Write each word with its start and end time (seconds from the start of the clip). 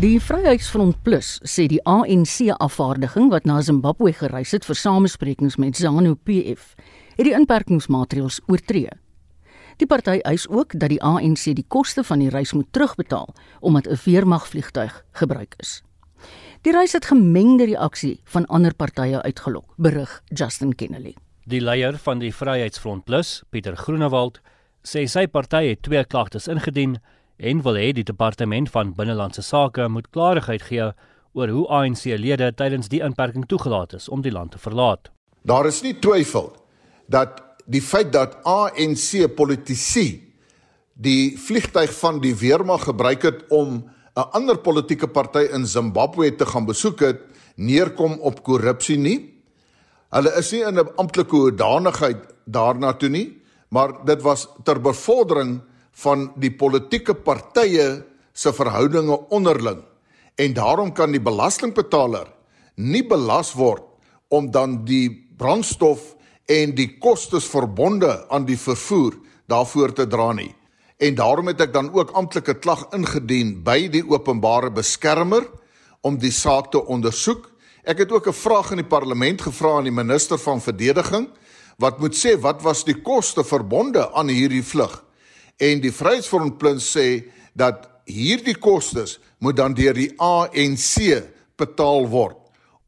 Die 0.00 0.16
Vryheidsfront 0.16 1.02
Plus 1.04 1.34
sê 1.44 1.66
die 1.68 1.80
ANC 1.84 2.46
afvaardiging 2.56 3.26
wat 3.28 3.44
na 3.44 3.58
Zimbabwe 3.60 4.14
gereis 4.16 4.54
het 4.56 4.64
vir 4.64 4.78
samesprekings 4.80 5.58
met 5.60 5.76
ZANU-PF, 5.76 6.62
het 7.18 7.26
die 7.26 7.34
inperkingsmaatreëls 7.36 8.38
oortree. 8.48 8.94
Die 9.76 9.88
party 9.90 10.22
eis 10.24 10.46
ook 10.48 10.72
dat 10.72 10.94
die 10.94 11.02
ANC 11.04 11.50
die 11.58 11.66
koste 11.68 12.06
van 12.08 12.24
die 12.24 12.30
reis 12.32 12.54
moet 12.56 12.70
terugbetaal 12.72 13.28
omdat 13.60 13.90
'n 13.92 14.00
weermagvliegtuig 14.04 15.04
gebruik 15.20 15.54
is. 15.58 15.82
Die 16.62 16.72
reis 16.72 16.92
het 16.96 17.12
gemengde 17.12 17.64
reaksie 17.64 18.20
van 18.24 18.46
ander 18.46 18.74
partye 18.74 19.22
uitgelok, 19.22 19.74
berig 19.76 20.22
Justin 20.32 20.74
Kennedy. 20.74 21.14
Die 21.44 21.60
leier 21.60 21.98
van 21.98 22.18
die 22.18 22.34
Vryheidsfront 22.34 23.04
Plus, 23.04 23.42
Pieter 23.50 23.76
Groenewald, 23.76 24.40
sê 24.82 25.04
sy 25.06 25.26
party 25.26 25.68
het 25.68 25.82
twee 25.82 26.04
klagtes 26.04 26.48
ingedien 26.48 26.96
en 27.40 27.62
wil 27.64 27.78
hê 27.80 27.90
die 27.96 28.04
departement 28.04 28.70
van 28.70 28.92
binnelandse 28.96 29.42
sake 29.42 29.88
moet 29.88 30.10
klarigheid 30.12 30.62
gee 30.68 30.90
oor 31.32 31.52
hoe 31.54 31.66
ANC-lede 31.68 32.50
tydens 32.58 32.90
die 32.92 33.02
inperking 33.06 33.46
toegelaat 33.48 33.94
is 33.96 34.08
om 34.08 34.22
die 34.22 34.32
land 34.34 34.52
te 34.52 34.58
verlaat. 34.58 35.10
Daar 35.42 35.66
is 35.66 35.80
nie 35.82 35.94
twyfel 36.02 36.50
dat 37.08 37.40
die 37.70 37.82
feit 37.82 38.12
dat 38.12 38.36
ANC 38.44 39.30
politici 39.36 40.08
die 41.00 41.38
vliegtyg 41.40 41.92
van 41.96 42.20
die 42.20 42.34
weermag 42.36 42.84
gebruik 42.90 43.22
het 43.22 43.44
om 43.48 43.88
'n 44.16 44.30
ander 44.36 44.58
politieke 44.58 45.08
party 45.08 45.46
in 45.54 45.66
Zimbabwe 45.66 46.34
te 46.36 46.46
gaan 46.46 46.66
besoek 46.66 47.00
het, 47.00 47.20
neerkom 47.56 48.18
op 48.20 48.42
korrupsie 48.42 48.98
nie. 48.98 49.34
Hulle 50.10 50.32
is 50.38 50.52
nie 50.52 50.60
in 50.60 50.78
'n 50.78 50.94
amptelike 50.96 51.36
hoedanigheid 51.36 52.34
daarna 52.44 52.92
toe 52.92 53.08
nie, 53.08 53.40
maar 53.68 54.04
dit 54.04 54.22
was 54.22 54.48
ter 54.64 54.80
bevordering 54.80 55.60
van 55.92 56.30
die 56.36 56.50
politieke 56.50 57.14
partye 57.14 58.04
se 58.32 58.52
verhoudinge 58.52 59.18
onderling 59.30 59.82
en 60.40 60.54
daarom 60.54 60.92
kan 60.92 61.12
die 61.12 61.22
belastingbetaler 61.22 62.28
nie 62.76 63.02
belas 63.06 63.52
word 63.58 63.84
om 64.28 64.50
dan 64.50 64.84
die 64.86 65.10
brandstof 65.36 66.14
en 66.50 66.74
die 66.74 66.96
kostes 67.02 67.46
verbonde 67.50 68.10
aan 68.30 68.46
die 68.48 68.58
vervoer 68.58 69.18
daarvoor 69.50 69.94
te 69.94 70.06
dra 70.06 70.32
nie. 70.32 70.50
En 71.00 71.16
daarom 71.16 71.48
het 71.50 71.60
ek 71.64 71.72
dan 71.72 71.90
ook 71.94 72.12
amptelike 72.18 72.58
klag 72.60 72.86
ingedien 72.96 73.56
by 73.64 73.88
die 73.92 74.02
openbare 74.06 74.70
beskermer 74.70 75.46
om 76.06 76.18
die 76.20 76.32
saak 76.32 76.70
te 76.72 76.80
ondersoek. 76.80 77.48
Ek 77.84 78.04
het 78.04 78.12
ook 78.12 78.28
'n 78.28 78.36
vraag 78.36 78.70
in 78.70 78.82
die 78.82 78.90
parlement 78.96 79.42
gevra 79.42 79.76
aan 79.76 79.88
die 79.88 80.00
minister 80.02 80.38
van 80.38 80.60
verdediging 80.60 81.28
wat 81.78 81.98
moet 81.98 82.14
sê 82.14 82.36
wat 82.40 82.62
was 82.62 82.84
die 82.84 83.00
koste 83.02 83.44
verbonde 83.44 84.12
aan 84.12 84.28
hierdie 84.28 84.64
vlug? 84.64 85.04
En 85.60 85.80
die 85.84 85.92
Vryheidsfront 85.92 86.58
Plus 86.58 86.86
sê 86.96 87.06
dat 87.54 87.88
hierdie 88.08 88.56
kostes 88.56 89.18
moet 89.38 89.56
dan 89.56 89.74
deur 89.76 89.94
die 89.96 90.10
ANC 90.16 90.96
betaal 91.60 92.08
word. 92.08 92.38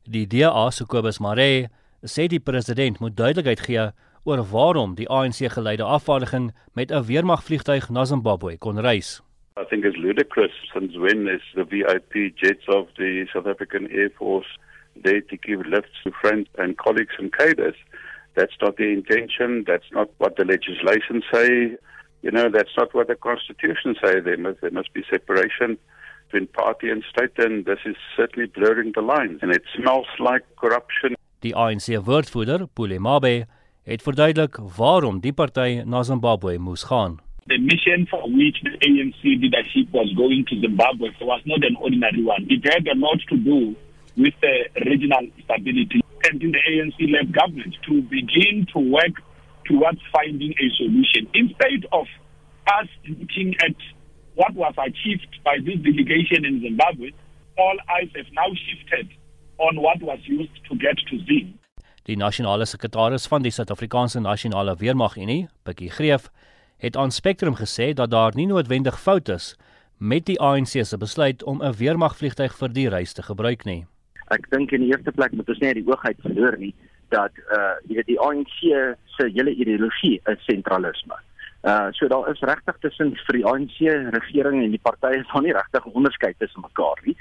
Die 0.09 0.27
DA 0.27 0.71
se 0.71 0.87
Kobus 0.89 1.21
Maree 1.21 1.69
sê 2.03 2.27
die 2.27 2.41
president 2.41 2.99
moet 3.01 3.17
duidelikheid 3.17 3.61
gee 3.67 3.91
oor 4.25 4.43
waarom 4.51 4.95
die 4.99 5.09
ANC 5.11 5.45
geleide 5.53 5.85
afvaardiging 5.85 6.53
met 6.75 6.91
'n 6.91 7.05
weermagvliegtuig 7.05 7.91
na 7.91 8.05
Zimbabwe 8.05 8.57
kon 8.59 8.81
reis. 8.81 9.21
I 9.61 9.65
think 9.65 9.85
it's 9.85 9.97
ludicrous 9.97 10.55
since 10.73 10.97
when 10.97 11.29
is 11.29 11.43
the 11.55 11.65
VIP 11.65 12.33
jets 12.41 12.67
of 12.69 12.89
the 12.97 13.27
South 13.33 13.47
African 13.47 13.91
Air 13.91 14.11
Force 14.17 14.59
there 15.03 15.21
to 15.21 15.37
give 15.37 15.61
lifts 15.67 16.03
to 16.05 16.11
friends 16.11 16.49
and 16.59 16.77
colleagues 16.77 17.15
and 17.19 17.33
cadres. 17.33 17.77
That's 18.35 18.57
not 18.63 18.77
the 18.77 18.89
intention, 18.93 19.65
that's 19.67 19.91
not 19.93 20.09
what 20.19 20.37
the 20.37 20.45
legislation 20.45 21.23
say. 21.33 21.77
You 22.23 22.31
know, 22.31 22.49
that's 22.51 22.75
not 22.77 22.95
what 22.95 23.09
the 23.09 23.17
Constitution 23.17 23.97
says. 24.03 24.25
There 24.25 24.39
must, 24.39 24.61
there 24.61 24.71
must 24.71 24.93
be 24.93 25.03
separation 25.11 25.79
between 26.27 26.47
party 26.49 26.89
and 26.89 27.03
state, 27.11 27.37
and 27.39 27.65
this 27.65 27.81
is 27.85 27.97
certainly 28.17 28.49
blurring 28.49 28.93
the 28.95 29.03
lines. 29.03 29.41
And 29.43 29.53
it 29.53 29.63
smells 29.77 30.07
like 30.19 30.45
corruption. 30.57 31.17
Die 31.41 31.53
ANC-woordvoerder, 31.53 32.67
Pule 32.75 32.99
Mabe, 32.99 33.47
het 33.85 34.03
verduidelik 34.03 34.61
waarom 34.77 35.21
die 35.21 35.33
party 35.33 35.83
na 35.85 36.03
Zimbabwe 36.03 36.59
moes 36.59 36.85
gaan. 36.87 37.19
The 37.47 37.59
mission 37.59 38.07
for 38.07 38.23
which 38.31 38.63
the 38.63 38.79
ANC 38.87 39.23
leadership 39.25 39.91
was 39.91 40.13
going 40.15 40.47
to 40.47 40.61
Zimbabwe 40.61 41.11
was 41.21 41.43
not 41.45 41.65
an 41.65 41.77
ordinary 41.77 42.23
one. 42.23 42.47
It 42.49 42.63
had 42.63 42.87
a 42.87 42.95
lot 42.95 43.19
to 43.29 43.37
do 43.37 43.75
with 44.17 44.35
the 44.41 44.71
regional 44.87 45.27
stability 45.43 46.01
and 46.31 46.41
in 46.41 46.53
the 46.53 46.63
ANC-led 46.71 47.33
government 47.33 47.75
to 47.89 48.03
begin 48.03 48.67
to 48.73 48.79
work 48.79 49.19
towards 49.65 50.01
finding 50.13 50.53
a 50.59 50.69
solution. 50.77 51.29
Instead 51.33 51.87
of 51.91 52.07
us 52.81 52.89
looking 53.09 53.55
at 53.67 53.77
what 54.35 54.55
was 54.55 54.75
achieved 54.89 55.33
by 55.45 55.59
this 55.67 55.79
delegation 55.83 56.45
in 56.45 56.61
Zimbabwe, 56.61 57.11
all 57.57 57.77
eyes 57.97 58.11
have 58.15 58.31
now 58.33 58.51
shifted 58.67 59.09
on 59.59 59.81
what 59.81 60.01
was 60.03 60.19
used 60.25 60.57
to 60.69 60.77
get 60.77 60.97
to 61.09 61.19
Zim. 61.27 61.59
Die 62.03 62.17
nasionale 62.17 62.67
sekretaris 62.67 63.29
van 63.31 63.45
die 63.45 63.53
Suid-Afrikaanse 63.55 64.21
Nasionale 64.21 64.75
Weermag 64.77 65.17
Unie, 65.17 65.47
Bikkie 65.63 65.91
Greef, 65.91 66.31
het 66.83 66.97
aan 66.97 67.15
Spectrum 67.15 67.55
gesê 67.55 67.93
dat 67.95 68.11
daar 68.11 68.35
nie 68.35 68.47
noodwendig 68.47 68.99
fout 69.01 69.29
is 69.29 69.55
met 69.99 70.27
die 70.27 70.41
ANC 70.41 70.83
se 70.83 70.99
besluit 70.99 71.45
om 71.45 71.63
'n 71.63 71.77
weermagvliegtuig 71.79 72.57
vir 72.59 72.73
die 72.73 72.89
reis 72.89 73.13
te 73.13 73.23
gebruik 73.23 73.65
nie. 73.65 73.87
Ek 74.31 74.51
dink 74.51 74.73
in 74.73 74.81
die 74.81 74.91
eerste 74.91 75.13
plek 75.13 75.33
moet 75.33 75.49
ons 75.49 75.59
nie 75.59 75.75
die 75.75 75.87
oogheid 75.87 76.19
verloor 76.21 76.59
nie 76.59 76.75
dat 77.13 77.37
uh 77.53 77.75
jy 77.89 77.99
weet 78.01 78.11
die 78.11 78.21
ANC 78.21 78.57
se 79.17 79.29
hele 79.29 79.55
ideologie 79.55 80.19
is 80.33 80.49
sentralisme. 80.49 81.19
Uh 81.63 81.89
so 81.99 82.09
daar 82.09 82.31
is 82.33 82.41
regtig 82.41 82.81
tussen 82.81 83.15
vir 83.27 83.39
die 83.39 83.47
ANC 83.47 83.79
regering 84.17 84.63
en 84.63 84.75
die 84.75 84.83
partye 84.83 85.23
van 85.35 85.47
nie 85.47 85.55
regtig 85.55 85.87
onderskeid 85.93 86.39
tussen 86.39 86.65
mekaar 86.65 87.01
nie. 87.05 87.17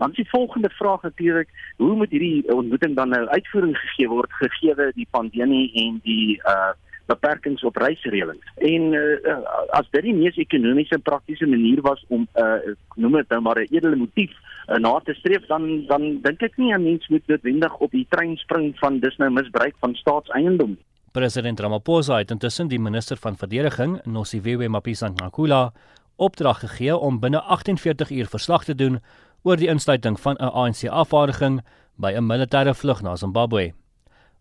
Dan 0.00 0.10
is 0.10 0.16
die 0.16 0.30
volgende 0.30 0.70
vraag 0.70 1.02
natuurlik, 1.02 1.48
hoe 1.76 1.94
moet 1.96 2.10
hierdie 2.10 2.52
ontmoeting 2.52 2.96
dan 2.96 3.08
nou 3.12 3.26
uitvoering 3.28 3.76
gegee 3.78 4.08
word 4.08 4.32
gegee 4.32 4.92
die 4.96 5.08
pandemie 5.10 5.66
en 5.86 6.00
die 6.04 6.40
uh 6.44 6.72
beperkings 7.10 7.64
op 7.66 7.76
reisreëlings. 7.82 8.52
En 8.62 8.92
uh, 8.94 9.38
as 9.74 9.88
dit 9.90 10.04
die 10.06 10.14
mees 10.14 10.36
ekonomiese 10.38 10.94
en 10.94 11.02
praktiese 11.02 11.48
manier 11.50 11.82
was 11.82 12.04
om 12.08 12.28
uh 12.38 12.74
noem 12.94 13.18
dit 13.18 13.34
nou 13.34 13.40
maar 13.40 13.58
'n 13.60 13.74
edele 13.74 13.96
motief 13.96 14.36
na 14.78 15.00
te 15.04 15.14
streef 15.14 15.46
dan 15.46 15.86
dan 15.86 16.20
dink 16.22 16.42
ek 16.42 16.56
nie 16.56 16.72
'n 16.74 16.82
mens 16.82 17.08
moet 17.08 17.26
noodwendig 17.26 17.74
op 17.78 17.90
die 17.90 18.06
trein 18.08 18.36
spring 18.36 18.78
van 18.78 19.00
dis 19.00 19.16
nou 19.16 19.30
misbruik 19.30 19.74
van 19.80 19.94
staatseiendom. 19.94 20.78
President 21.12 21.60
Ramaphosa 21.60 22.18
het 22.18 22.30
intussen 22.30 22.68
die 22.68 22.78
minister 22.78 23.16
van 23.16 23.36
verdediging, 23.36 24.00
Nosiviwe 24.04 24.68
Mapisa-Nqakula, 24.68 25.72
opdrag 26.16 26.60
gegee 26.60 26.96
om 26.96 27.18
binne 27.20 27.40
48 27.40 28.10
uur 28.10 28.26
verslag 28.26 28.64
te 28.64 28.74
doen 28.74 29.00
oor 29.42 29.56
die 29.56 29.68
insluiting 29.68 30.20
van 30.20 30.36
'n 30.36 30.52
ANC-afvaardiging 30.52 31.60
by 31.96 32.12
'n 32.12 32.26
militêre 32.26 32.74
vlug 32.74 33.02
na 33.02 33.16
Zimbabwe. 33.16 33.72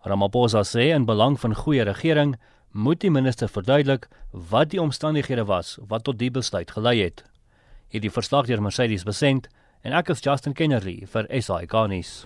Ramaphosa 0.01 0.61
sê 0.63 0.93
in 0.93 1.05
belang 1.05 1.39
van 1.39 1.55
goeie 1.55 1.83
regering 1.83 2.35
moet 2.71 2.99
die 2.99 3.11
minister 3.11 3.49
verduidelik 3.49 4.07
wat 4.31 4.69
die 4.69 4.81
omstandighede 4.81 5.45
was 5.45 5.77
wat 5.87 6.03
tot 6.03 6.19
die 6.19 6.31
besluit 6.31 6.71
gelei 6.71 7.01
het. 7.01 7.23
Hierdie 7.89 8.11
verslag 8.11 8.45
deur 8.45 8.61
Mercedes 8.61 9.03
Besent 9.03 9.49
en 9.83 9.95
ek 9.95 10.09
is 10.13 10.23
Justin 10.23 10.53
Kennerly 10.53 11.05
vir 11.07 11.27
SI 11.31 11.65
Garnis. 11.71 12.25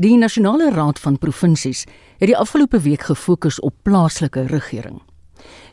Die 0.00 0.16
Nasionale 0.16 0.70
Raad 0.74 0.98
van 1.02 1.18
Provinsies 1.20 1.84
het 2.20 2.30
die 2.30 2.38
afgelope 2.38 2.80
week 2.84 3.08
gefokus 3.10 3.60
op 3.60 3.74
plaaslike 3.84 4.46
regering. 4.50 5.02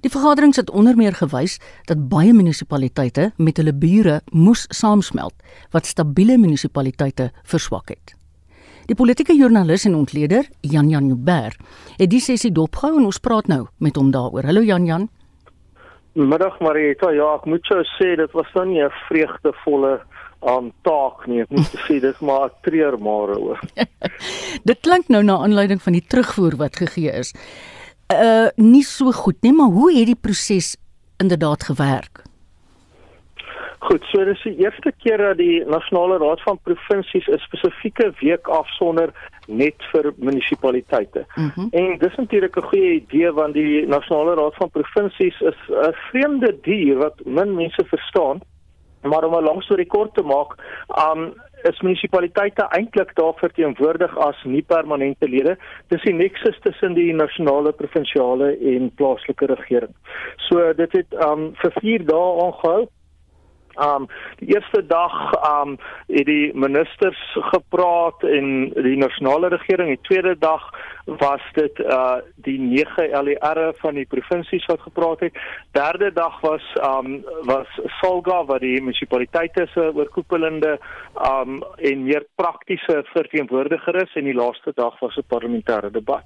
Die 0.04 0.12
vergaderings 0.12 0.60
het 0.60 0.70
onder 0.70 0.98
meer 0.98 1.16
gewys 1.16 1.60
dat 1.88 2.10
baie 2.12 2.34
munisipaliteite 2.36 3.32
met 3.38 3.62
hulle 3.62 3.74
bure 3.74 4.20
moes 4.32 4.66
saamsmelt 4.74 5.36
wat 5.72 5.88
stabiele 5.88 6.38
munisipaliteite 6.42 7.30
verswak 7.48 7.94
het. 7.94 8.16
Die 8.90 8.98
politieke 8.98 9.36
joernalis 9.38 9.86
en 9.88 9.96
ontleder, 9.96 10.48
Jan 10.68 10.90
Jan 10.90 11.08
Joubert, 11.08 11.60
het 11.96 12.10
die 12.12 12.20
sessie 12.20 12.52
dopgehou 12.52 12.98
en 13.00 13.08
ons 13.08 13.22
praat 13.24 13.48
nou 13.48 13.68
met 13.80 13.96
hom 13.96 14.12
daaroor. 14.12 14.50
Hallo 14.50 14.66
Jan 14.66 14.86
Jan. 14.90 15.08
Middag 16.14 16.60
Marita. 16.60 17.14
Ja, 17.16 17.38
ek 17.38 17.46
moet 17.48 17.70
jou 17.72 17.80
sê 17.96 18.18
dit 18.20 18.34
was 18.36 18.50
nou 18.58 18.66
nie 18.68 18.84
'n 18.84 18.92
vreugdevolle 19.08 20.02
um, 20.46 20.72
taak 20.82 21.28
nie. 21.28 21.42
Ek 21.42 21.50
moet 21.50 21.76
sê 21.88 22.00
dis 22.02 22.20
maar 22.20 22.50
'n 22.50 22.58
treur 22.62 22.98
maar 23.00 23.36
oor. 23.38 23.60
dit 24.70 24.80
klink 24.82 25.08
nou 25.08 25.24
na 25.24 25.38
aanleiding 25.38 25.82
van 25.82 25.94
die 25.94 26.06
terugvoer 26.08 26.58
wat 26.58 26.76
gegee 26.76 27.12
is. 27.12 27.34
Uh 28.12 28.50
nie 28.56 28.84
so 28.84 29.12
goed 29.12 29.42
nie, 29.42 29.54
maar 29.54 29.72
hoe 29.72 29.92
het 29.94 30.06
die 30.06 30.20
proses 30.20 30.76
inderdaad 31.18 31.64
gewerk? 31.64 32.24
Goed, 33.82 34.04
so 34.12 34.24
dis 34.26 34.42
die 34.46 34.60
eerste 34.62 34.92
keer 35.02 35.18
dat 35.18 35.40
die 35.40 35.64
Nasionale 35.66 36.20
Raad 36.22 36.42
van 36.46 36.60
Provinsies 36.64 37.28
'n 37.28 37.40
spesifieke 37.42 38.14
week 38.20 38.48
afsonder 38.48 39.10
net 39.48 39.76
vir 39.92 40.14
munisipaliteite. 40.18 41.26
Mm 41.36 41.52
-hmm. 41.56 41.68
En 41.72 41.98
dis 41.98 42.16
natuurlik 42.16 42.58
'n 42.58 42.70
goeie 42.70 42.92
idee 43.02 43.32
want 43.32 43.54
die 43.54 43.88
Nasionale 43.88 44.36
Raad 44.36 44.56
van 44.56 44.70
Provinsies 44.70 45.40
is 45.42 45.60
'n 45.70 45.94
vreemde 46.10 46.58
dier 46.62 46.98
wat 46.98 47.26
min 47.26 47.56
mense 47.56 47.84
verstaan. 47.86 48.42
Maar 49.02 49.24
om 49.24 49.36
'n 49.36 49.44
lang 49.44 49.64
storie 49.64 49.88
kort 49.88 50.14
te 50.14 50.24
maak, 50.24 50.56
um 51.08 51.34
is 51.64 51.82
munisipaliteite 51.82 52.66
eintlik 52.70 53.16
daar 53.16 53.34
verteenwoordig 53.36 54.18
as 54.18 54.44
nie 54.44 54.62
permanente 54.62 55.30
lede. 55.30 55.58
Dis 55.88 56.02
die 56.02 56.14
nexus 56.14 56.60
tussen 56.60 56.94
die 56.94 57.14
nasionale, 57.14 57.72
provinsiale 57.72 58.58
en 58.58 58.92
plaaslike 58.96 59.46
regering. 59.46 59.94
So 60.36 60.74
dit 60.74 60.92
het 60.92 61.14
um 61.28 61.52
vir 61.56 61.72
4 61.82 62.06
dae 62.06 62.44
aangehou 62.46 62.88
Um 63.80 64.08
die 64.40 64.54
eerste 64.56 64.86
dag 64.86 65.14
um 65.62 65.78
het 66.08 66.26
die 66.26 66.52
ministers 66.54 67.20
gepraat 67.34 68.24
en 68.24 68.72
die 68.76 68.98
nasionale 68.98 69.48
regering, 69.48 69.90
die 69.90 70.08
tweede 70.08 70.36
dag 70.40 70.64
was 71.06 71.42
dit 71.54 71.80
uh 71.80 72.20
die 72.36 72.60
9 72.60 73.10
LER 73.24 73.74
van 73.80 73.96
die 73.96 74.06
provinsies 74.06 74.66
wat 74.66 74.82
gepraat 74.82 75.20
het. 75.20 75.40
Derde 75.72 76.12
dag 76.14 76.40
was 76.42 76.66
um 76.84 77.24
was 77.48 77.68
Salga 78.02 78.44
wat 78.46 78.62
die 78.62 78.82
munisipaliteite 78.82 79.68
se 79.74 79.92
oorkoepelende 79.96 80.78
um 81.30 81.64
en 81.78 82.04
meer 82.04 82.26
praktiese 82.36 83.04
verteenwoordiger 83.14 84.02
is 84.04 84.16
en 84.16 84.24
die 84.24 84.36
laaste 84.36 84.72
dag 84.76 85.00
was 85.00 85.18
'n 85.18 85.28
parlementêre 85.28 85.92
debat. 85.92 86.24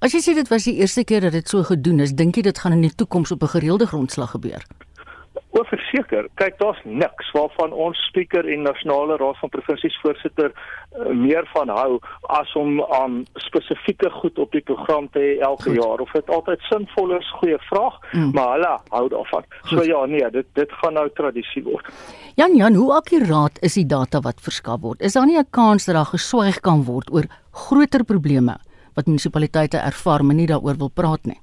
As 0.00 0.12
jy 0.12 0.20
sê 0.20 0.34
dit 0.34 0.48
was 0.48 0.64
die 0.64 0.76
eerste 0.80 1.04
keer 1.04 1.20
dat 1.20 1.32
dit 1.32 1.48
so 1.48 1.62
gedoen 1.62 2.00
is, 2.00 2.14
dink 2.14 2.36
jy 2.36 2.42
dit 2.42 2.58
gaan 2.58 2.72
in 2.72 2.80
die 2.80 2.94
toekoms 2.94 3.32
op 3.32 3.42
'n 3.42 3.54
gereelde 3.56 3.86
grondslag 3.86 4.30
gebeur? 4.30 4.62
O, 5.50 5.64
verseker. 5.66 6.28
Kyk, 6.38 6.58
daar's 6.60 6.78
niks 6.84 7.30
waarvan 7.34 7.72
ons 7.72 7.98
spreker 8.08 8.46
en 8.46 8.62
nasionale 8.62 9.16
raad 9.18 9.38
van 9.40 9.50
provinsies 9.50 9.96
voorsitter 10.02 10.52
uh, 10.52 11.10
meer 11.10 11.48
van 11.54 11.72
hou 11.74 11.98
as 12.36 12.52
om 12.58 12.78
aan 12.84 13.16
um, 13.20 13.24
spesifieke 13.34 14.10
goed 14.20 14.38
op 14.38 14.52
die 14.54 14.62
program 14.62 15.08
te 15.10 15.18
hê 15.18 15.32
elke 15.42 15.72
goed. 15.72 15.80
jaar 15.82 16.04
of 16.04 16.14
dit 16.14 16.30
altyd 16.30 16.62
sinvol 16.68 17.16
is, 17.18 17.32
goeie 17.40 17.58
vraag, 17.66 17.98
mm. 18.12 18.30
maar 18.38 18.54
hulle 18.54 18.72
hou 18.94 19.04
daarvan. 19.16 19.44
Goed. 19.60 19.72
So 19.72 19.84
ja, 19.90 20.04
nee, 20.06 20.30
dit 20.30 20.46
dit 20.54 20.78
gaan 20.82 20.94
nou 21.00 21.08
tradisie 21.18 21.64
word. 21.66 21.90
Jan 22.38 22.56
Jan, 22.56 22.78
hoe 22.78 22.94
akkuraat 23.00 23.58
is 23.66 23.74
die 23.74 23.86
data 23.86 24.22
wat 24.24 24.40
verskaf 24.40 24.80
word? 24.86 25.02
Is 25.02 25.18
daar 25.18 25.26
nie 25.26 25.38
'n 25.38 25.50
kans 25.50 25.84
dat 25.84 25.94
daar 25.94 26.12
geswyg 26.14 26.60
kan 26.60 26.84
word 26.84 27.10
oor 27.10 27.26
groter 27.50 28.04
probleme 28.04 28.56
wat 28.94 29.06
munisipaliteite 29.06 29.78
ervaar, 29.78 30.24
maar 30.24 30.34
nie 30.34 30.46
daaroor 30.46 30.78
wil 30.78 30.90
praat 30.94 31.24
nie? 31.24 31.40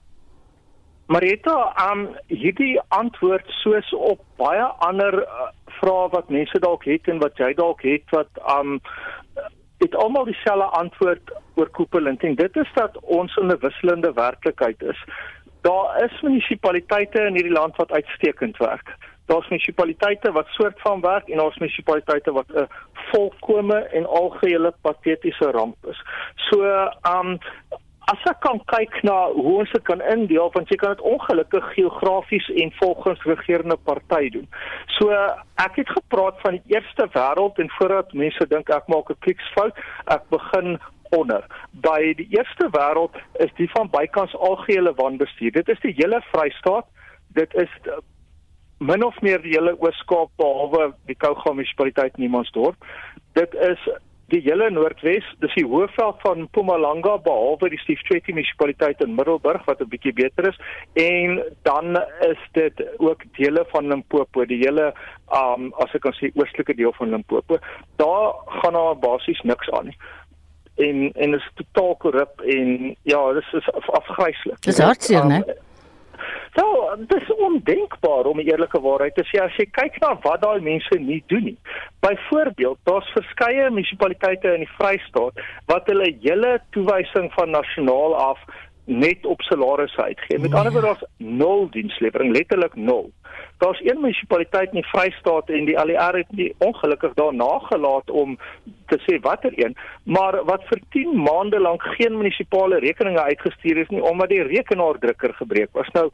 Marita, 1.08 1.56
um 1.92 2.02
hierdie 2.28 2.76
antwoord 2.92 3.48
soos 3.62 3.88
op 3.96 4.20
baie 4.42 4.66
ander 4.84 5.22
uh, 5.24 5.46
vrae 5.80 6.10
wat 6.12 6.34
mense 6.36 6.60
dalk 6.60 6.84
het 6.90 7.08
en 7.08 7.22
wat 7.24 7.40
jy 7.40 7.54
dalk 7.56 7.86
het 7.88 8.04
wat 8.16 8.42
um 8.58 8.82
het 9.80 9.96
almal 9.96 10.28
dieselfde 10.28 10.68
antwoord 10.82 11.32
oorkoepelend 11.56 12.26
en 12.28 12.36
dit 12.36 12.60
is 12.60 12.72
dat 12.76 12.98
ons 13.20 13.36
in 13.40 13.54
'n 13.54 13.60
wisselende 13.62 14.12
werklikheid 14.20 14.84
is. 14.84 15.00
Daar 15.62 16.04
is 16.04 16.22
munisipaliteite 16.22 17.22
in 17.22 17.40
hierdie 17.40 17.56
land 17.56 17.76
wat 17.76 17.92
uitstekend 17.92 18.58
werk. 18.58 18.96
Daar's 19.26 19.48
munisipaliteite 19.48 20.32
wat 20.32 20.48
soort 20.48 20.82
van 20.82 21.02
werk 21.02 21.30
en 21.30 21.38
daar's 21.38 21.58
munisipaliteite 21.58 22.32
wat 22.32 22.52
'n 22.52 22.68
volkome 23.12 23.80
en 23.80 24.06
algehele 24.06 24.74
patetiese 24.82 25.52
ramp 25.52 25.78
is. 25.86 26.04
So 26.36 26.64
um 27.16 27.40
as 28.08 28.22
ek 28.32 28.40
kan 28.46 28.60
kyk 28.72 28.94
na 29.04 29.16
hoe 29.36 29.58
ons 29.62 29.72
dit 29.76 29.84
kan 29.88 30.02
indeel 30.14 30.52
want 30.54 30.70
jy 30.72 30.78
kan 30.80 30.96
dit 30.96 31.06
ongelukkig 31.12 31.66
geografies 31.76 32.48
en 32.64 32.72
volgens 32.80 33.24
regerende 33.28 33.78
party 33.90 34.30
doen. 34.36 34.48
So 34.98 35.12
ek 35.64 35.82
het 35.82 35.92
gepraat 35.92 36.40
van 36.46 36.60
die 36.60 36.76
eerste 36.78 37.10
wêreld 37.16 37.60
en 37.60 37.72
voordat 37.78 38.14
mense 38.14 38.48
dink 38.54 38.72
ek 38.72 38.88
maak 38.88 39.12
'n 39.12 39.20
kliksfout, 39.28 39.76
ek 40.16 40.24
begin 40.30 40.80
onder. 41.12 41.44
By 41.72 42.14
die 42.20 42.28
eerste 42.38 42.70
wêreld 42.72 43.16
is 43.44 43.52
die 43.58 43.70
van 43.76 43.90
bykans 43.92 44.36
algehele 44.36 44.94
wanbestuur. 44.96 45.52
Dit 45.52 45.70
is 45.70 45.80
die 45.80 45.96
hele 45.98 46.22
Vrystaat. 46.32 46.86
Dit 47.36 47.54
is 47.56 47.72
min 48.80 49.04
of 49.04 49.22
meer 49.22 49.42
die 49.42 49.56
hele 49.56 49.76
Oos-Kaap 49.80 50.30
behalwe 50.38 50.94
die 51.06 51.16
Kouga 51.16 51.54
munisipaliteit 51.54 52.16
in 52.18 52.28
Niemandsdorp. 52.28 52.76
Dit 53.34 53.54
is 53.54 53.80
die 54.32 54.42
hele 54.44 54.68
Noordwes, 54.72 55.26
dis 55.40 55.54
die 55.56 55.66
hoofveld 55.68 56.20
van 56.24 56.42
Mpumalanga 56.48 57.16
behalwe 57.24 57.70
die 57.72 57.80
Stiefstretti 57.80 58.36
munisipaliteit 58.36 59.02
in 59.06 59.16
Middelburg 59.16 59.64
wat 59.70 59.82
'n 59.82 59.90
bietjie 59.94 60.14
beter 60.14 60.50
is 60.52 60.60
en 60.94 61.44
dan 61.64 61.96
is 62.28 62.42
dit 62.52 62.84
ook 62.98 63.24
dele 63.38 63.66
van 63.72 63.88
Limpopo, 63.88 64.46
die 64.46 64.60
hele 64.66 64.94
um 65.32 65.74
as 65.80 65.94
ek 65.96 66.02
kan 66.02 66.14
sê 66.20 66.32
oostelike 66.36 66.76
deel 66.76 66.94
van 66.94 67.10
Limpopo. 67.10 67.58
Daar 67.96 68.34
gaan 68.60 68.74
daar 68.74 69.00
basies 69.00 69.42
niks 69.42 69.70
aan 69.70 69.86
nie. 69.86 69.98
En 70.76 71.12
en 71.14 71.32
dit 71.32 71.40
is 71.40 71.52
totaal 71.56 71.96
korrup 71.96 72.42
en 72.42 72.96
ja, 73.04 73.34
dis 73.34 73.54
is 73.54 73.72
afgryslik. 73.72 74.62
Dis 74.62 74.80
hartseer, 74.80 75.26
né? 75.26 75.40
Um, 75.48 75.67
So, 76.56 76.96
dit 76.98 77.22
is 77.22 77.34
ondenkbaar 77.36 78.26
om 78.26 78.40
'n 78.40 78.48
eerlike 78.48 78.82
waarheid 78.82 79.16
te 79.16 79.26
sê 79.26 79.42
as 79.44 79.56
jy 79.56 79.66
kyk 79.72 80.00
na 80.00 80.20
wat 80.22 80.42
daai 80.42 80.60
mense 80.62 81.00
nie 81.00 81.24
doen 81.28 81.44
nie. 81.44 81.58
Byvoorbeeld, 82.00 82.78
daar's 82.84 83.12
verskeie 83.12 83.70
munisipaliteite 83.70 84.54
in 84.54 84.66
die 84.66 84.76
Vrystaat 84.78 85.34
wat 85.66 85.88
hulle 85.88 86.16
hele 86.22 86.62
toewysing 86.72 87.32
van 87.34 87.50
nasionaal 87.50 88.16
af 88.16 88.40
net 88.86 89.26
op 89.26 89.42
salarisse 89.42 90.04
uitgee. 90.04 90.40
Met 90.40 90.54
ander 90.54 90.72
woorde, 90.72 90.88
daar's 90.88 91.06
nul 91.18 91.68
dienslewering, 91.70 92.36
letterlik 92.36 92.76
nul. 92.76 93.12
Daar's 93.58 93.82
een 93.82 94.02
munisipaliteit 94.02 94.74
in 94.74 94.82
die 94.82 94.90
Vrystaat 94.90 95.50
en 95.50 95.66
die 95.66 95.78
ALR 95.80 96.18
het 96.18 96.32
nie 96.32 96.54
ongelukkig 96.58 97.14
daarna 97.14 97.60
gelaat 97.60 98.10
om 98.10 98.38
te 98.88 99.00
sê 99.06 99.20
watter 99.22 99.54
een, 99.56 99.76
maar 100.04 100.44
wat 100.46 100.66
vir 100.70 100.82
10 100.90 101.16
maande 101.24 101.60
lank 101.60 101.82
geen 101.98 102.18
munisipale 102.18 102.80
rekeninge 102.80 103.22
uitgestuur 103.22 103.78
is 103.78 103.90
nie 103.90 104.04
omdat 104.04 104.30
die 104.30 104.44
rekenaardrukker 104.44 105.34
gebreek 105.34 105.70
was. 105.72 105.90
Nou 105.98 106.12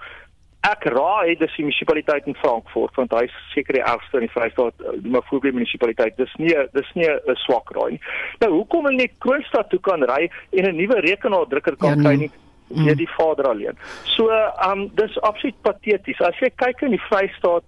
ek 0.64 0.86
raai 0.96 1.36
dis 1.36 1.52
die 1.58 1.66
munisipaliteit 1.66 2.28
in 2.32 2.38
Frankfurt 2.40 2.96
want 2.96 3.12
hy 3.12 3.26
is 3.28 3.36
seker 3.52 3.76
die 3.76 3.84
ergste 3.84 4.22
in 4.22 4.30
die 4.30 4.32
Vrystaat, 4.32 4.86
die 5.04 5.12
Mafube 5.12 5.52
munisipaliteit. 5.52 6.16
Dis 6.18 6.32
nie 6.40 6.56
dis 6.72 6.94
nie 6.96 7.10
'n 7.10 7.36
swak 7.44 7.76
raai 7.76 7.98
nie. 7.98 8.02
Nou 8.40 8.52
hoekom 8.54 8.88
hulle 8.88 9.04
net 9.04 9.20
Kroonstad 9.20 9.70
toe 9.70 9.80
kan 9.80 10.04
ry 10.04 10.30
en 10.52 10.70
'n 10.70 10.78
nuwe 10.78 11.02
rekenaardrukker 11.02 11.76
kan 11.76 11.98
ja, 11.98 12.04
kry 12.04 12.16
nie? 12.16 12.32
Mm. 12.74 12.86
deur 12.86 12.96
die 12.96 13.10
vader 13.10 13.48
alleen. 13.48 13.78
So, 14.04 14.30
ehm 14.30 14.72
um, 14.72 14.92
dis 14.96 15.20
absoluut 15.22 15.62
pateties. 15.62 16.22
As 16.22 16.40
jy 16.40 16.50
kyk 16.56 16.82
in 16.82 16.96
die 16.96 17.06
Vrystaat, 17.08 17.64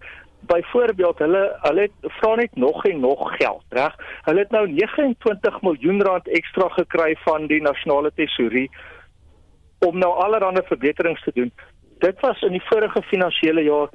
byvoorbeeld, 0.46 1.20
hulle 1.20 1.44
hulle 1.62 1.90
vra 2.20 2.36
net 2.36 2.56
nog 2.56 2.86
en 2.86 3.00
nog 3.00 3.36
geld, 3.38 3.64
reg? 3.70 3.96
Hulle 4.28 4.40
het 4.40 4.52
nou 4.52 4.68
29 4.72 5.62
miljoen 5.62 6.02
rand 6.02 6.28
ekstra 6.28 6.70
gekry 6.78 7.16
van 7.24 7.48
die 7.48 7.62
nasionale 7.62 8.12
tesourie 8.16 8.70
om 9.86 9.98
nou 9.98 10.12
allerlei 10.24 10.62
verbeterings 10.66 11.24
te 11.24 11.32
doen. 11.34 11.52
Dit 12.00 12.20
was 12.20 12.42
in 12.42 12.52
die 12.52 12.66
vorige 12.70 13.02
finansiële 13.02 13.64
jaar 13.64 13.90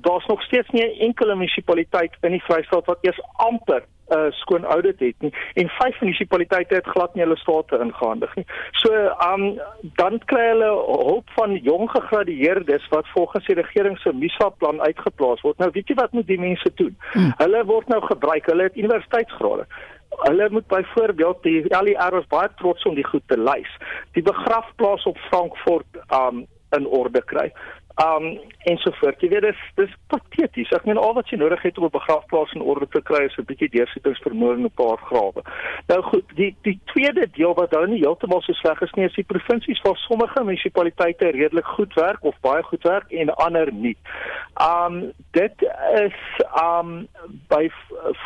daar's 0.00 0.26
nog 0.26 0.42
steeds 0.42 0.68
nie 0.70 0.84
'n 0.84 1.00
enkele 1.08 1.34
munisipaliteit 1.34 2.16
in 2.20 2.30
die 2.30 2.44
Vrystaat 2.44 2.86
wat 2.86 2.98
eers 3.00 3.20
amper 3.36 3.82
uh, 4.16 4.30
skoon 4.42 4.64
audit 4.64 5.00
het 5.00 5.24
nie 5.24 5.32
en 5.60 5.70
vyf 5.78 6.00
munisipaliteite 6.00 6.74
het 6.74 6.90
glad 6.94 7.14
nie 7.14 7.24
hulle 7.24 7.38
state 7.40 7.78
ingehandig 7.84 8.34
nie. 8.38 8.46
So, 8.82 8.92
um 9.26 9.46
dan 10.00 10.18
kry 10.32 10.48
hulle 10.52 10.70
hulp 10.88 11.30
van 11.38 11.56
jong 11.66 11.88
gegradueerdes 11.94 12.88
wat 12.94 13.08
volgens 13.14 13.46
die 13.46 13.58
regering 13.58 13.98
se 13.98 14.12
MISA 14.12 14.50
plan 14.62 14.80
uitgeplaas 14.80 15.42
word. 15.46 15.58
Nou 15.58 15.70
weet 15.74 15.88
jy 15.88 15.98
wat 16.00 16.12
moet 16.16 16.28
die 16.30 16.40
mense 16.40 16.72
doen? 16.82 16.94
Hmm. 17.14 17.32
Hulle 17.42 17.64
word 17.70 17.88
nou 17.92 18.02
gebruik, 18.06 18.46
hulle 18.50 18.68
het 18.68 18.78
universiteitsgrade. 18.78 19.66
Hulle 20.26 20.48
moet 20.50 20.66
byvoorbeeld 20.66 21.42
die 21.42 21.60
LER 21.70 22.16
is 22.18 22.30
baie 22.32 22.48
trots 22.58 22.86
om 22.88 22.96
die 22.98 23.06
goed 23.06 23.26
te 23.30 23.38
lys. 23.38 23.70
Die 24.18 24.24
begrafplaas 24.26 25.06
op 25.06 25.18
Frankfurt 25.30 26.02
um 26.22 26.46
in 26.76 26.86
orde 26.86 27.22
kry 27.26 27.48
um 27.96 28.38
en 28.58 28.76
so 28.78 28.90
voort. 29.00 29.20
Jy 29.20 29.28
weet 29.28 29.42
dis 29.42 29.60
dis 29.74 29.92
pateties. 30.12 30.70
Ek 30.76 30.84
meen 30.88 31.00
al 31.00 31.14
wat 31.16 31.30
jy 31.32 31.38
nodig 31.40 31.62
het 31.62 31.78
om 31.78 31.84
'n 31.84 31.96
begrafplaas 31.96 32.52
in 32.52 32.62
orde 32.62 32.88
te 32.88 33.02
kry 33.02 33.24
is 33.24 33.36
'n 33.38 33.44
bietjie 33.44 33.68
deursettingsvermoë 33.68 34.56
en 34.56 34.64
'n 34.64 34.70
paar 34.74 34.98
grawe. 34.98 35.42
Nou 35.88 36.02
goed, 36.02 36.24
die 36.34 36.56
die 36.62 36.80
tweede 36.84 37.26
deel 37.32 37.54
wat 37.54 37.70
nou 37.70 37.86
nie 37.86 38.00
heeltemal 38.00 38.42
so 38.42 38.52
sleg 38.52 38.80
is 38.80 38.92
nie, 38.92 39.04
is 39.04 39.14
die 39.14 39.24
provinsies 39.24 39.80
waar 39.82 39.96
sommige 39.96 40.44
munisipaliteite 40.44 41.30
redelik 41.30 41.66
goed 41.66 41.94
werk 41.94 42.24
of 42.24 42.40
baie 42.40 42.62
goed 42.62 42.82
werk 42.82 43.10
en 43.12 43.34
ander 43.34 43.72
nie. 43.72 43.96
Um 44.56 45.12
dit 45.30 45.56
is 45.94 46.16
um 46.62 47.08
by 47.48 47.70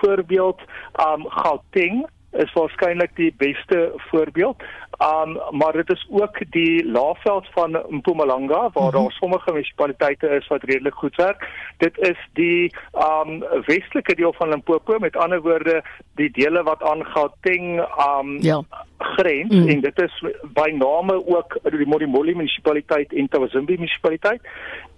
voorbeeld 0.00 0.60
um 1.08 1.26
Gauteng 1.28 2.06
is 2.34 2.52
waarskynlik 2.52 3.10
die 3.16 3.34
beste 3.36 3.92
voorbeeld. 3.96 4.62
Um 4.98 5.38
maar 5.50 5.72
dit 5.72 5.90
is 5.90 6.06
ook 6.10 6.38
die 6.50 6.90
laafveld 6.90 7.46
van 7.50 7.82
Mpumalanga 7.88 8.70
waar 8.72 8.72
mm 8.72 8.82
-hmm. 8.82 8.90
daar 8.90 9.12
sommige 9.12 9.52
munisipaliteite 9.52 10.28
is 10.28 10.46
wat 10.46 10.62
redelik 10.62 10.94
goed 10.94 11.16
werk. 11.16 11.48
Dit 11.78 11.98
is 11.98 12.18
die 12.32 12.74
um 12.92 13.44
westelike 13.66 14.14
deel 14.14 14.32
van 14.32 14.48
Limpopo, 14.48 14.98
met 14.98 15.16
ander 15.16 15.40
woorde 15.40 15.84
die 16.14 16.30
dele 16.30 16.62
wat 16.62 16.82
aan 16.82 17.04
Gauteng 17.04 17.80
um 18.18 18.42
ja. 18.42 18.62
grens 18.98 19.54
mm. 19.54 19.68
en 19.68 19.80
dit 19.80 20.00
is 20.00 20.24
by 20.42 20.70
name 20.76 21.26
ook 21.26 21.58
die 21.62 21.86
Modimolle 21.86 22.34
munisipaliteit 22.34 23.12
en 23.12 23.28
Tawazimbi 23.28 23.74
munisipaliteit. 23.74 24.40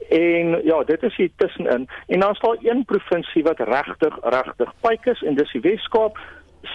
En 0.08 0.60
ja, 0.64 0.84
dit 0.84 1.02
is 1.02 1.16
hier 1.16 1.30
tussenin. 1.36 1.88
En 2.06 2.20
dan 2.20 2.30
is 2.30 2.38
daar 2.38 2.56
een 2.60 2.84
provinsie 2.84 3.42
wat 3.42 3.58
regtig 3.58 4.18
regtig 4.22 4.72
pyk 4.80 5.04
is 5.04 5.22
en 5.22 5.34
dis 5.34 5.52
die 5.52 5.60
Wes-Kaap 5.60 6.18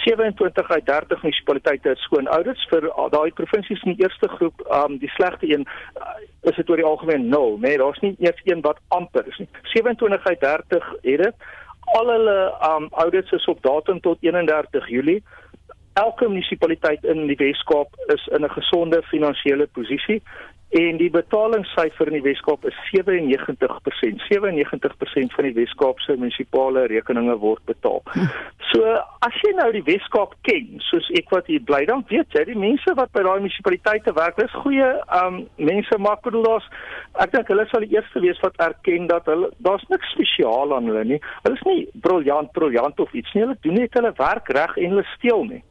27 0.03 0.69
uit 0.69 0.86
30 0.86 1.21
munisipaliteite 1.24 1.89
het 1.89 1.98
skoon 1.98 2.27
audits 2.27 2.67
vir 2.69 2.88
daai 3.13 3.31
provinsies 3.31 3.83
in 3.83 3.95
die 3.95 4.03
eerste 4.03 4.27
groep. 4.27 4.63
Um 4.77 4.98
die 5.01 5.10
slegste 5.15 5.50
een 5.50 5.65
uh, 5.65 6.15
is 6.50 6.55
dit 6.55 6.69
oor 6.69 6.81
die 6.81 6.86
algemeen 6.86 7.27
0, 7.29 7.57
nee, 7.62 7.77
daar's 7.77 8.00
nie 8.00 8.15
eers 8.19 8.41
een 8.43 8.62
wat 8.62 8.79
amper 8.88 9.27
is 9.27 9.38
nie. 9.38 9.50
27 9.74 10.25
uit 10.25 10.39
30 10.39 10.89
het 11.01 11.24
dit. 11.24 11.48
Al 11.98 12.12
hulle 12.15 12.38
um 12.69 12.88
audits 12.91 13.31
is 13.31 13.45
op 13.45 13.62
datum 13.62 14.00
tot 14.00 14.17
31 14.21 14.88
Julie. 14.89 15.24
Elke 15.93 16.27
munisipaliteit 16.29 17.03
in 17.03 17.25
die 17.27 17.36
Wes-Kaap 17.36 17.95
is 18.15 18.27
in 18.27 18.45
'n 18.45 18.55
gesonde 18.57 19.01
finansiële 19.03 19.67
posisie 19.67 20.21
en 20.71 20.97
die 21.01 21.09
betalingssyfer 21.11 22.07
in 22.07 22.15
die 22.19 22.23
Weskaap 22.23 22.63
is 22.69 22.77
97%. 22.93 24.23
97% 24.29 25.35
van 25.35 25.47
die 25.47 25.55
Weskaap 25.57 25.99
se 25.99 26.15
munisipale 26.15 26.85
rekeninge 26.91 27.35
word 27.41 27.63
betaal. 27.67 27.99
So 28.71 28.93
as 29.25 29.35
jy 29.43 29.51
nou 29.57 29.67
die 29.75 29.83
Weskaap 29.87 30.37
ken, 30.47 30.79
soos 30.87 31.09
ek 31.19 31.33
wat 31.35 31.49
hier 31.51 31.63
bly, 31.67 31.83
dan 31.89 32.05
weet 32.07 32.31
jy 32.37 32.45
die 32.47 32.57
mense 32.59 32.95
wat 32.95 33.11
by 33.11 33.25
daai 33.27 33.43
munisipaliteite 33.43 34.15
werk, 34.15 34.39
dis 34.39 34.59
goeie 34.63 34.93
um 35.21 35.41
mense, 35.59 35.99
maar 35.99 36.21
bedoel 36.23 36.47
daar's 36.47 36.69
ek 37.19 37.33
dink 37.35 37.51
hulle 37.51 37.67
sal 37.67 37.83
die 37.83 37.97
eerste 37.97 38.23
wees 38.23 38.39
wat 38.45 38.55
erken 38.63 39.09
dat 39.11 39.27
hulle 39.27 39.51
daar's 39.65 39.83
niks 39.91 40.13
spesiaal 40.15 40.71
aan 40.77 40.87
hulle 40.87 41.03
nie. 41.15 41.21
Hulle 41.43 41.59
is 41.59 41.67
nie 41.67 41.81
briljant 42.05 42.53
briljant 42.55 42.99
of 43.03 43.11
iets 43.11 43.33
nie. 43.35 43.43
Hulle 43.43 43.59
doen 43.65 43.81
net 43.81 43.99
hulle 43.99 44.13
werk 44.21 44.53
reg 44.55 44.77
en 44.77 44.95
hulle 44.95 45.07
steel 45.17 45.43
nie. 45.51 45.63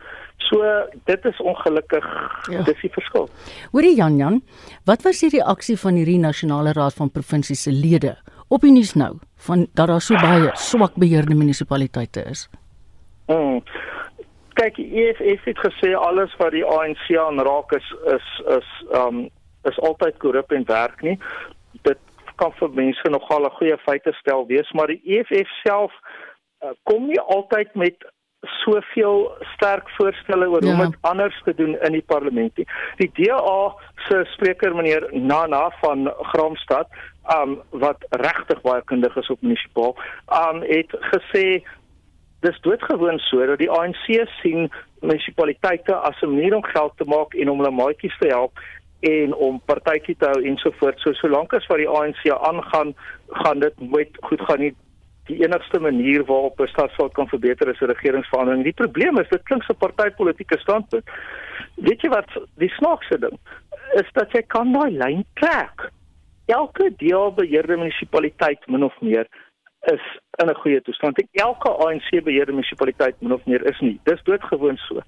So 0.48 0.62
dit 1.04 1.24
is 1.24 1.40
ongelukkig 1.40 2.06
ja. 2.50 2.62
dis 2.66 2.80
die 2.82 2.90
verskil. 2.90 3.28
Hoorie 3.72 3.94
Jan 3.96 4.16
Jan, 4.16 4.40
wat 4.88 5.04
was 5.06 5.20
die 5.22 5.30
reaksie 5.36 5.76
van 5.78 5.98
hierdie 6.00 6.18
nasionale 6.18 6.72
raad 6.72 6.96
van 6.98 7.10
provinsie 7.10 7.56
se 7.56 7.72
lede 7.72 8.16
op 8.48 8.64
die 8.66 8.72
nuus 8.74 8.96
nou 8.98 9.14
van 9.46 9.66
dat 9.78 9.92
daar 9.92 10.02
so 10.02 10.18
baie 10.18 10.50
swak 10.58 10.96
beheerde 10.98 11.34
munisipaliteite 11.34 12.24
is? 12.30 12.48
Hmm. 13.30 13.60
Kyk, 14.58 14.78
EFF 14.78 15.44
het 15.46 15.60
gesê 15.62 15.92
alles 15.96 16.32
wat 16.40 16.52
die 16.52 16.64
ANC 16.66 17.04
aanraak 17.16 17.72
is 17.78 17.92
is 18.16 18.32
is 18.58 18.72
um 18.96 19.28
is 19.68 19.78
altyd 19.78 20.18
korrup 20.18 20.52
en 20.52 20.64
werk 20.66 21.02
nie. 21.02 21.18
Dit 21.86 22.00
kan 22.40 22.52
vir 22.58 22.72
mense 22.74 23.12
nogal 23.12 23.46
'n 23.46 23.56
goeie 23.58 23.78
feite 23.86 24.12
stel 24.12 24.46
wees, 24.46 24.72
maar 24.72 24.86
die 24.86 25.00
EFF 25.04 25.48
self 25.62 25.92
uh, 26.64 26.72
kom 26.82 27.06
nie 27.06 27.20
altyd 27.20 27.74
met 27.74 27.96
soveel 28.40 29.32
sterk 29.54 29.88
voorstelle 29.88 30.48
oor 30.48 30.64
ja. 30.64 30.72
hoe 30.72 30.84
om 30.84 30.90
dit 30.90 30.98
anders 31.00 31.42
te 31.44 31.54
doen 31.54 31.76
in 31.80 31.92
die 31.92 32.04
parlement 32.06 32.56
nie. 32.56 32.66
Die 32.96 33.10
DA 33.18 33.74
se 34.08 34.22
spreker 34.32 34.74
meneer 34.74 35.08
Nana 35.12 35.68
van 35.80 36.12
Graamsstad, 36.32 36.88
um 37.36 37.58
wat 37.70 38.04
regtig 38.10 38.60
baie 38.64 38.82
kundig 38.84 39.16
is 39.16 39.30
op 39.30 39.42
munisipaal, 39.44 39.96
um 40.40 40.64
het 40.64 40.96
gesê 41.12 41.44
dis 42.40 42.60
doodgewoon 42.64 43.18
so 43.28 43.44
dat 43.46 43.60
die 43.60 43.70
ANC 43.70 44.06
sien 44.40 44.70
munisipaliteite 45.00 45.94
as 45.94 46.16
'n 46.22 46.32
manier 46.32 46.56
om 46.56 46.64
geld 46.64 46.92
te 46.96 47.04
maak 47.04 47.34
en 47.34 47.50
om 47.50 47.58
hulle 47.58 47.76
maatjies 47.76 48.18
te 48.18 48.28
help 48.28 48.58
en 49.00 49.34
om 49.34 49.60
partytjie 49.64 50.16
te 50.16 50.26
hou 50.26 50.42
ensovoorts. 50.44 51.02
So 51.02 51.12
solank 51.12 51.52
as 51.52 51.66
wat 51.66 51.78
die 51.78 51.88
ANC 51.88 52.28
aangaan, 52.30 52.94
gaan 53.28 53.60
dit 53.60 53.80
nooit 53.80 54.16
goed 54.20 54.40
gaan 54.40 54.60
nie 54.60 54.74
die 55.30 55.44
enigste 55.44 55.80
manier 55.80 56.24
waarop 56.24 56.60
'n 56.60 56.72
stadsraad 56.72 57.12
kan 57.12 57.28
verbeter 57.28 57.68
is 57.68 57.80
'n 57.80 57.92
regeringsverandering. 57.92 58.64
Die 58.64 58.80
probleem 58.82 59.18
is 59.18 59.28
dit 59.28 59.42
klink 59.42 59.62
so 59.62 59.74
partytetiese 59.74 60.58
standpunt. 60.58 61.04
Weet 61.76 62.02
jy 62.02 62.08
wat 62.08 62.30
die 62.56 62.72
snaakse 62.78 63.18
ding 63.18 63.38
is 63.94 64.10
dat 64.12 64.32
jy 64.32 64.42
kan 64.46 64.72
daai 64.72 64.90
lyn 64.90 65.24
trek. 65.34 65.90
Elke 66.46 66.92
deel 66.96 67.32
beheerde 67.34 67.76
munisipaliteit 67.76 68.66
min 68.66 68.84
of 68.84 69.00
meer 69.00 69.26
is 69.80 70.02
in 70.38 70.48
'n 70.48 70.54
goeie 70.54 70.82
toestand. 70.82 71.18
Ek 71.18 71.28
elke 71.32 71.70
ANC 71.70 72.22
beheerde 72.24 72.52
munisipaliteit 72.52 73.14
min 73.20 73.32
of 73.32 73.44
meer 73.44 73.66
is 73.66 73.80
nie. 73.80 74.00
Dis 74.04 74.22
doodgewoon 74.22 74.76
so. 74.76 75.00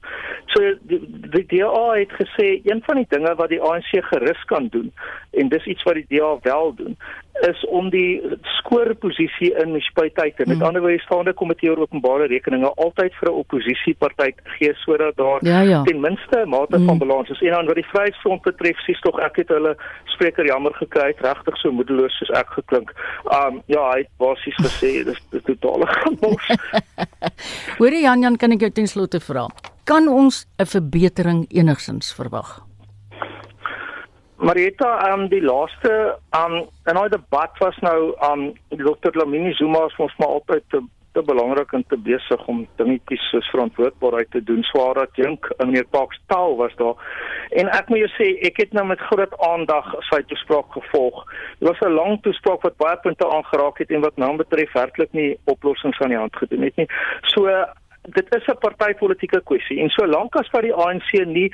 So 0.47 0.75
die, 0.83 1.01
die 1.31 1.47
DA 1.47 1.93
het 1.93 2.13
gesê 2.13 2.61
een 2.65 2.83
van 2.85 2.97
die 2.97 3.07
dinge 3.09 3.35
wat 3.35 3.49
die 3.49 3.61
ANC 3.61 3.91
gerus 4.11 4.45
kan 4.45 4.69
doen 4.69 4.93
en 5.31 5.49
dis 5.49 5.65
iets 5.65 5.83
wat 5.83 5.95
die 5.95 6.07
DA 6.09 6.39
wel 6.43 6.75
doen 6.75 6.97
is 7.33 7.65
om 7.67 7.91
die 7.91 8.23
skoorposisie 8.43 9.55
in 9.55 9.73
munisipaliteite 9.73 10.45
met 10.47 10.57
mm. 10.57 10.63
ander 10.63 10.81
woorde 10.81 11.01
staande 11.01 11.33
komitee 11.33 11.71
oor 11.71 11.79
openbare 11.79 12.27
rekeninge 12.27 12.75
altyd 12.75 13.15
vir 13.15 13.29
'n 13.31 13.39
oppositiepartyt 13.43 14.41
gee 14.45 14.75
sodat 14.75 15.17
daar 15.17 15.39
ja, 15.45 15.61
ja. 15.61 15.83
ten 15.83 16.01
minste 16.01 16.45
mate 16.47 16.79
mm. 16.79 16.87
van 16.87 16.99
balans 16.99 17.29
is. 17.29 17.41
En 17.41 17.51
dan 17.51 17.67
wat 17.67 17.75
die 17.75 17.89
Vryheidsfront 17.89 18.43
betref, 18.43 18.79
sies 18.79 19.01
tog 19.01 19.19
ek 19.19 19.37
het 19.37 19.49
hulle 19.49 19.77
spreker 20.05 20.47
jammer 20.47 20.75
gekry, 20.75 21.15
regtig 21.19 21.57
so 21.57 21.73
moedeloos 21.73 22.17
soos 22.19 22.31
ek 22.31 22.49
geklink. 22.49 22.93
Um 23.25 23.63
ja, 23.67 23.91
hy 23.91 23.99
het 24.05 24.13
basies 24.19 24.57
gesê 24.61 25.05
dis 25.13 25.23
dis 25.37 25.45
totale 25.53 25.87
gemors. 26.01 26.51
Hoorie 27.79 28.03
Jan 28.07 28.25
Jan, 28.25 28.37
kan 28.41 28.57
ek 28.57 28.67
jou 28.67 28.73
ten 28.75 28.91
slotte 28.91 29.21
vra? 29.21 29.47
Kan 29.85 30.09
ons 30.09 30.47
'n 30.59 30.67
verbetering 30.67 31.47
enigsins 31.51 32.13
verwag? 32.17 32.63
Marieta, 34.43 34.89
um 35.13 35.29
die 35.31 35.43
laaste 35.43 36.19
um 36.35 36.67
in 36.91 36.99
daai 36.99 37.09
debat 37.09 37.59
was 37.61 37.77
nou 37.83 38.15
um 38.31 38.49
Dr. 38.75 39.15
Lamini 39.15 39.53
Zuma 39.55 39.85
was 39.87 39.99
ons 39.99 40.17
maar 40.19 40.39
altyd 40.39 40.65
te, 40.71 40.81
te 41.13 41.23
belangrik 41.23 41.73
en 41.73 41.85
te 41.89 41.97
besig 41.97 42.47
om 42.47 42.67
dingetjies 42.77 43.25
soos 43.31 43.51
verantwoordbaarheid 43.53 44.31
te 44.31 44.43
doen. 44.49 44.63
Swara 44.63 45.07
Dink 45.17 45.49
en 45.59 45.67
meneer 45.67 45.87
Pakstaal 45.91 46.57
was 46.57 46.75
daar. 46.77 46.97
En 47.51 47.69
ek 47.69 47.89
moet 47.89 48.03
jou 48.05 48.11
sê, 48.17 48.29
ek 48.49 48.63
het 48.63 48.73
nou 48.73 48.87
met 48.89 49.01
groot 49.11 49.35
aandag 49.49 49.93
sy 50.09 50.23
toespraak 50.31 50.73
gevolg. 50.79 51.25
Dit 51.59 51.69
was 51.69 51.81
'n 51.81 51.95
lang 51.99 52.23
toespraak 52.23 52.63
wat 52.63 52.77
baie 52.77 52.97
punte 52.97 53.29
aangeraak 53.29 53.79
het 53.79 53.91
en 53.91 54.01
wat 54.01 54.17
nou 54.17 54.37
betref 54.37 54.73
werklik 54.73 55.13
nie 55.13 55.39
oplossings 55.45 56.01
aan 56.01 56.15
die 56.15 56.23
hand 56.23 56.37
gedoen 56.37 56.63
het 56.63 56.77
nie. 56.77 56.89
So 57.23 57.47
dit 58.03 58.35
is 58.35 58.47
'n 58.47 58.59
partytetiese 58.59 59.41
kwessie 59.45 59.81
en 59.81 59.89
solank 59.89 60.37
as 60.37 60.51
wat 60.51 60.63
die 60.63 60.75
ANC 60.75 61.27
nie 61.27 61.53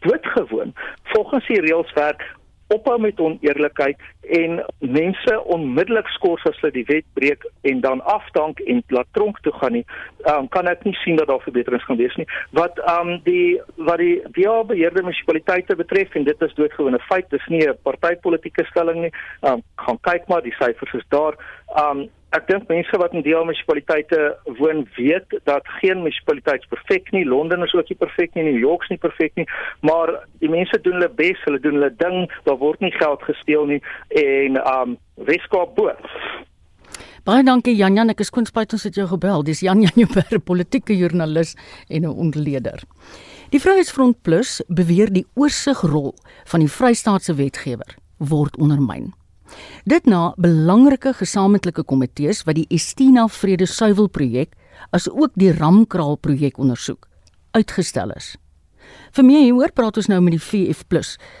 doodgewoon 0.00 0.74
volgens 1.02 1.46
die 1.46 1.60
reëls 1.60 1.92
werk 1.92 2.34
ophou 2.74 2.98
met 3.00 3.20
oneerlikheid 3.20 4.00
en 4.38 4.64
mense 4.78 5.44
onmiddellik 5.44 6.08
skors 6.16 6.44
as 6.50 6.58
hulle 6.60 6.72
die 6.74 6.86
wet 6.88 7.06
breek 7.18 7.46
en 7.70 7.80
dan 7.80 8.02
afdank 8.10 8.60
en 8.66 8.82
laat 8.94 9.06
tronk 9.12 9.38
toe 9.44 9.52
gaan 9.60 9.76
nie. 9.78 9.84
Um, 10.30 10.48
kan 10.48 10.66
ek 10.70 10.82
nie 10.84 10.96
sien 11.02 11.16
dat 11.20 11.30
daar 11.30 11.44
verbeterings 11.44 11.84
gaan 11.86 12.00
wees 12.00 12.16
nie. 12.18 12.26
Wat 12.58 12.80
um 12.98 13.16
die 13.28 13.60
wat 13.76 14.02
die 14.02 14.18
DA 14.38 14.58
beheerde 14.66 15.02
munisipaliteite 15.06 15.76
betref 15.78 16.14
en 16.14 16.26
dit 16.26 16.42
is 16.42 16.54
doodgewone 16.58 17.00
feit 17.08 17.30
dis 17.30 17.46
nie 17.48 17.62
'n 17.68 17.78
partytetiese 17.82 18.66
stelling 18.70 19.00
nie. 19.06 19.14
Um, 19.42 19.62
gaan 19.74 20.00
kyk 20.00 20.28
maar 20.28 20.42
die 20.42 20.56
syfers 20.58 20.94
is 20.94 21.06
daar. 21.08 21.38
Um 21.82 22.08
ek 22.36 22.48
dink 22.50 22.68
mense 22.68 22.98
wat 23.00 23.14
in 23.16 23.24
deel 23.24 23.44
munisipaliteite 23.48 24.20
woon 24.58 24.84
weet 24.96 25.36
dat 25.48 25.68
geen 25.80 26.02
munisipaliteit 26.02 26.66
perfek 26.72 27.10
nie. 27.12 27.24
Londen 27.24 27.64
is 27.64 27.74
ook 27.74 27.88
nie 27.88 27.98
perfek 27.98 28.34
nie, 28.34 28.44
New 28.50 28.60
York 28.60 28.84
is 28.86 28.94
nie 28.94 29.02
perfek 29.02 29.32
nie, 29.40 29.46
maar 29.86 30.12
die 30.44 30.50
mense 30.52 30.80
doen 30.84 30.98
hulle 30.98 31.12
bes, 31.20 31.40
hulle 31.44 31.60
doen 31.64 31.78
hulle 31.80 31.92
ding, 32.02 32.26
daar 32.48 32.60
word 32.60 32.80
nie 32.84 32.92
geld 32.98 33.24
gesteel 33.28 33.66
nie 33.72 33.80
en 34.22 34.60
um 34.60 34.98
Weskaap 35.26 35.72
bo. 35.78 35.92
Baie 37.26 37.42
dankie 37.42 37.74
Jan 37.74 37.96
Jan, 37.98 38.12
ek 38.12 38.20
is 38.22 38.30
koenspuit 38.30 38.70
ons 38.76 38.84
het 38.86 38.94
jou 38.94 39.06
gebel. 39.10 39.42
Dis 39.42 39.64
Jan 39.64 39.80
Jan 39.82 39.96
Jubber, 39.98 40.38
politieke 40.38 40.94
joernalis 40.94 41.56
en 41.88 42.04
'n 42.04 42.12
ontleder. 42.26 42.84
Die 43.50 43.60
Vryheidsfront 43.60 44.22
Plus 44.22 44.60
beweer 44.68 45.10
die 45.10 45.26
oorsigrol 45.34 46.14
van 46.44 46.60
die 46.60 46.70
Vrystaatse 46.70 47.34
wetgewer 47.34 47.96
word 48.18 48.56
ondermyn. 48.58 49.12
Dit 49.84 50.06
na 50.06 50.32
belangrike 50.36 51.12
gesamentlike 51.16 51.84
komitees 51.84 52.44
wat 52.46 52.58
die 52.58 52.66
Estina 52.70 53.26
Vrede 53.28 53.66
Suiwel 53.66 54.08
projek 54.08 54.56
as 54.90 55.08
ook 55.10 55.34
die 55.34 55.52
Ramkraal 55.52 56.16
projek 56.16 56.58
ondersoek 56.58 57.08
uitgestel 57.56 58.12
is. 58.16 58.34
Vir 59.16 59.24
meer 59.24 59.44
hieroor 59.46 59.72
praat 59.74 59.96
ons 60.00 60.10
nou 60.12 60.20
met 60.24 60.36
die 60.36 60.42
VF+ 60.42 60.84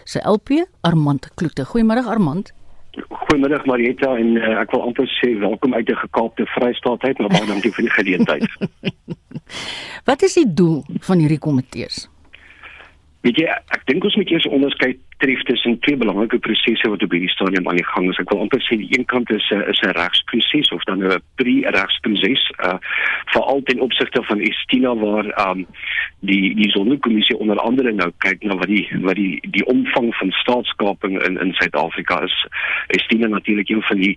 se 0.04 0.22
LP 0.24 0.62
Armand 0.86 1.28
Kloete. 1.34 1.66
Goeiemôre 1.68 2.06
Armand. 2.06 2.52
Goeiemôre 2.96 3.60
Marieta 3.68 4.14
en 4.16 4.36
uh, 4.40 4.56
ek 4.62 4.72
wil 4.72 4.86
amper 4.88 5.08
sê 5.18 5.34
welkom 5.42 5.76
uit 5.76 5.86
die 5.86 5.98
gekaapte 6.00 6.46
Vrystaatheid, 6.54 7.20
maar 7.20 7.34
baie 7.34 7.48
dankie 7.50 7.72
vir 7.76 7.88
die 7.88 7.94
geleentheid. 7.98 8.46
Wat 10.08 10.22
is 10.24 10.38
die 10.38 10.48
doel 10.48 10.80
van 11.04 11.20
hierdie 11.22 11.42
komitees? 11.42 12.06
Weet 13.24 13.38
jy, 13.40 13.46
ek 13.74 13.82
dink 13.88 14.04
ons 14.06 14.14
moet 14.18 14.30
eers 14.30 14.46
onderskei 14.52 14.92
tref 15.22 15.40
tussen 15.48 15.78
twee 15.80 15.96
belangrike 15.96 16.38
prosesse 16.44 16.88
wat 16.92 17.02
op 17.02 17.14
hierdie 17.14 17.32
stadium 17.32 17.68
aan 17.68 17.78
die 17.80 17.88
gang 17.88 18.08
is. 18.10 18.18
Ek 18.20 18.30
wil 18.30 18.42
amper 18.44 18.60
sê 18.62 18.76
die 18.78 18.90
een 18.92 19.06
kant 19.08 19.30
is 19.32 19.46
'n 19.50 19.64
is 19.72 19.80
'n 19.82 19.96
regsproses 19.96 20.70
of 20.76 20.84
dan 20.84 21.02
'n 21.02 21.20
pre-regsproses, 21.40 22.42
uh 22.68 22.78
veral 23.32 23.62
ten 23.64 23.80
opsigte 23.80 24.22
van 24.22 24.40
Estina 24.40 24.94
waar 24.94 25.26
um 25.48 25.66
die 26.20 26.54
die 26.54 26.70
sondekommissie 26.70 27.38
onder 27.38 27.58
andere 27.58 27.92
nou 27.92 28.10
kyk 28.18 28.42
na 28.42 28.56
wat 28.56 28.68
die 28.68 28.88
wat 29.00 29.16
die 29.16 29.40
die 29.50 29.64
omvang 29.64 30.14
van 30.14 30.30
staatskaping 30.30 31.22
in 31.26 31.40
in 31.40 31.52
Suid-Afrika 31.52 32.22
is. 32.22 32.46
Estina 32.86 33.26
natuurlik 33.26 33.68
een 33.68 33.82
van 33.82 33.96
die 33.96 34.16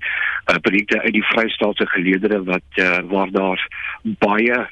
uh, 0.51 0.57
projekte 0.61 1.01
uit 1.01 1.13
die 1.13 1.25
Vrystaatse 1.31 1.87
geleedere 1.87 2.43
wat 2.43 2.67
uh, 2.75 2.99
waar 3.09 3.31
daar 3.31 3.67
baie 4.03 4.67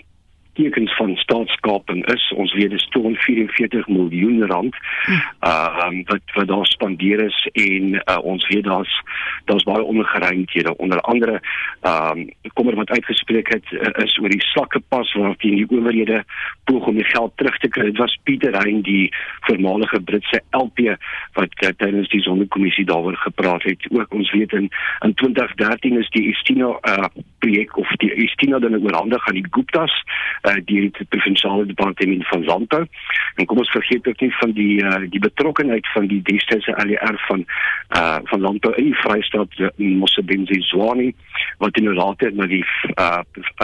tekens 0.57 0.95
van 0.95 1.15
staatskaping 1.15 2.05
is. 2.13 2.33
Ons 2.35 2.53
weet 2.57 2.73
dis 2.73 2.87
244 2.95 3.87
miljoen 3.87 4.45
rand 4.49 4.75
uh 5.07 5.85
um, 5.85 6.01
wat 6.09 6.33
wat 6.33 6.47
daar 6.47 6.65
spandeer 6.65 7.23
is 7.25 7.37
en 7.53 7.93
uh, 7.93 8.17
ons 8.21 8.47
weet 8.47 8.63
daar's 8.65 8.93
daar's 9.45 9.63
baie 9.63 9.83
ongeruimthede 9.83 10.77
onder 10.77 11.01
andere 11.01 11.41
um 11.91 12.25
kommer 12.53 12.75
wat 12.75 12.89
uitgespreek 12.89 13.51
het 13.53 13.71
uh, 13.71 14.03
is 14.03 14.17
oor 14.21 14.33
die 14.33 14.43
slakke 14.51 14.81
pas 14.89 15.13
waarteen 15.13 15.55
die 15.61 15.69
owerhede 15.69 16.23
poog 16.63 16.87
om 16.87 16.97
die 16.97 17.05
geld 17.13 17.31
terug 17.35 17.57
te 17.57 17.67
kry. 17.67 17.85
Dit 17.91 18.01
was 18.01 18.17
Pieter 18.23 18.57
Hein 18.57 18.81
die 18.81 19.13
voormalige 19.47 20.01
Britse 20.01 20.41
LP 20.51 20.97
wat 21.37 21.53
uh, 21.63 21.69
tydens 21.77 22.09
die 22.09 22.21
sondekommissie 22.21 22.85
daaroor 22.85 23.15
gepraat 23.15 23.63
het. 23.63 23.85
Ook 23.91 24.13
ons 24.13 24.31
weet 24.31 24.53
in 24.53 24.69
in 25.05 25.13
2013 25.13 25.99
is 26.01 26.09
die 26.17 26.27
Estina 26.33 26.73
uh 26.81 27.09
projek 27.39 27.77
of 27.77 27.89
die 28.01 28.11
Estina 28.25 28.59
dan 28.59 28.79
oorhandig 28.81 29.27
aan 29.27 29.37
die 29.37 29.47
Guptas 29.51 29.93
uh 30.47 30.55
die 30.65 30.89
die 30.97 31.07
provinsiale 31.09 31.65
departement 31.65 32.27
van 32.27 32.43
landbou. 32.43 32.83
En 33.35 33.45
kom 33.45 33.57
ons 33.57 33.71
vergeet 33.71 34.07
ook 34.07 34.21
nie 34.21 34.33
van 34.39 34.51
die 34.51 34.83
uh 34.83 35.01
die 35.09 35.23
betrokkeheid 35.23 35.87
van 35.93 36.07
die 36.07 36.21
destydse 36.29 36.75
ALR 36.75 37.19
van 37.27 37.45
uh 37.99 38.19
van 38.31 38.41
landbou 38.41 38.73
in 38.75 38.91
die 38.91 38.99
Vrystaat 39.03 39.59
Mosebenzwe 39.77 40.61
Zwane 40.61 41.11
wat 41.57 41.77
inderdaad 41.77 42.21
na 42.33 42.45
die 42.45 42.65
uh, 42.95 43.21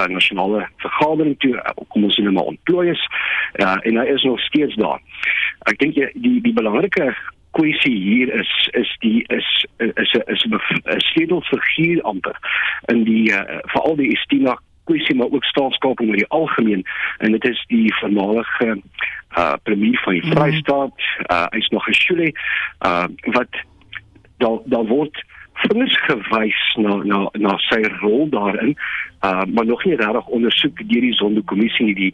nasionale 0.08 0.68
vergadering 0.78 1.38
toe 1.40 1.56
kom 1.88 2.04
ons 2.04 2.18
nou 2.18 2.32
maar 2.32 2.52
ontplooi 2.56 2.90
is. 2.90 3.08
Uh 3.62 3.78
en 3.82 3.98
hy 3.98 4.08
is 4.16 4.24
nog 4.24 4.42
steeds 4.50 4.75
daar. 4.75 5.00
Ek 5.70 5.80
dink 5.80 5.96
die 5.96 6.42
die 6.42 6.54
belangrike 6.54 7.13
kwessie 7.54 7.96
hier 8.02 8.34
is 8.40 8.52
is 8.74 8.92
die 9.00 9.24
is 9.28 9.66
is 9.78 10.13
is 10.25 10.46
'n 10.46 10.60
sleutelfiguur 10.98 12.02
amper 12.02 12.38
in 12.92 13.04
die 13.04 13.32
uh, 13.32 13.60
veral 13.74 13.96
die 13.96 14.12
Estina 14.16 14.58
kwessie 14.84 15.16
maar 15.16 15.32
ook 15.32 15.44
staatskaping 15.44 16.10
oor 16.10 16.22
die 16.22 16.28
algemeen 16.28 16.86
en 17.18 17.32
dit 17.32 17.46
is 17.46 17.63
die 17.68 17.94
voormalige 17.96 18.82
uh 19.38 19.54
premier 19.63 20.00
van 20.04 20.13
die 20.13 20.25
mhm. 20.25 20.38
Vrystaat 20.38 21.06
uh 21.32 21.46
hy's 21.50 21.70
nog 21.70 21.88
'n 21.88 21.94
skule 21.94 22.32
uh 22.86 23.06
wat 23.38 23.54
daar 24.38 24.60
daar 24.66 24.86
word 24.86 25.24
vingers 25.54 25.98
gewys 26.08 26.75
na 26.75 26.96
na 27.04 27.30
na 27.32 27.58
sy 27.58 27.82
rol 28.02 28.30
daarin 28.30 28.75
uh 29.22 29.44
maar 29.46 29.66
nog 29.66 29.84
nie 29.86 29.96
regtig 29.96 30.28
ondersoek 30.28 30.78
deur 30.78 31.02
die 31.02 31.13
sondekommissie 31.13 31.86
nie 31.86 31.96
die 31.96 32.13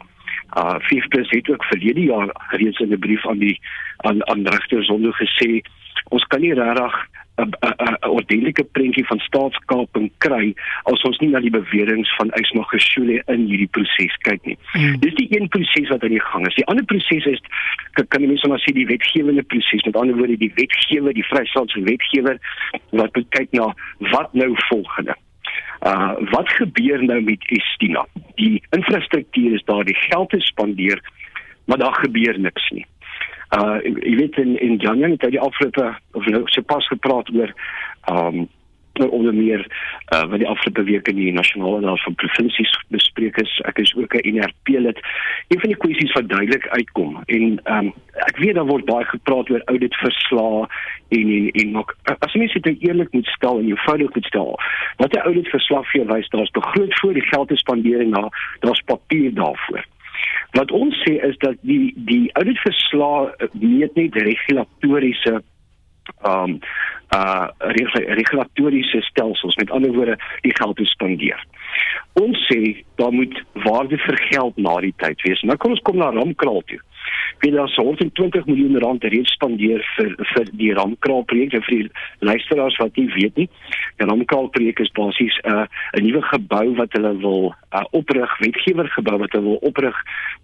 uh 0.58 0.76
VF+ 0.78 1.30
het 1.30 1.50
ook 1.50 1.64
verlede 1.64 2.00
jaar 2.00 2.30
reeds 2.48 2.78
in 2.78 2.92
'n 2.92 2.98
brief 2.98 3.26
aan 3.26 3.38
die 3.38 3.60
aan 3.96 4.26
aan 4.28 4.46
regter 4.46 4.84
Zondo 4.84 5.10
gesê 5.12 5.60
ons 6.08 6.24
kan 6.24 6.40
nie 6.40 6.54
regtig 6.54 6.94
'n 7.40 7.50
'n 7.88 8.08
ordentlike 8.08 8.64
prentjie 8.64 9.06
van 9.06 9.18
staatskaping 9.18 10.10
kry 10.18 10.54
as 10.92 11.02
ons 11.02 11.18
nie 11.18 11.30
na 11.30 11.40
die 11.40 11.50
beweringe 11.50 12.14
van 12.16 12.32
Ysmagashule 12.40 13.22
in 13.26 13.46
hierdie 13.46 13.70
proses 13.76 14.16
kyk 14.26 14.44
nie. 14.44 14.58
Hmm. 14.72 14.98
Dis 15.00 15.14
die 15.14 15.28
een 15.30 15.48
proses 15.48 15.88
wat 15.88 16.02
aan 16.02 16.16
die 16.16 16.26
gang 16.30 16.46
is. 16.46 16.54
Die 16.54 16.66
ander 16.66 16.84
proses 16.84 17.26
is 17.26 17.40
kan, 17.92 18.06
kan 18.08 18.26
mense 18.26 18.48
maar 18.48 18.62
sê 18.64 18.72
die 18.72 18.86
wetgewende 18.86 19.42
proses. 19.42 19.84
Met 19.84 19.96
ander 19.96 20.16
woorde 20.16 20.36
die 20.36 20.52
wetgewer, 20.54 21.14
die 21.14 21.26
Vrystaatse 21.26 21.82
wetgewer 21.82 22.38
wat 22.90 23.18
kyk 23.28 23.50
na 23.52 23.74
wat 24.12 24.32
nou 24.34 24.52
volgende. 24.68 25.16
Uh 25.86 26.14
wat 26.30 26.48
gebeur 26.48 27.04
nou 27.04 27.20
met 27.22 27.44
Estina? 27.48 28.06
Die 28.34 28.62
infrastruktuur 28.70 29.54
is 29.54 29.64
daar, 29.64 29.84
die 29.84 29.96
geld 29.96 30.32
is 30.34 30.46
spandeer, 30.46 31.00
maar 31.64 31.78
daar 31.78 31.94
gebeur 31.94 32.40
niks 32.40 32.70
nie. 32.70 32.86
Uh 33.50 33.78
jy 33.82 34.16
weet 34.16 34.36
in 34.38 34.56
in 34.60 34.76
Januarie 34.78 35.16
het 35.18 35.22
hy 35.26 35.30
die 35.34 35.42
afgelope 35.42 35.94
of 36.12 36.26
nou 36.26 36.42
se 36.46 36.62
pas 36.62 36.86
gepraat 36.86 37.30
oor 37.34 37.54
um 38.12 38.48
onder 39.08 39.34
meer 39.34 39.66
uh, 40.14 40.24
wat 40.28 40.38
die 40.38 40.48
afgelope 40.48 40.82
week 40.82 41.08
in 41.08 41.16
die 41.16 41.32
nasionale 41.32 41.80
raad 41.80 42.02
van 42.02 42.14
provinsies 42.14 42.72
bespreek 42.88 43.36
is. 43.36 43.60
Ek 43.64 43.78
is 43.78 43.94
ook 43.96 44.14
'n 44.14 44.34
NRP 44.34 44.68
lid. 44.68 44.98
Een 45.48 45.60
van 45.60 45.68
die 45.68 45.76
kwessies 45.76 46.12
wat 46.12 46.28
duidelik 46.28 46.66
uitkom 46.68 47.22
en 47.26 47.60
um, 47.64 47.92
ek 48.12 48.36
weet 48.36 48.54
daar 48.54 48.66
word 48.66 48.84
baie 48.84 49.04
gepraat 49.04 49.50
oor 49.50 49.62
auditverslae 49.64 50.66
en 51.08 51.30
en 51.36 51.50
en 51.50 51.76
ook 51.76 51.96
as 52.18 52.34
mense 52.34 52.60
dit 52.60 52.82
eerlik 52.82 53.12
moet 53.12 53.26
stel 53.26 53.58
en 53.58 53.66
eenvoudig 53.66 54.14
moet 54.14 54.26
stel. 54.26 54.60
Wat 54.96 55.14
'n 55.14 55.26
auditverslag 55.30 55.90
vir 55.90 56.00
jou 56.00 56.14
wys, 56.14 56.28
daar's 56.28 56.50
begroot 56.50 56.98
voor 57.00 57.12
die 57.12 57.28
geld 57.32 57.48
te 57.48 57.56
spandeer 57.56 58.00
en 58.00 58.10
daar 58.10 58.56
daar's 58.60 58.82
papier 58.84 59.34
daarvoor. 59.34 59.84
Wat 60.58 60.70
ons 60.74 60.96
sê 61.04 61.16
is 61.26 61.36
dat 61.44 61.58
die 61.60 61.92
die 62.10 62.30
auditverslae 62.32 63.50
meet 63.52 63.94
net 63.94 64.14
regulatoriese 64.14 65.40
um 66.26 66.58
uh 67.14 67.46
regulatoriese 67.58 69.00
stelsels 69.02 69.56
met 69.56 69.70
ander 69.70 69.92
woorde 69.92 70.18
die 70.42 70.54
geld 70.54 70.76
te 70.76 70.84
spandeer. 70.84 71.40
Ons 72.12 72.38
sê 72.46 72.84
daar 72.94 73.12
moet 73.12 73.34
waarde 73.52 73.98
vir 73.98 74.18
geld 74.30 74.56
na 74.56 74.76
die 74.80 74.94
tyd 74.96 75.22
wees. 75.26 75.42
Nou 75.42 75.56
kom 75.56 75.74
ons 75.74 75.82
kom 75.86 75.98
na 75.98 76.10
Ramkraal 76.14 76.62
toe. 76.70 76.78
Wie 77.40 77.50
daar 77.52 77.68
so 77.68 77.82
120 77.82 78.44
miljoen 78.46 78.78
rand 78.78 79.04
reeds 79.04 79.32
spandeer 79.32 79.84
vir 79.96 80.14
vir 80.32 80.50
die 80.52 80.72
Ramkraal 80.76 81.22
projek 81.24 81.56
vir 81.56 81.68
die 81.68 81.90
luisteraars 82.18 82.76
wat 82.76 82.96
nie 82.96 83.08
weet 83.14 83.36
nie. 83.36 83.48
Die 83.96 84.08
Ramkraal 84.08 84.50
projek 84.52 84.80
is 84.84 84.92
basies 84.92 85.38
'n 85.44 85.52
uh, 85.52 85.66
'n 85.96 86.04
nuwe 86.04 86.22
gebou 86.22 86.76
wat 86.76 86.92
hulle 86.92 87.16
wil 87.16 87.54
uh, 87.72 87.84
oprig, 87.90 88.38
wetgewer 88.38 88.88
gebou 88.88 89.18
wat 89.18 89.32
hulle 89.32 89.44
wil 89.44 89.60
oprig 89.70 89.96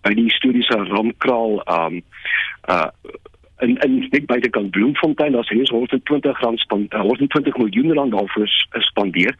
by 0.02 0.14
die 0.14 0.28
historiese 0.30 0.76
Ramkraal 0.88 1.62
um 1.78 2.02
uh 2.68 2.90
in 3.58 3.76
in 3.76 4.08
net 4.10 4.26
buite 4.26 4.48
kan 4.48 4.70
Bloemfontein 4.70 5.32
daar's 5.32 5.48
hier 5.48 5.68
120 5.70 6.40
rand 6.40 6.58
span 6.60 6.86
120 6.90 7.54
eh, 7.54 7.58
miljoen 7.60 7.92
rand 7.92 8.12
daarvoor 8.12 8.48
spandeer. 8.88 9.34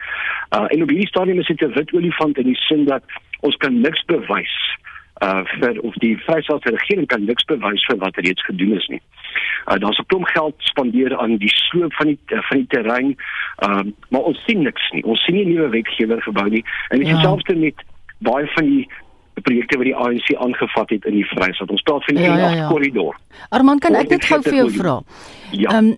Uh 0.56 0.66
en 0.68 0.82
op 0.82 0.88
hierdie 0.88 1.08
stadium 1.08 1.38
is 1.38 1.46
dit 1.46 1.60
'n 1.60 1.72
wit 1.72 1.92
olifant 1.92 2.38
in 2.38 2.46
die 2.46 2.60
sin 2.68 2.84
dat 2.84 3.02
ons 3.40 3.56
kan 3.56 3.80
niks 3.80 4.04
bewys 4.04 4.56
uh 5.24 5.44
vir 5.60 5.80
of 5.80 5.94
die 5.94 6.16
Vrystaatse 6.26 6.70
regering 6.70 7.06
kan 7.08 7.24
niks 7.24 7.44
bewys 7.44 7.84
vir 7.88 7.96
wat 8.02 8.16
reeds 8.16 8.44
gedoen 8.44 8.76
is 8.76 8.86
nie. 8.92 9.00
Uh 9.66 9.78
daar's 9.80 9.98
'n 9.98 10.06
klomp 10.06 10.26
geld 10.26 10.54
spandeer 10.58 11.16
aan 11.16 11.36
die 11.36 11.52
sloop 11.52 11.92
van 11.92 12.06
die 12.06 12.18
uh, 12.26 12.42
van 12.48 12.56
die 12.58 12.66
terrein. 12.66 13.16
Uh 13.64 13.82
maar 14.08 14.20
ons 14.20 14.44
sien 14.44 14.62
niks 14.62 14.90
nie. 14.92 15.04
Ons 15.04 15.24
sien 15.24 15.34
nie 15.34 15.46
nuwe 15.46 15.68
wetgewing 15.68 16.22
gebou 16.22 16.48
nie. 16.48 16.64
En 16.88 16.98
dit 16.98 17.08
is 17.08 17.14
ja. 17.14 17.20
selfs 17.20 17.54
met 17.54 17.84
baie 18.18 18.46
van 18.46 18.64
die 18.64 18.88
projekte 19.42 19.76
wat 19.76 19.84
die 19.84 19.96
ANC 19.96 20.34
aangevat 20.36 20.90
het 20.90 21.04
in 21.04 21.12
die 21.12 21.24
Vrystaat. 21.24 21.70
Ons 21.70 21.82
praat 21.82 22.04
van 22.04 22.14
die 22.14 22.24
ja, 22.24 22.36
ja, 22.36 22.50
ja. 22.50 22.68
korridor. 22.68 23.16
Armand, 23.48 23.80
kan 23.80 23.94
ek 23.94 24.08
dit 24.08 24.24
gou 24.24 24.42
vir 24.42 24.54
jou 24.54 24.70
vra? 24.70 25.00
Ja. 25.50 25.70
Ehm 25.70 25.84
um, 25.84 25.96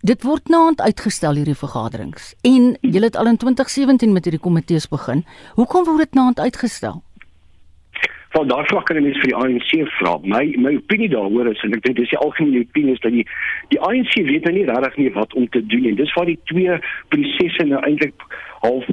dit 0.00 0.22
word 0.22 0.46
naand 0.46 0.80
uitgestel 0.80 1.34
hierdie 1.34 1.56
vergaderings 1.58 2.30
en 2.46 2.76
jy 2.86 3.00
het 3.02 3.16
al 3.18 3.26
in 3.26 3.36
2017 3.36 4.12
met 4.14 4.24
hierdie 4.24 4.40
komitees 4.40 4.86
begin. 4.86 5.24
Hoekom 5.58 5.84
word 5.84 5.98
dit 6.06 6.14
naand 6.14 6.38
uitgestel? 6.38 7.02
Van 8.36 8.48
daar 8.48 8.66
vlak 8.66 8.86
kan 8.86 9.02
mense 9.02 9.20
vir 9.20 9.30
die 9.32 9.38
ANC 9.40 9.70
vra. 9.98 10.18
My 10.22 10.42
my 10.60 10.74
opinie 10.76 11.08
daaroor 11.08 11.48
is 11.52 11.62
en 11.64 11.76
ek 11.76 11.84
dink 11.86 11.96
dis 11.96 12.12
die 12.12 12.20
algemene 12.20 12.64
opinie 12.66 12.96
is 12.96 13.04
dat 13.04 13.14
die 13.16 13.24
die 13.72 13.80
ANC 13.80 14.14
weet 14.28 14.44
nou 14.44 14.54
nie 14.56 14.66
regtig 14.68 14.96
nie 14.96 15.12
wat 15.16 15.34
om 15.34 15.48
te 15.48 15.64
doen 15.66 15.88
en 15.88 16.00
dis 16.00 16.12
waar 16.16 16.28
die 16.28 16.38
twee 16.50 16.78
prosesse 17.14 17.64
nou 17.64 17.80
eintlik 17.88 18.26
half 18.60 18.90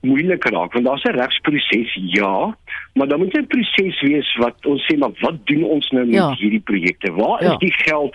moeilik 0.00 0.44
raak 0.44 0.72
want 0.72 0.84
daar's 0.84 1.04
'n 1.04 1.16
regsproses 1.16 1.94
ja 1.94 2.56
maar 2.94 3.08
dan 3.08 3.18
moet 3.18 3.36
'n 3.36 3.46
proses 3.46 4.00
wees 4.00 4.36
wat 4.36 4.66
ons 4.66 4.82
sê 4.86 4.98
maar 4.98 5.10
wat 5.20 5.46
doen 5.46 5.64
ons 5.64 5.90
nou 5.90 6.04
met 6.04 6.14
ja. 6.14 6.34
hierdie 6.34 6.60
projekte 6.60 7.12
waar 7.12 7.44
ja. 7.44 7.52
is 7.52 7.58
die 7.58 7.72
geld 7.72 8.14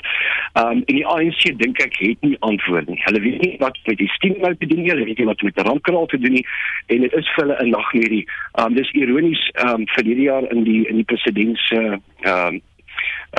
um, 0.53 0.83
en 0.85 0.95
die 0.95 1.05
ANC 1.05 1.57
dink 1.57 1.81
ek 1.81 1.97
het 1.97 2.21
nie 2.21 2.37
antwoord 2.39 2.87
nie 2.87 3.01
hulle 3.03 3.21
weet 3.21 3.41
nie 3.41 3.55
wat 3.59 3.77
met 3.85 3.97
die 3.97 4.09
stimule 4.09 4.57
te 4.57 4.65
doen 4.65 4.81
nie 4.81 4.89
hulle 4.89 5.05
weet 5.05 5.17
nie 5.17 5.25
wat 5.25 5.41
met 5.41 5.61
rampkraal 5.61 6.05
te 6.05 6.17
doen 6.17 6.33
nie 6.33 6.45
en 6.85 7.01
dit 7.01 7.13
is 7.13 7.29
vir 7.35 7.43
hulle 7.45 7.63
'n 7.63 7.69
nagmerrie 7.69 8.25
um, 8.59 8.73
dis 8.73 8.91
ironies 8.91 9.51
um, 9.65 9.85
vir 9.87 10.03
hierdie 10.03 10.29
jaar 10.29 10.51
in 10.51 10.63
die 10.63 10.87
in 10.87 10.95
die 10.95 11.09
president 11.13 11.57
se 11.57 11.99
uh, 12.21 12.47
um, 12.47 12.61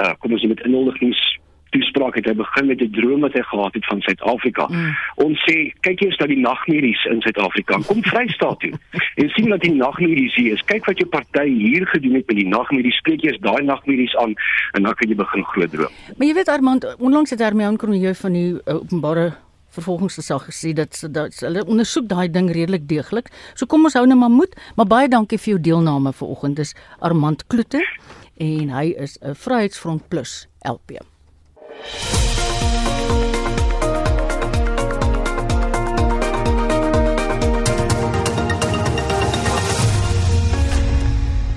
uh, 0.00 0.12
kom 0.18 0.32
ons 0.32 0.42
met 0.42 0.60
inhuldigings 0.60 1.38
toespraak 1.76 2.16
het 2.18 2.26
hy 2.30 2.34
begin 2.40 2.66
met 2.72 2.80
'n 2.80 2.90
droom 2.98 3.20
wat 3.20 3.32
hy 3.32 3.42
gehad 3.42 3.74
het 3.74 3.86
van 3.86 4.00
Suid-Afrika. 4.00 4.66
Mm. 4.66 4.96
Ons 5.26 5.44
sê 5.48 5.72
kyk 5.80 6.00
eers 6.02 6.18
na 6.18 6.26
die 6.26 6.40
nagmerries 6.40 7.04
in 7.04 7.20
Suid-Afrika. 7.20 7.80
Kom 7.86 8.02
Vrystaat 8.02 8.60
toe. 8.60 8.72
en 9.20 9.28
sien 9.28 9.48
dat 9.48 9.60
die 9.60 9.74
nagmerries 9.74 10.34
hier 10.34 10.52
is. 10.52 10.64
Kyk 10.64 10.86
wat 10.86 10.98
jou 10.98 11.08
party 11.08 11.48
hier 11.48 11.86
gedoen 11.86 12.14
het 12.14 12.26
met 12.26 12.36
die 12.36 12.48
nagmerries. 12.48 12.96
Spreek 12.96 13.24
eers 13.24 13.40
daai 13.40 13.62
nagmerries 13.62 14.16
aan 14.16 14.34
en 14.72 14.82
dan 14.82 14.94
kan 14.94 15.08
jy 15.08 15.14
begin 15.14 15.44
groot 15.44 15.70
droom. 15.70 15.92
Maar 16.16 16.26
jy 16.26 16.34
weet 16.34 16.48
Armand, 16.48 16.96
onlangs 16.98 17.30
het 17.30 17.38
Hermie 17.38 17.66
Aankroon 17.66 18.14
van 18.14 18.32
die 18.32 18.52
uh, 18.52 18.74
openbare 18.74 19.32
vervolgingsgesag 19.76 20.46
gesê 20.50 20.72
dat 20.72 21.00
dat 21.10 21.40
hulle 21.44 21.64
ondersoek 21.66 22.08
daai 22.08 22.30
ding 22.30 22.50
redelik 22.52 22.88
deeglik. 22.88 23.32
So 23.54 23.66
kom 23.66 23.84
ons 23.88 23.98
hou 23.98 24.06
net 24.06 24.18
maar 24.20 24.32
moed, 24.32 24.56
maar 24.76 24.88
baie 24.88 25.08
dankie 25.08 25.38
vir 25.38 25.56
jou 25.56 25.60
deelname 25.70 26.12
vanoggend. 26.12 26.56
Dis 26.56 26.74
Armand 26.98 27.46
Kloete 27.46 27.84
en 28.36 28.72
hy 28.78 28.86
is 28.96 29.18
'n 29.20 29.34
Vryheidsfront 29.34 30.08
Plus 30.08 30.46
LP. 30.64 31.00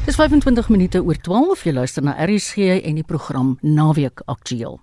Dis 0.10 0.16
25 0.16 0.70
minute 0.70 1.04
oor 1.04 1.18
12 1.22 1.64
jy 1.64 1.72
luister 1.74 2.04
na 2.04 2.16
RSG 2.26 2.80
en 2.82 2.96
die 2.98 3.06
program 3.06 3.58
Naweek 3.62 4.24
Aktueel. 4.26 4.80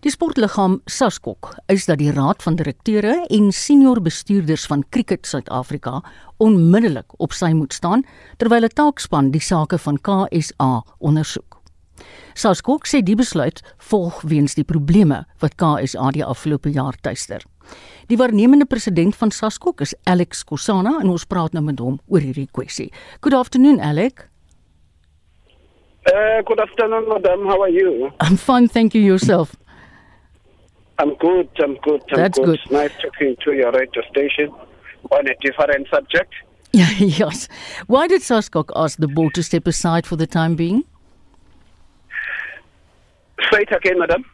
Die 0.00 0.12
sportliggaam 0.14 0.78
Saskok 0.86 1.50
eis 1.66 1.88
dat 1.90 1.98
die 1.98 2.12
raad 2.14 2.40
van 2.46 2.56
direkteure 2.56 3.26
en 3.34 3.50
senior 3.52 4.00
bestuurders 4.00 4.64
van 4.70 4.84
Cricket 4.94 5.26
Suid-Afrika 5.26 5.98
onmiddellik 6.38 7.18
op 7.18 7.34
sy 7.34 7.50
moet 7.52 7.74
staan 7.74 8.06
terwyl 8.38 8.64
'n 8.64 8.74
taakspan 8.74 9.30
die 9.30 9.42
sake 9.42 9.78
van 9.78 9.98
KSA 10.00 10.84
ondersoek. 10.98 11.57
Saskok 12.38 12.86
sê 12.86 13.02
die 13.02 13.16
besluit 13.18 13.62
volg 13.90 14.22
weens 14.22 14.54
die 14.54 14.64
probleme 14.64 15.24
wat 15.42 15.56
KSA 15.58 16.12
die 16.14 16.24
afgelope 16.24 16.70
jaar 16.70 16.96
tuister. 17.02 17.42
Die 18.08 18.16
waarnemende 18.16 18.66
president 18.66 19.16
van 19.16 19.30
Saskok 19.30 19.80
is 19.80 19.94
Alex 20.04 20.44
Kosana 20.44 20.98
en 21.02 21.10
ons 21.12 21.26
praat 21.28 21.52
nou 21.52 21.64
met 21.66 21.80
hom 21.82 21.98
oor 22.08 22.24
hierdie 22.24 22.48
kwessie. 22.52 22.88
Good 23.20 23.34
afternoon, 23.34 23.80
Alex. 23.80 24.28
Uh, 26.08 26.40
good 26.44 26.60
afternoon, 26.60 27.08
madam. 27.08 27.44
How 27.46 27.60
are 27.60 27.72
you? 27.72 28.10
I'm 28.20 28.36
fine, 28.36 28.68
thank 28.68 28.94
you 28.94 29.02
yourself. 29.02 29.56
I'm 30.98 31.14
good. 31.16 31.48
I'm 31.62 31.76
good. 31.82 32.02
I'm 32.10 32.16
That's 32.16 32.38
good. 32.38 32.46
good. 32.46 32.72
Nice 32.72 32.92
talking 33.02 33.36
to 33.44 33.52
your 33.52 33.72
radio 33.72 34.02
station 34.10 34.50
on 35.10 35.28
a 35.28 35.34
different 35.40 35.86
subject. 35.90 36.34
yes. 36.72 37.48
Why 37.86 38.08
did 38.08 38.22
Saskok 38.22 38.70
ask 38.74 38.98
the 38.98 39.08
board 39.08 39.34
to 39.34 39.42
step 39.42 39.66
aside 39.66 40.06
for 40.06 40.16
the 40.16 40.26
time 40.26 40.56
being? 40.56 40.84
Say 43.52 43.62
it 43.62 43.74
again, 43.74 43.98
madam. 43.98 44.24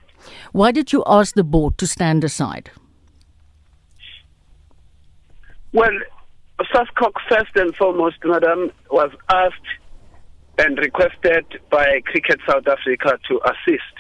Why 0.53 0.73
did 0.73 0.93
you 0.93 1.03
ask 1.07 1.35
the 1.35 1.45
board 1.45 1.79
to 1.79 1.87
stand 1.87 2.25
aside? 2.25 2.71
Well, 5.73 5.99
Saskok, 6.73 7.15
first 7.29 7.57
and 7.57 7.75
foremost, 7.75 8.17
madam, 8.25 8.71
was 8.91 9.11
asked 9.33 9.71
and 10.59 10.79
requested 10.79 11.45
by 11.71 12.01
Cricket 12.07 12.41
South 12.49 12.67
Africa 12.69 13.19
to 13.29 13.41
assist. 13.45 13.97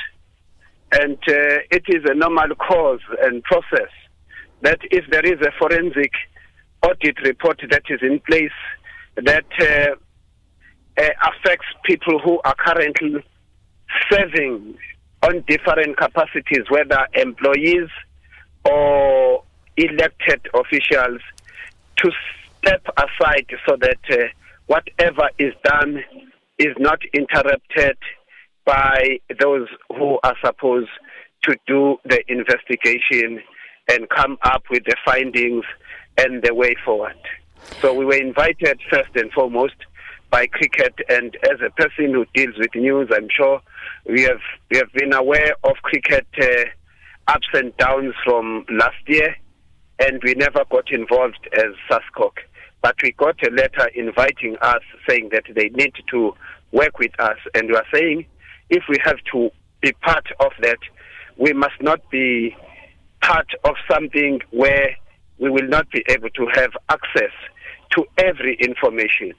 And 0.92 1.18
uh, 1.26 1.66
it 1.70 1.82
is 1.88 2.04
a 2.04 2.14
normal 2.14 2.54
cause 2.54 3.00
and 3.22 3.42
process 3.42 3.90
that 4.62 4.78
if 4.90 5.04
there 5.10 5.24
is 5.26 5.40
a 5.40 5.50
forensic 5.58 6.12
audit 6.82 7.20
report 7.24 7.60
that 7.70 7.82
is 7.88 8.00
in 8.02 8.20
place 8.20 8.58
that 9.16 9.46
uh, 9.60 11.02
uh, 11.02 11.08
affects 11.28 11.66
people 11.84 12.20
who 12.20 12.40
are 12.44 12.54
currently 12.54 13.24
serving 14.10 14.76
on 15.24 15.44
different 15.48 15.96
capacities, 15.96 16.64
whether 16.68 16.98
employees 17.14 17.88
or 18.64 19.42
elected 19.76 20.40
officials, 20.54 21.20
to 21.96 22.10
step 22.58 22.84
aside 22.96 23.46
so 23.68 23.76
that 23.80 23.98
uh, 24.10 24.24
whatever 24.66 25.28
is 25.38 25.52
done 25.64 26.02
is 26.58 26.74
not 26.78 26.98
interrupted 27.12 27.96
by 28.64 29.18
those 29.40 29.68
who 29.90 30.18
are 30.24 30.36
supposed 30.44 30.90
to 31.42 31.56
do 31.66 31.96
the 32.04 32.20
investigation 32.28 33.40
and 33.90 34.08
come 34.08 34.38
up 34.42 34.62
with 34.70 34.84
the 34.84 34.96
findings 35.04 35.64
and 36.16 36.42
the 36.42 36.54
way 36.54 36.74
forward. 36.84 37.16
So 37.80 37.92
we 37.92 38.04
were 38.04 38.16
invited 38.16 38.80
first 38.90 39.10
and 39.14 39.30
foremost 39.32 39.74
by 40.34 40.48
cricket 40.48 40.92
and 41.08 41.36
as 41.44 41.60
a 41.64 41.70
person 41.80 42.12
who 42.12 42.26
deals 42.34 42.56
with 42.58 42.74
news 42.74 43.08
I'm 43.14 43.28
sure 43.30 43.60
we 44.04 44.22
have 44.22 44.40
we 44.68 44.78
have 44.78 44.92
been 44.92 45.12
aware 45.12 45.54
of 45.62 45.76
cricket 45.82 46.26
uh, 46.42 46.64
ups 47.28 47.46
and 47.52 47.76
downs 47.76 48.14
from 48.24 48.66
last 48.68 48.96
year 49.06 49.36
and 50.00 50.20
we 50.24 50.34
never 50.34 50.64
got 50.72 50.90
involved 50.90 51.48
as 51.52 51.70
Saskok 51.88 52.32
but 52.82 52.96
we 53.00 53.12
got 53.12 53.36
a 53.46 53.50
letter 53.52 53.86
inviting 53.94 54.56
us 54.60 54.82
saying 55.08 55.28
that 55.30 55.44
they 55.54 55.68
need 55.68 55.92
to 56.10 56.34
work 56.72 56.98
with 56.98 57.12
us 57.20 57.38
and 57.54 57.68
we 57.68 57.76
are 57.76 57.86
saying 57.94 58.26
if 58.70 58.82
we 58.88 58.96
have 59.04 59.18
to 59.30 59.50
be 59.82 59.92
part 60.02 60.26
of 60.40 60.50
that 60.62 60.80
we 61.36 61.52
must 61.52 61.80
not 61.80 62.00
be 62.10 62.56
part 63.20 63.50
of 63.62 63.76
something 63.88 64.40
where 64.50 64.96
we 65.38 65.48
will 65.48 65.68
not 65.68 65.88
be 65.92 66.04
able 66.08 66.30
to 66.30 66.48
have 66.54 66.72
access 66.88 67.30
to 67.90 68.04
every 68.18 68.56
information. 68.56 69.32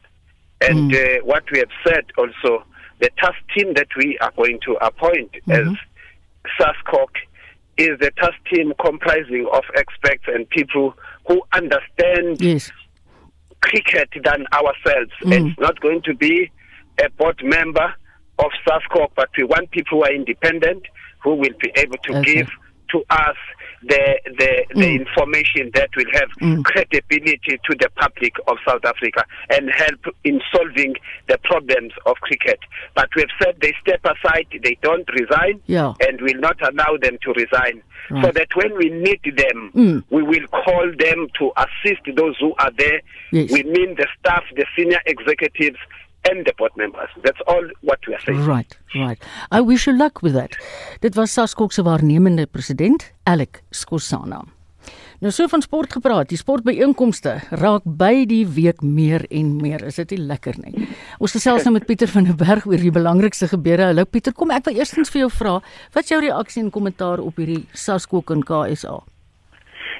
And 0.69 0.91
hmm. 0.91 0.95
uh, 0.95 1.25
what 1.25 1.43
we 1.51 1.59
have 1.59 1.69
said 1.85 2.05
also, 2.17 2.63
the 2.99 3.09
task 3.17 3.37
team 3.55 3.73
that 3.75 3.87
we 3.97 4.17
are 4.19 4.31
going 4.35 4.59
to 4.65 4.73
appoint 4.75 5.31
as 5.49 5.65
mm-hmm. 5.65 5.73
SASCOC 6.61 7.09
is 7.77 7.99
the 7.99 8.11
task 8.17 8.35
team 8.51 8.73
comprising 8.79 9.47
of 9.51 9.63
experts 9.75 10.23
and 10.27 10.49
people 10.49 10.93
who 11.27 11.41
understand 11.53 12.39
Yes. 12.39 12.71
cricket 13.61 14.09
than 14.23 14.45
ourselves. 14.53 15.11
Mm. 15.23 15.49
It's 15.49 15.59
not 15.59 15.79
going 15.81 16.01
to 16.03 16.13
be 16.13 16.51
a 17.03 17.09
board 17.09 17.41
member 17.43 17.93
of 18.39 18.51
SASCOC, 18.65 19.09
but 19.15 19.29
we 19.37 19.43
want 19.43 19.71
people 19.71 19.99
who 19.99 20.03
are 20.05 20.13
independent, 20.13 20.83
who 21.21 21.35
will 21.35 21.55
be 21.59 21.71
able 21.75 21.97
to 21.97 22.17
Okay. 22.17 22.35
give 22.35 22.49
to 22.91 23.03
us 23.09 23.35
the 23.87 24.19
the, 24.39 24.65
the 24.75 24.89
information 24.95 25.71
that 25.73 25.89
will 25.95 26.11
have 26.13 26.63
credibility 26.63 27.59
to 27.63 27.75
the 27.79 27.89
public 27.95 28.33
of 28.47 28.57
South 28.67 28.83
Africa 28.85 29.25
and 29.49 29.69
help 29.71 30.15
in 30.23 30.41
solving 30.53 30.95
the 31.27 31.37
problems 31.43 31.93
of 32.05 32.15
cricket. 32.17 32.59
But 32.95 33.09
we 33.15 33.21
have 33.21 33.29
said 33.41 33.57
they 33.61 33.73
step 33.81 34.01
aside, 34.05 34.47
they 34.63 34.77
don't 34.81 35.07
resign, 35.13 35.61
Yeah. 35.67 35.93
and 36.01 36.19
will 36.21 36.39
not 36.39 36.57
allow 36.61 36.97
them 37.01 37.17
to 37.21 37.33
resign. 37.33 37.81
So 38.21 38.31
that 38.31 38.49
when 38.55 38.77
we 38.77 38.89
need 38.89 39.21
them, 39.35 39.71
Mm. 39.73 40.03
we 40.11 40.21
will 40.21 40.45
call 40.47 40.91
them 40.99 41.27
to 41.39 41.51
assist 41.57 42.01
those 42.15 42.37
who 42.39 42.53
are 42.59 42.69
there. 42.77 43.01
Yes. 43.31 43.51
We 43.51 43.63
mean 43.63 43.95
the 43.95 44.07
staff, 44.19 44.43
the 44.55 44.65
senior 44.77 45.01
executives, 45.07 45.77
and 46.31 46.45
the 46.45 46.53
board 46.57 46.75
members. 46.75 47.09
That's 47.23 47.41
all 47.47 47.65
what 47.81 47.99
we 48.07 48.13
are 48.15 48.23
saying. 48.25 48.45
Right, 48.45 48.77
right. 48.95 49.21
I 49.51 49.61
wish 49.61 49.87
you 49.87 49.93
luck 49.97 50.21
with 50.21 50.33
that. 50.33 50.57
Dit 51.01 51.15
was 51.15 51.33
Saskok 51.33 51.73
se 51.73 51.83
waarnemende 51.83 52.45
president, 52.45 53.13
Alec 53.23 53.63
Skosana. 53.69 54.43
Nou 55.23 55.31
so 55.31 55.47
van 55.47 55.61
sport 55.63 55.93
gepraat, 55.95 56.27
die 56.29 56.37
sportbyeenkomste 56.37 57.37
raak 57.61 57.85
by 57.87 58.25
die 58.29 58.43
week 58.45 58.83
meer 58.83 59.23
en 59.31 59.55
meer. 59.61 59.85
Is 59.87 59.97
dit 60.01 60.11
nie 60.15 60.25
lekker 60.27 60.59
nie? 60.61 60.89
Ons 61.23 61.37
gesels 61.37 61.63
nou 61.65 61.73
met 61.77 61.87
Pieter 61.87 62.11
van 62.11 62.27
der 62.27 62.37
Berg 62.37 62.67
oor 62.67 62.81
die 62.83 62.93
belangrikste 62.93 63.47
gebeure. 63.49 63.89
Hallo 63.93 64.05
Pieter, 64.05 64.35
kom 64.35 64.51
ek 64.53 64.67
wil 64.67 64.81
eerstens 64.81 65.13
vir 65.13 65.25
jou 65.25 65.31
vra, 65.39 65.57
wat 65.95 66.03
is 66.03 66.13
jou 66.13 66.21
reaksie 66.21 66.65
en 66.65 66.71
kommentaar 66.73 67.23
op 67.23 67.39
hierdie 67.41 67.63
Saskok 67.73 68.35
in 68.35 68.43
KSA? 68.45 68.99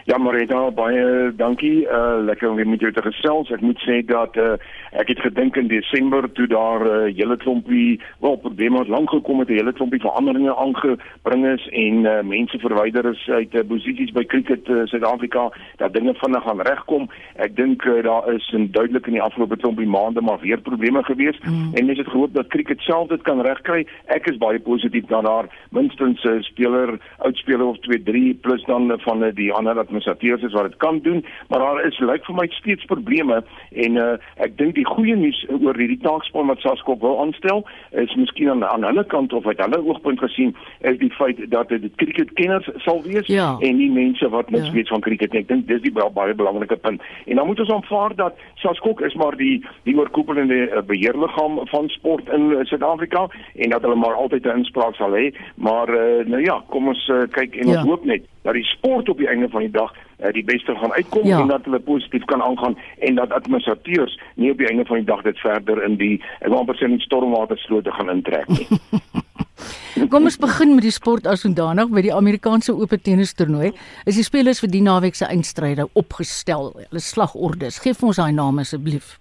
Ja, 0.06 0.20
Marita, 0.22 0.60
baie 0.70 1.32
dankie. 1.34 1.88
Uh 1.89 2.22
lekker 2.22 2.50
om 2.50 2.56
weer 2.56 2.68
met 2.70 2.80
jou 2.80 2.91
te 2.94 3.02
gesels. 3.02 3.50
Ek 3.50 3.63
moet 3.65 3.80
sê 3.82 4.04
dat 4.06 4.36
uh 4.38 4.54
ek 5.02 5.10
het 5.10 5.22
gedink 5.26 5.58
in 5.58 5.65
Desember 5.68 6.28
toe 6.38 6.46
daar 6.48 6.86
'n 6.86 7.10
uh, 7.10 7.15
hele 7.18 7.38
klompie 7.38 8.00
wel 8.22 8.36
probleme 8.36 8.78
het 8.78 8.88
lank 8.88 9.10
gekom 9.10 9.39
het, 9.39 9.50
'n 9.50 9.58
hele 9.58 9.74
klompie 9.74 10.00
veranderinge 10.00 10.56
aangebring 10.56 11.46
is 11.46 11.68
en 11.68 12.06
uh, 12.06 12.22
mense 12.22 12.60
verwyder 12.60 13.06
is 13.06 13.30
uit 13.30 13.54
uh, 13.56 13.63
posisies 13.68 14.12
by 14.12 14.24
cricket 14.26 14.70
uh, 14.70 14.86
Suid-Afrika 14.86 15.52
dat 15.78 15.94
dinge 15.94 16.13
vinnig 16.13 16.44
gaan 16.44 16.62
regkom. 16.62 17.10
Ek 17.36 17.56
dink 17.56 17.84
uh, 17.86 18.04
daar 18.04 18.34
is 18.34 18.54
en 18.54 18.72
duidelik 18.72 19.08
in 19.08 19.18
die 19.18 19.26
afgelope 19.26 19.58
klompie 19.58 19.88
maande 19.88 20.22
maar 20.22 20.39
weer 20.39 20.62
probleme 20.62 21.04
gewees 21.04 21.39
mm. 21.41 21.74
en 21.74 21.86
mense 21.86 22.02
het 22.02 22.12
gehoop 22.12 22.34
dat 22.34 22.48
cricket 22.48 22.80
self 22.80 23.08
dit 23.08 23.22
kan 23.22 23.41
regkry. 23.41 23.88
Ek 24.06 24.28
is 24.28 24.38
baie 24.38 24.60
positief 24.60 25.06
dat 25.06 25.26
daar 25.26 25.50
minstens 25.70 26.24
'n 26.24 26.30
uh, 26.30 26.41
speler, 26.41 27.00
oudspeler 27.18 27.65
of 27.65 27.80
2, 27.80 28.04
3 28.04 28.34
plus 28.34 28.63
dan 28.63 28.91
uh, 28.91 28.98
van 28.98 29.24
uh, 29.24 29.34
die 29.34 29.52
ander 29.52 29.76
administrateurs 29.95 30.43
is 30.43 30.53
wat 30.53 30.63
dit 30.69 30.77
kan 30.77 30.99
doen, 30.99 31.25
maar 31.49 31.60
daar 31.60 31.86
is 31.88 31.99
lyk 31.99 32.25
vir 32.25 32.36
my 32.36 32.47
steeds 32.51 32.86
probleme 32.86 33.43
en 33.71 33.95
uh, 33.97 34.17
ek 34.43 34.58
dink 34.58 34.75
die 34.75 34.86
goeie 34.86 35.15
nuus 35.15 35.39
oor 35.49 35.77
hierdie 35.79 35.99
taakspan 36.03 36.47
wat 36.51 36.60
Saskop 36.63 37.01
wil 37.01 37.19
aanstel 37.23 37.63
is 37.91 38.15
miskien 38.15 38.49
aan 38.51 38.63
aan 38.65 38.84
hulle 38.84 39.03
kant 39.12 39.34
of 39.34 39.47
uit 39.47 39.60
hulle 39.62 39.79
oogpunt 39.86 40.19
gesien 40.19 40.55
is 40.81 40.97
die 40.99 41.12
feit 41.15 41.39
dat 41.51 41.69
dit 41.69 41.88
cricketkenners 41.95 42.69
sal 42.84 43.01
wees 43.03 43.27
Ja. 43.27 43.55
en 43.62 43.77
nie 43.77 43.89
mense 43.91 44.29
wat 44.29 44.49
niks 44.49 44.67
Ja. 44.67 44.73
weet 44.73 44.88
van 44.88 45.01
cricket 45.01 45.31
nie. 45.31 45.41
Ek 45.41 45.47
dink 45.47 45.67
dis 45.67 45.81
die 45.81 45.91
baie, 45.91 46.10
baie 46.10 46.34
belangrike 46.34 46.75
punt. 46.75 47.01
En 47.25 47.36
dan 47.36 47.45
moet 47.47 47.60
ons 47.60 47.69
aanvaar 47.71 48.15
dat 48.15 48.36
Saskok 48.55 49.01
is 49.01 49.13
maar 49.15 49.36
die 49.38 49.63
die 49.84 49.95
oorkoepelende 49.97 50.69
uh, 50.71 50.81
beheerliggaam 50.81 51.60
van 51.67 51.89
sport 51.89 52.29
in 52.29 52.51
uh, 52.51 52.63
Suid-Afrika 52.65 53.27
en 53.55 53.69
dat 53.69 53.81
hulle 53.81 53.95
maar 53.95 54.13
altyd 54.15 54.45
'n 54.45 54.58
inspraak 54.58 54.95
sal 54.95 55.12
hê. 55.12 55.34
Maar 55.55 55.89
uh, 55.89 56.25
nou 56.25 56.41
ja, 56.43 56.63
kom 56.69 56.88
ons 56.88 57.08
uh, 57.13 57.23
kyk 57.31 57.55
en 57.55 57.67
Ja. 57.67 57.77
ons 57.79 57.88
hoop 57.89 58.05
net 58.05 58.21
dat 58.45 58.53
die 58.53 58.63
sport 58.69 59.10
op 59.10 59.17
die 59.17 59.27
einde 59.27 59.49
van 59.49 59.65
die 59.65 59.71
dag 59.73 59.91
uh, 60.21 60.31
die 60.34 60.43
beste 60.45 60.75
gaan 60.77 60.93
uitkom 60.93 61.25
Ja. 61.27 61.41
en 61.41 61.49
dat 61.51 61.65
hulle 61.65 61.79
positief 61.81 62.25
kan 62.29 62.41
aangaan 62.45 62.77
en 62.99 63.15
dat 63.19 63.34
administrateurs 63.34 64.19
nie 64.36 64.51
op 64.53 64.58
die 64.62 64.67
einde 64.69 64.86
van 64.86 65.01
die 65.01 65.05
dag 65.10 65.21
dit 65.25 65.39
verder 65.41 65.81
in 65.84 65.97
die 65.97 66.21
ek 66.39 66.49
wil 66.51 66.62
amper 66.62 66.77
sê 66.77 66.86
in 66.88 66.97
die 66.99 67.05
stormwaterslote 67.08 67.91
gaan 67.97 68.10
intrek 68.13 68.47
nie. 68.53 68.67
Kom 70.12 70.27
ons 70.27 70.38
begin 70.38 70.73
met 70.75 70.84
die 70.86 70.91
sport 70.93 71.25
as 71.31 71.41
sodanig 71.45 71.89
by 71.89 72.01
die 72.03 72.13
Amerikaanse 72.13 72.73
Ope 72.75 72.97
tennis 73.01 73.31
toernooi. 73.34 73.71
Is 74.05 74.19
die 74.19 74.25
spelers 74.27 74.60
vir 74.62 74.69
die 74.73 74.81
naweek 74.84 75.15
se 75.15 75.25
eindstryde 75.31 75.88
opgestel? 75.97 76.73
Hulle 76.89 77.01
slagordes. 77.01 77.79
Geef 77.84 78.03
ons 78.03 78.19
daai 78.19 78.34
name 78.36 78.62
asseblief. 78.67 79.15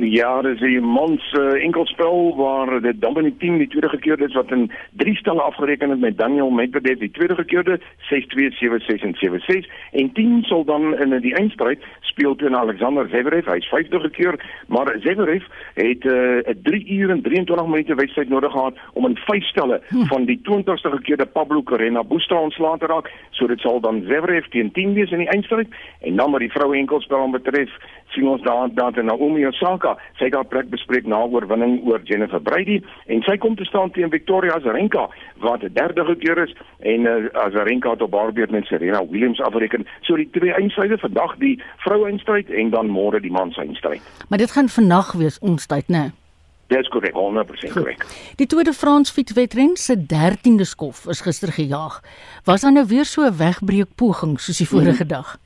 Ja, 0.00 0.40
dis 0.40 0.62
die 0.64 0.80
mans 0.80 1.20
uh, 1.36 1.58
enkelspel 1.60 2.30
waar 2.36 2.70
in 2.80 3.26
die 3.26 3.36
team 3.36 3.58
die 3.60 3.68
tweede 3.68 3.88
gekeerde 3.88 4.24
is 4.24 4.34
wat 4.34 4.50
in 4.50 4.70
drie 4.96 5.16
stelle 5.16 5.42
afgereken 5.42 5.90
het 5.90 6.00
met 6.00 6.16
Daniel 6.18 6.50
Medvedev 6.50 6.98
die 6.98 7.10
tweede 7.10 7.34
gekeerde 7.34 7.80
6-2, 8.08 8.48
7-6 8.62 9.04
en 9.04 9.14
7-6 9.20 9.68
en 9.92 10.12
team 10.12 10.42
sal 10.48 10.64
dan 10.64 10.96
in 10.96 11.12
die 11.20 11.34
eindstryd 11.34 11.84
speel 12.00 12.36
teen 12.36 12.56
Alexander 12.56 13.08
Zverev. 13.08 13.46
Hy's 13.52 13.68
vyfde 13.68 14.00
gekeer, 14.00 14.40
maar 14.68 14.88
Zverev 15.04 15.44
het 15.74 16.04
uh, 16.04 16.48
'n 16.48 16.60
3 16.62 16.86
uur 16.88 17.10
en 17.10 17.22
23 17.22 17.66
minute 17.66 17.94
wedstryd 17.94 18.28
nodig 18.28 18.52
gehad 18.52 18.78
om 18.92 19.06
in 19.06 19.16
vyf 19.16 19.44
stelle 19.44 19.82
van 20.08 20.24
die 20.24 20.40
20ste 20.48 20.90
gekeerde 20.96 21.26
Pablo 21.26 21.62
Carrena 21.62 22.04
Busta 22.04 22.40
ontslae 22.40 22.78
te 22.78 22.86
raak. 22.86 23.12
So 23.30 23.46
dit 23.46 23.60
sal 23.60 23.80
dan 23.80 24.02
Zverev 24.08 24.48
teen 24.48 24.72
10 24.72 24.92
wees 24.92 25.10
in 25.10 25.18
die 25.18 25.28
eindstryd 25.28 25.68
en 26.00 26.16
dan 26.16 26.30
met 26.30 26.40
die 26.40 26.52
vroue 26.52 26.76
enkelspel 26.76 27.20
aan 27.20 27.30
betref 27.30 27.70
sien 28.14 28.28
ons 28.28 28.42
daar 28.42 28.68
dat 28.74 28.96
Naomi 29.02 29.46
Osaka 29.46 29.96
sy 30.18 30.30
haar 30.34 30.46
plek 30.50 30.70
bespreek 30.70 31.06
na 31.06 31.22
oorwinning 31.24 31.80
oor 31.88 32.00
Jennifer 32.04 32.42
Brady 32.42 32.80
en 33.06 33.22
sy 33.26 33.36
kom 33.42 33.56
te 33.56 33.66
staan 33.68 33.92
teen 33.94 34.10
Victoria 34.10 34.56
Azarenka 34.58 35.08
wat 35.44 35.66
derde 35.74 36.04
gekeer 36.04 36.42
is 36.44 36.54
en 36.78 37.08
uh, 37.08 37.16
Azarenka 37.44 37.94
het 37.94 38.02
op 38.02 38.14
haar 38.14 38.32
beurt 38.32 38.50
met 38.50 38.66
Serena 38.66 39.02
Williams 39.06 39.40
afreken. 39.40 39.86
So 40.00 40.16
die 40.16 40.28
twee 40.30 40.52
eindstryde 40.52 40.98
vandag 40.98 41.36
die 41.42 41.56
vroue 41.84 42.10
eindstryd 42.10 42.50
en 42.50 42.70
dan 42.74 42.90
môre 42.90 43.20
die 43.20 43.32
mans 43.32 43.58
eindstryd. 43.58 44.02
Maar 44.28 44.38
dit 44.38 44.50
gaan 44.50 44.68
vannag 44.68 45.12
wees 45.20 45.38
ons 45.38 45.66
tyd, 45.66 45.88
né? 45.88 46.10
Dis 46.70 46.88
korrek, 46.88 47.16
100% 47.18 47.72
korrek. 47.74 48.04
Die 48.38 48.46
Tour 48.46 48.64
de 48.64 48.72
France 48.72 49.12
fietswedren 49.12 49.76
se 49.76 49.96
13de 49.98 50.66
skof 50.66 51.06
is 51.10 51.20
gister 51.26 51.52
gejaag. 51.52 52.00
Was 52.46 52.62
daar 52.62 52.72
nou 52.72 52.86
weer 52.86 53.04
so 53.04 53.26
'n 53.26 53.36
wegbreek 53.36 53.94
poging 53.94 54.40
soos 54.40 54.58
die 54.58 54.68
vorige 54.68 55.06
dag? 55.06 55.38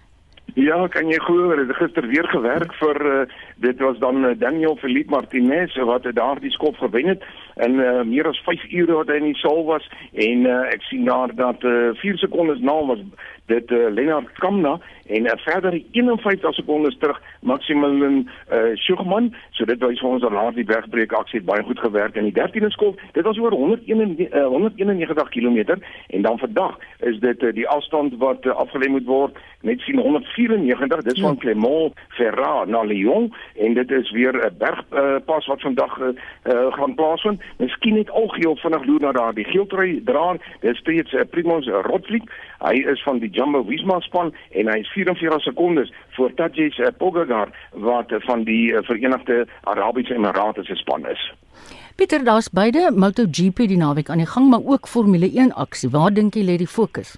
Ja, 0.54 0.76
kan 0.86 1.08
jy 1.10 1.18
glo, 1.18 1.48
het 1.50 1.72
gister 1.80 2.06
weer 2.06 2.28
gewerk 2.30 2.74
vir 2.78 3.00
uh, 3.10 3.22
dit 3.56 3.78
was 3.78 3.98
dan 3.98 4.24
uh, 4.24 4.30
Daniel 4.38 4.76
Philippe 4.76 5.10
Martinez 5.10 5.76
wat 5.76 6.06
daardie 6.12 6.50
skop 6.50 6.76
gewen 6.76 7.06
het. 7.06 7.22
En 7.54 7.72
uh, 7.72 8.02
meer 8.02 8.26
as 8.26 8.42
5 8.44 8.72
ure 8.72 8.92
wat 8.92 9.08
hy 9.08 9.20
in 9.20 9.30
die 9.30 9.38
saal 9.38 9.64
was 9.64 9.86
en 10.12 10.46
uh, 10.46 10.60
ek 10.74 10.82
sien 10.90 11.04
daar 11.06 11.34
dat 11.34 11.62
uh, 11.62 11.94
4 12.00 12.18
sekondes 12.18 12.60
na 12.60 12.74
was 12.86 13.04
dit 13.46 13.70
uh, 13.70 13.90
Lennard 13.92 14.32
Kamna 14.32 14.78
en 15.06 15.26
uh, 15.26 15.32
verder 15.44 15.82
51 15.92 16.54
sekondes 16.54 16.96
terug 16.98 17.20
Maximilian 17.40 18.28
uh, 18.52 18.72
Schugman 18.74 19.34
so 19.50 19.64
dit 19.68 19.80
wys 19.84 20.02
ons 20.02 20.22
dat 20.24 20.32
daardie 20.32 20.64
wegbreek 20.66 21.12
aksie 21.12 21.42
baie 21.44 21.62
goed 21.68 21.78
gewerk 21.78 22.16
in 22.16 22.30
die 22.30 22.34
13de 22.34 22.72
skop. 22.72 23.00
Dit 23.12 23.28
was 23.28 23.38
oor 23.38 23.52
101 23.52 24.16
uh, 24.24 24.46
191 24.46 25.28
km 25.28 25.76
en 26.08 26.22
dan 26.22 26.38
vandag 26.38 26.78
is 27.00 27.20
dit 27.20 27.42
uh, 27.42 27.52
die 27.52 27.68
afstand 27.68 28.16
wat 28.18 28.46
uh, 28.48 28.56
afgelê 28.64 28.88
moet 28.88 29.06
word 29.06 29.38
net 29.60 29.80
sien 29.84 30.00
194 30.00 31.04
dis 31.04 31.20
van 31.20 31.36
ja. 31.36 31.40
Clermont 31.40 32.00
Ferrand 32.16 32.72
na 32.72 32.82
Lyon 32.82 33.30
en 33.54 33.74
dit 33.74 33.90
is 33.90 34.10
weer 34.10 34.34
'n 34.34 34.56
bergpas 34.58 35.42
uh, 35.42 35.48
wat 35.48 35.60
vandag 35.60 35.98
uh, 35.98 36.06
uh, 36.06 36.72
gaan 36.72 36.94
plaasvind 36.94 37.42
miskien 37.56 37.94
net 37.94 38.10
algeheel 38.10 38.56
vinnig 38.56 38.84
loer 38.84 39.00
na 39.00 39.12
daardie 39.12 39.44
geeltrui 39.44 40.02
draer 40.04 40.36
dis 40.60 40.78
steeds 40.78 41.12
uh, 41.12 41.20
Primoz 41.30 41.66
Roglic 41.66 42.22
hy 42.58 42.74
is 42.74 43.02
van 43.02 43.18
die 43.18 43.30
Jumbo 43.30 43.64
Visma 43.64 44.00
span 44.00 44.34
en 44.50 44.68
hy 44.68 44.78
is 44.78 44.92
44 44.92 45.42
sekondes 45.42 45.92
voor 46.16 46.34
Tadej 46.34 46.92
Pogacar 46.98 47.48
wat 47.70 48.12
van 48.18 48.44
die 48.44 48.72
uh, 48.72 48.82
Verenigde 48.82 49.46
Arabiese 49.62 50.14
Emirate 50.14 50.64
se 50.64 50.74
span 50.74 51.06
is. 51.08 51.32
Pieter, 51.96 52.24
daar's 52.24 52.48
beide 52.50 52.90
MotoGP 52.94 53.68
die 53.70 53.76
naweek 53.76 54.08
aan 54.10 54.18
die 54.18 54.26
gang, 54.26 54.48
maar 54.50 54.64
ook 54.64 54.88
Formule 54.88 55.30
1 55.30 55.52
aksie. 55.52 55.90
Waar 55.90 56.10
dink 56.14 56.34
jy 56.34 56.42
lê 56.42 56.56
die 56.58 56.66
fokus? 56.66 57.14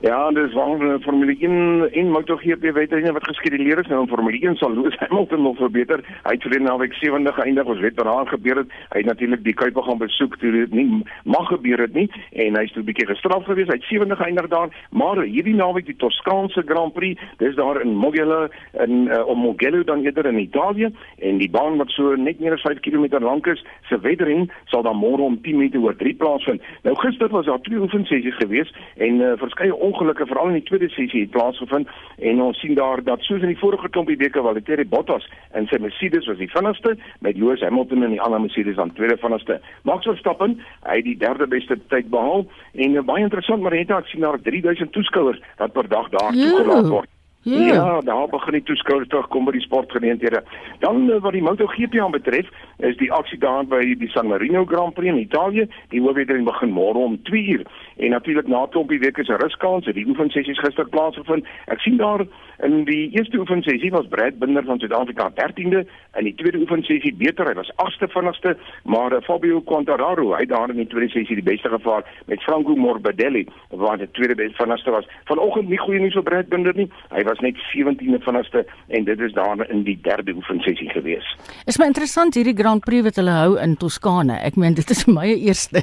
Ja, 0.00 0.30
dis 0.30 0.52
waar 0.52 0.80
uh, 0.80 0.94
Formule 1.00 1.36
1 1.38 1.92
en 1.92 2.10
MotoGP 2.10 2.70
weet 2.74 2.92
jy 2.94 3.10
wat 3.12 3.24
geskeduleer 3.26 3.80
is 3.82 3.88
nou 3.90 4.04
in 4.04 4.10
Formule 4.10 4.38
1 4.38 4.54
sal 4.60 4.70
Lewis 4.70 4.94
Hamilton 5.00 5.42
nog 5.42 5.56
verbeter. 5.58 6.04
Hy 6.22 6.36
het 6.36 6.44
verlede 6.46 6.68
naweek 6.68 6.92
70 6.94 7.34
geëindig 7.34 7.66
as 7.66 7.80
veteraan 7.82 8.28
gebeur 8.30 8.60
het. 8.60 8.76
Hy 8.92 9.02
het 9.02 9.08
natuurlik 9.10 9.42
die 9.42 9.54
Kuiper 9.58 9.82
gaan 9.82 9.98
besoek 9.98 10.36
toe 10.38 10.52
dit 10.54 10.76
nie 10.78 10.84
mag 11.26 11.48
gebeur 11.50 11.82
het 11.82 11.96
nie 11.98 12.06
en 12.30 12.58
hy's 12.60 12.70
toe 12.76 12.82
'n 12.82 12.86
bietjie 12.92 13.08
gestraf 13.08 13.42
gewees. 13.50 13.66
Hy 13.66 13.74
het 13.80 13.88
70 13.90 14.22
geëindig 14.22 14.46
daar, 14.54 14.70
maar 14.90 15.18
hierdie 15.18 15.56
naweek 15.58 15.90
die 15.90 15.96
Toskaanse 15.96 16.62
Grand 16.66 16.94
Prix, 16.94 17.18
dis 17.42 17.58
daar 17.58 17.82
in 17.82 17.98
Mugello 17.98 18.46
in 18.86 19.10
uh, 19.10 19.26
om 19.26 19.42
Mugello 19.42 19.82
dan 19.82 20.04
eerder 20.04 20.26
in 20.26 20.38
Italië 20.38 20.94
en 21.18 21.38
die 21.38 21.50
baan 21.50 21.76
wat 21.76 21.90
so 21.90 22.14
net 22.14 22.38
meer 22.38 22.52
as 22.52 22.62
5 22.62 22.80
km 22.80 23.18
lank 23.18 23.46
is, 23.46 23.64
se 23.88 23.98
wedren 24.00 24.46
sal 24.64 24.82
dan 24.82 24.96
môre 24.96 25.26
om 25.26 25.42
10 25.42 25.56
minute 25.56 25.78
oor 25.78 25.96
3 25.96 26.14
plaasvind. 26.14 26.62
Nou 26.82 26.94
gister 26.96 27.28
was 27.28 27.46
daar 27.46 27.60
twee 27.60 27.80
oefensessies 27.80 28.38
geweest 28.38 28.76
en 28.96 29.20
uh, 29.20 29.32
verskeie 29.36 29.74
ongelukke 29.88 30.26
veral 30.28 30.52
in 30.52 30.58
die 30.60 30.68
tweede 30.68 30.88
sessie 30.94 31.24
het 31.24 31.34
plaasgevind 31.34 31.90
en 32.30 32.42
ons 32.44 32.60
sien 32.60 32.76
daar 32.78 33.02
dat 33.04 33.24
soos 33.26 33.42
in 33.42 33.52
die 33.52 33.60
vorige 33.60 33.90
klompie 33.94 34.18
weke 34.20 34.42
Valtteri 34.44 34.86
Bottas 34.88 35.26
en 35.58 35.68
sy 35.70 35.80
Mercedes 35.82 36.28
was 36.30 36.40
die 36.40 36.50
vinnigste 36.52 36.96
met 37.24 37.38
Lewis 37.40 37.64
Hamilton 37.66 38.06
en 38.06 38.16
die 38.16 38.22
ander 38.22 38.40
Mercedes 38.44 38.78
aan 38.78 38.94
tweede 38.96 39.18
vinnigste. 39.20 39.60
Max 39.88 40.08
Verstappen, 40.08 40.58
hy 40.86 41.00
het 41.00 41.08
die 41.08 41.18
derde 41.18 41.48
beste 41.50 41.78
tyd 41.92 42.10
behaal 42.14 42.46
en 42.74 42.96
uh, 42.96 43.04
baie 43.12 43.26
interessant 43.26 43.62
maar 43.62 43.76
het 43.76 43.92
ek 43.94 44.10
sien 44.12 44.26
daar 44.26 44.40
3000 44.42 44.92
toeskouers 44.92 45.40
wat 45.58 45.72
per 45.72 45.88
dag 45.88 46.10
daar 46.16 46.34
toegelaat 46.34 46.92
word. 46.92 47.17
Yeah. 47.48 47.66
Ja. 47.66 47.74
ja, 47.74 48.00
daar 48.00 48.28
begin 48.28 48.52
die 48.52 48.62
toeskouers 48.62 49.08
terugkom 49.08 49.44
by 49.48 49.52
die 49.56 49.64
sportgeleenthede. 49.64 50.42
Dan 50.78 51.08
uh, 51.08 51.20
wat 51.24 51.32
die 51.32 51.42
MotoGP 51.42 51.96
aan 52.00 52.12
betref, 52.12 52.48
is 52.76 52.96
die 53.00 53.12
aksie 53.12 53.38
daar 53.40 53.64
by 53.64 53.80
die 53.98 54.10
San 54.12 54.28
Marino 54.28 54.64
Grand 54.68 54.94
Prix 54.94 55.08
in 55.08 55.20
Italië. 55.22 55.64
Die 55.94 56.02
hoofwedren 56.04 56.44
begin 56.44 56.74
môre 56.76 57.00
om 57.00 57.16
2 57.22 57.44
uur. 57.56 57.64
En 57.96 58.10
natuurlik 58.10 58.46
na 58.46 58.66
klompie 58.70 59.00
weke 59.00 59.24
se 59.24 59.36
ruskans 59.40 59.88
het 59.88 59.96
die 59.96 60.06
oefensessies 60.06 60.60
gister 60.60 60.88
plaasgevind. 60.88 61.48
Ek 61.72 61.80
sien 61.80 61.96
daar 61.96 62.26
in 62.66 62.84
die 62.84 63.10
eerste 63.14 63.38
oefensessie 63.38 63.90
was 63.90 64.06
Brad 64.08 64.38
Binder 64.38 64.64
van 64.64 64.78
Suid-Afrika 64.78 65.30
13de, 65.34 65.84
in 66.18 66.24
die 66.26 66.34
tweede 66.34 66.58
oefensessie 66.58 67.14
beter, 67.14 67.46
hy 67.46 67.54
was 67.54 67.70
8ste 67.84 68.08
vinnigste, 68.10 68.56
maar 68.82 69.14
uh, 69.14 69.20
Fabio 69.26 69.60
Quartararo, 69.66 70.32
hy 70.34 70.44
daar 70.50 70.72
in 70.72 70.80
die 70.82 70.88
tweede 70.90 71.12
sessie 71.14 71.38
die 71.38 71.46
beste 71.46 71.70
gevaar 71.70 72.06
met 72.26 72.42
Franco 72.42 72.74
Morbidelli 72.76 73.44
wat 73.70 74.02
die 74.02 74.10
tweede 74.18 74.34
beste 74.38 74.58
vinnigste 74.58 74.94
was. 74.94 75.06
Vanoggend 75.30 75.70
nie 75.70 75.78
goeie 75.78 76.02
nuus 76.02 76.18
vir 76.18 76.26
Brad 76.26 76.50
Binder 76.50 76.74
nie. 76.74 76.88
Hy 77.14 77.22
was 77.28 77.37
net 77.40 77.58
17de 77.72 78.20
vinnigste 78.24 78.64
en 78.88 79.04
dit 79.04 79.20
is 79.20 79.32
daar 79.32 79.70
in 79.70 79.82
die 79.86 79.98
derde 80.02 80.34
oefensessie 80.34 80.90
gewees. 80.90 81.36
Is 81.66 81.78
my 81.78 81.88
interessant 81.90 82.34
hierdie 82.34 82.56
Grand 82.56 82.84
Prix 82.84 83.04
wat 83.04 83.20
hulle 83.20 83.34
hou 83.36 83.58
in 83.62 83.76
Toskane. 83.76 84.38
Ek 84.44 84.56
meen 84.56 84.74
dit 84.78 84.90
is 84.90 85.04
my 85.06 85.26
eerste. 85.34 85.82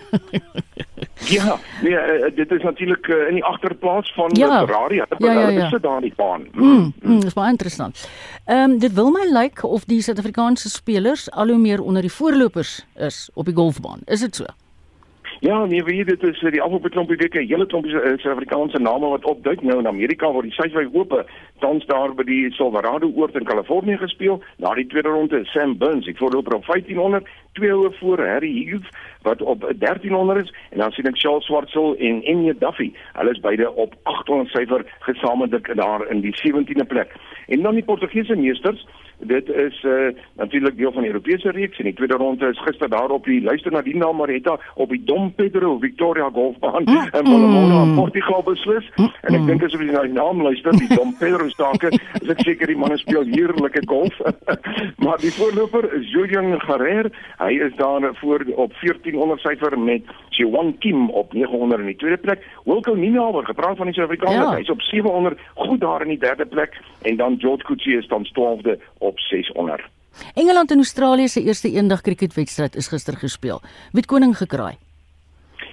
ja, 1.38 1.58
nee, 1.82 1.94
uh, 1.94 2.32
dit 2.36 2.52
is 2.52 2.64
natuurlik 2.64 3.08
uh, 3.08 3.28
in 3.30 3.40
die 3.40 3.46
agterplaas 3.46 4.12
van 4.16 4.36
ja. 4.38 4.66
Ferrari. 4.66 4.96
Ja, 4.96 5.08
ja, 5.18 5.32
ja, 5.32 5.48
ja. 5.50 5.70
sit 5.70 5.84
daar 5.84 6.02
in 6.02 6.10
die 6.10 6.14
baan. 6.16 6.48
Mm, 6.54 6.66
mm, 6.66 6.94
mm, 7.02 7.20
dis 7.26 7.38
baie 7.38 7.52
interessant. 7.52 8.08
Ehm 8.46 8.76
um, 8.76 8.78
dit 8.80 8.94
wil 8.94 9.12
my 9.12 9.26
lyk 9.30 9.44
like 9.44 9.68
of 9.68 9.86
die 9.86 10.02
Suid-Afrikaanse 10.02 10.70
spelers 10.70 11.32
al 11.32 11.48
hoe 11.48 11.58
meer 11.58 11.82
onder 11.82 12.02
die 12.02 12.12
voorlopers 12.12 12.86
is 12.96 13.30
op 13.34 13.46
die 13.46 13.56
golfbaan. 13.56 14.02
Is 14.06 14.20
dit 14.20 14.36
so? 14.36 14.46
Ja, 15.40 15.66
nee, 15.66 15.84
weet 15.84 16.08
dit 16.08 16.24
is 16.24 16.40
die 16.40 16.62
afgelope 16.62 16.90
klompie 16.90 17.18
weke 17.18 17.42
hele 17.44 17.66
klompie 17.66 17.92
uh, 17.92 18.02
Suid-Afrikaanse 18.02 18.80
name 18.80 19.08
wat 19.08 19.26
opduik 19.26 19.62
nou 19.62 19.80
in 19.80 19.88
Amerika 19.88 20.32
waar 20.32 20.42
die 20.42 20.52
Suid-Afrika 20.52 21.00
Ope 21.00 21.26
tans 21.60 21.86
daar 21.86 22.14
by 22.16 22.24
die 22.24 22.52
Silverado 22.56 23.12
oort 23.16 23.36
in 23.36 23.44
Kalifornië 23.44 23.98
gespeel. 23.98 24.40
Na 24.58 24.74
die 24.74 24.88
tweede 24.88 25.10
ronde 25.10 25.44
Sam 25.52 25.78
Burns, 25.78 26.08
ek 26.08 26.18
voorloper 26.18 26.56
op 26.56 26.66
1500, 26.66 27.28
twee 27.58 27.72
hoë 27.72 27.92
voor 28.00 28.24
Harry 28.28 28.54
Hughes 28.68 28.90
wat 29.26 29.42
op 29.42 29.66
1300 29.80 30.46
is 30.46 30.54
en 30.70 30.84
dan 30.84 30.92
sien 30.92 31.08
ek 31.10 31.18
Charles 31.18 31.48
Swartsel 31.50 31.96
en 31.98 32.22
Enya 32.24 32.54
Duffy. 32.60 32.92
Hulle 33.18 33.34
is 33.34 33.42
beide 33.42 33.72
op 33.72 33.96
800 34.04 34.52
syfer 34.54 34.86
gesamentlik 35.08 35.72
daar 35.76 36.06
in 36.14 36.22
die 36.22 36.36
17de 36.44 36.86
plek. 36.88 37.16
En 37.48 37.62
dan 37.62 37.80
die 37.80 37.84
Portugese 37.84 38.36
meesters 38.36 38.86
Dit 39.18 39.50
is 39.50 39.84
uh, 39.84 40.08
natuurlik 40.34 40.78
deel 40.78 40.92
van 40.92 41.02
die 41.02 41.12
Europese 41.12 41.52
reeks 41.52 41.78
en 41.78 41.84
die 41.84 41.94
tweede 41.94 42.14
ronde 42.14 42.48
is 42.48 42.62
gister 42.62 42.90
daar 42.90 43.10
op 43.10 43.24
die 43.26 43.42
luister 43.42 43.72
na 43.72 43.82
die 43.82 43.96
naam 43.96 44.16
Marita 44.16 44.60
op 44.74 44.90
die 44.90 45.04
Dom 45.04 45.34
Pedro 45.34 45.78
Victoria 45.80 46.30
Golfbaan 46.34 46.84
mm, 46.84 47.04
in 47.12 47.24
Palomona 47.24 47.84
in 47.84 47.96
Portugal 47.96 48.44
beslis 48.44 48.90
mm, 48.96 49.12
en 49.22 49.34
ek 49.34 49.42
mm. 49.42 49.48
dink 49.48 49.64
as 49.64 49.78
jy 49.78 49.88
na 49.88 50.04
die 50.04 50.14
naam 50.14 50.42
luister 50.44 50.76
die 50.76 50.90
Dom 50.92 51.16
Pedro 51.20 51.48
stake 51.50 51.94
is 52.22 52.34
ek 52.36 52.44
seker 52.44 52.68
die 52.68 52.78
manne 52.80 52.98
speel 53.00 53.24
heerlike 53.32 53.86
golf 53.88 54.20
maar 55.06 55.24
die 55.24 55.32
voorloper 55.38 55.88
is 55.96 56.12
Julian 56.12 56.60
Garrer 56.68 57.10
hy 57.46 57.60
is 57.68 57.76
daar 57.78 58.16
voor 58.22 58.46
op 58.56 58.74
1400 58.82 59.42
syfer 59.42 59.80
met 59.80 60.04
Jiwan 60.30 60.76
Kim 60.80 61.10
op 61.10 61.34
900 61.34 61.82
in 61.82 61.92
die 61.92 61.96
tweede 61.96 62.18
plek 62.18 62.46
Wilco 62.64 62.94
Ninawer 62.94 63.46
gepraat 63.46 63.78
van 63.78 63.86
die 63.86 63.96
Suid-Afrikaners 63.96 64.50
ja. 64.50 64.56
hy's 64.56 64.70
op 64.70 64.82
700 64.82 65.40
goed 65.54 65.82
daar 65.82 66.02
in 66.02 66.14
die 66.16 66.20
derde 66.20 66.46
plek 66.46 66.80
en 67.02 67.18
dan 67.18 67.40
George 67.40 67.64
Kutsie 67.64 67.98
is 67.98 68.08
dan 68.08 68.28
12de 68.34 68.80
op 68.98 69.20
600. 69.20 69.84
Engeland 70.34 70.72
en 70.72 70.78
Australië 70.78 71.28
se 71.28 71.44
eerste 71.44 71.72
eendag 71.72 72.02
cricketwedstryd 72.02 72.76
is 72.76 72.88
gister 72.88 73.18
gespeel. 73.18 73.62
Wie 73.92 74.02
het 74.02 74.06
koning 74.06 74.38
gekraai? 74.38 74.78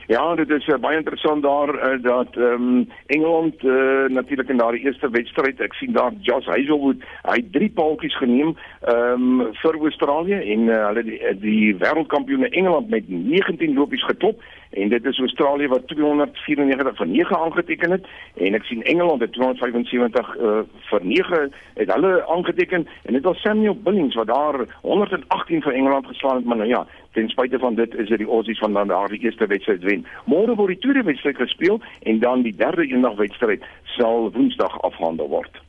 Ja, 0.07 0.35
dit 0.35 0.51
is 0.51 0.67
uh, 0.67 0.77
baie 0.81 0.97
interessant 0.97 1.43
daar 1.43 1.75
uh, 1.75 2.03
dat 2.03 2.37
ehm 2.37 2.69
um, 2.69 2.89
Engeland 3.07 3.63
uh, 3.63 4.09
natuurlik 4.09 4.49
in 4.49 4.57
daardie 4.57 4.85
eerste 4.85 5.11
wedstryd, 5.11 5.61
ek 5.61 5.75
sien 5.75 5.93
daar 5.93 6.13
Josh 6.21 6.47
Hazelwood, 6.47 7.05
hy 7.23 7.37
het 7.39 7.53
drie 7.53 7.71
paaltjies 7.71 8.17
geneem 8.17 8.57
ehm 8.81 9.41
um, 9.41 9.53
vir 9.63 9.79
Australië 9.79 10.41
en 10.55 10.67
uh, 10.67 10.87
hulle 10.87 11.05
die, 11.07 11.21
die 11.45 11.77
wêreldkampioene 11.77 12.49
Engeland 12.51 12.91
met 12.91 13.09
19 13.09 13.75
lopies 13.75 14.05
geklop 14.05 14.43
en 14.73 14.89
dit 14.89 15.05
is 15.05 15.19
Australië 15.19 15.69
wat 15.69 15.87
294 15.87 16.97
vir 16.97 17.07
9 17.07 17.39
aangeteken 17.39 17.91
het 17.91 18.07
en 18.35 18.55
ek 18.55 18.65
sien 18.65 18.83
Engeland 18.83 19.21
het 19.21 19.33
275 19.33 20.35
uh, 20.37 20.59
vir 20.91 21.05
9 21.05 21.43
het 21.75 21.93
hulle 21.93 22.13
aangeteken 22.37 22.87
en 23.03 23.13
dit 23.13 23.23
was 23.29 23.41
Samuel 23.41 23.77
Billings 23.85 24.17
wat 24.19 24.27
daar 24.33 24.65
118 24.81 25.63
vir 25.63 25.73
Engeland 25.73 26.07
geslaan 26.07 26.37
het 26.37 26.45
maar 26.45 26.57
nou 26.57 26.69
ja 26.69 26.87
ten 27.13 27.29
spyte 27.29 27.59
van 27.59 27.75
dit 27.75 27.95
is 27.95 28.09
dit 28.09 28.19
die 28.19 28.29
Aussies 28.29 28.59
van 28.59 28.73
dan 28.73 28.89
daar 28.89 29.09
die 29.09 29.21
eerste 29.21 29.47
wedstryd 29.47 29.83
wen. 29.83 30.07
Môre 30.25 30.55
word 30.57 30.75
die 30.75 30.83
tweede 30.85 31.03
wedstryd 31.03 31.37
gespeel 31.37 31.81
en 32.03 32.19
dan 32.19 32.43
die 32.43 32.55
derde 32.57 32.87
eendag 32.87 33.17
wedstryd 33.21 33.65
sal 33.97 34.31
woensdag 34.33 34.81
afhandel 34.81 35.29
word. 35.29 35.63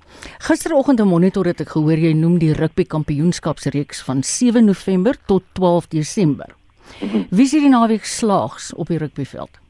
Gisteroggend 0.47 0.99
'n 0.99 1.07
monitor 1.07 1.45
het 1.45 1.61
ek 1.61 1.69
gehoor 1.69 1.97
jy 1.97 2.13
noem 2.13 2.37
die 2.39 2.53
rugby 2.53 2.83
kampioenskapsreeks 2.83 4.03
van 4.03 4.23
7 4.23 4.65
November 4.65 5.15
tot 5.25 5.43
12 5.53 5.87
Desember. 5.87 6.55
Wie 7.29 7.45
sien 7.45 7.61
die 7.61 7.69
naweek 7.69 8.05
slaags 8.05 8.73
op 8.73 8.87
die 8.87 8.97
rugbyveld? 8.97 9.62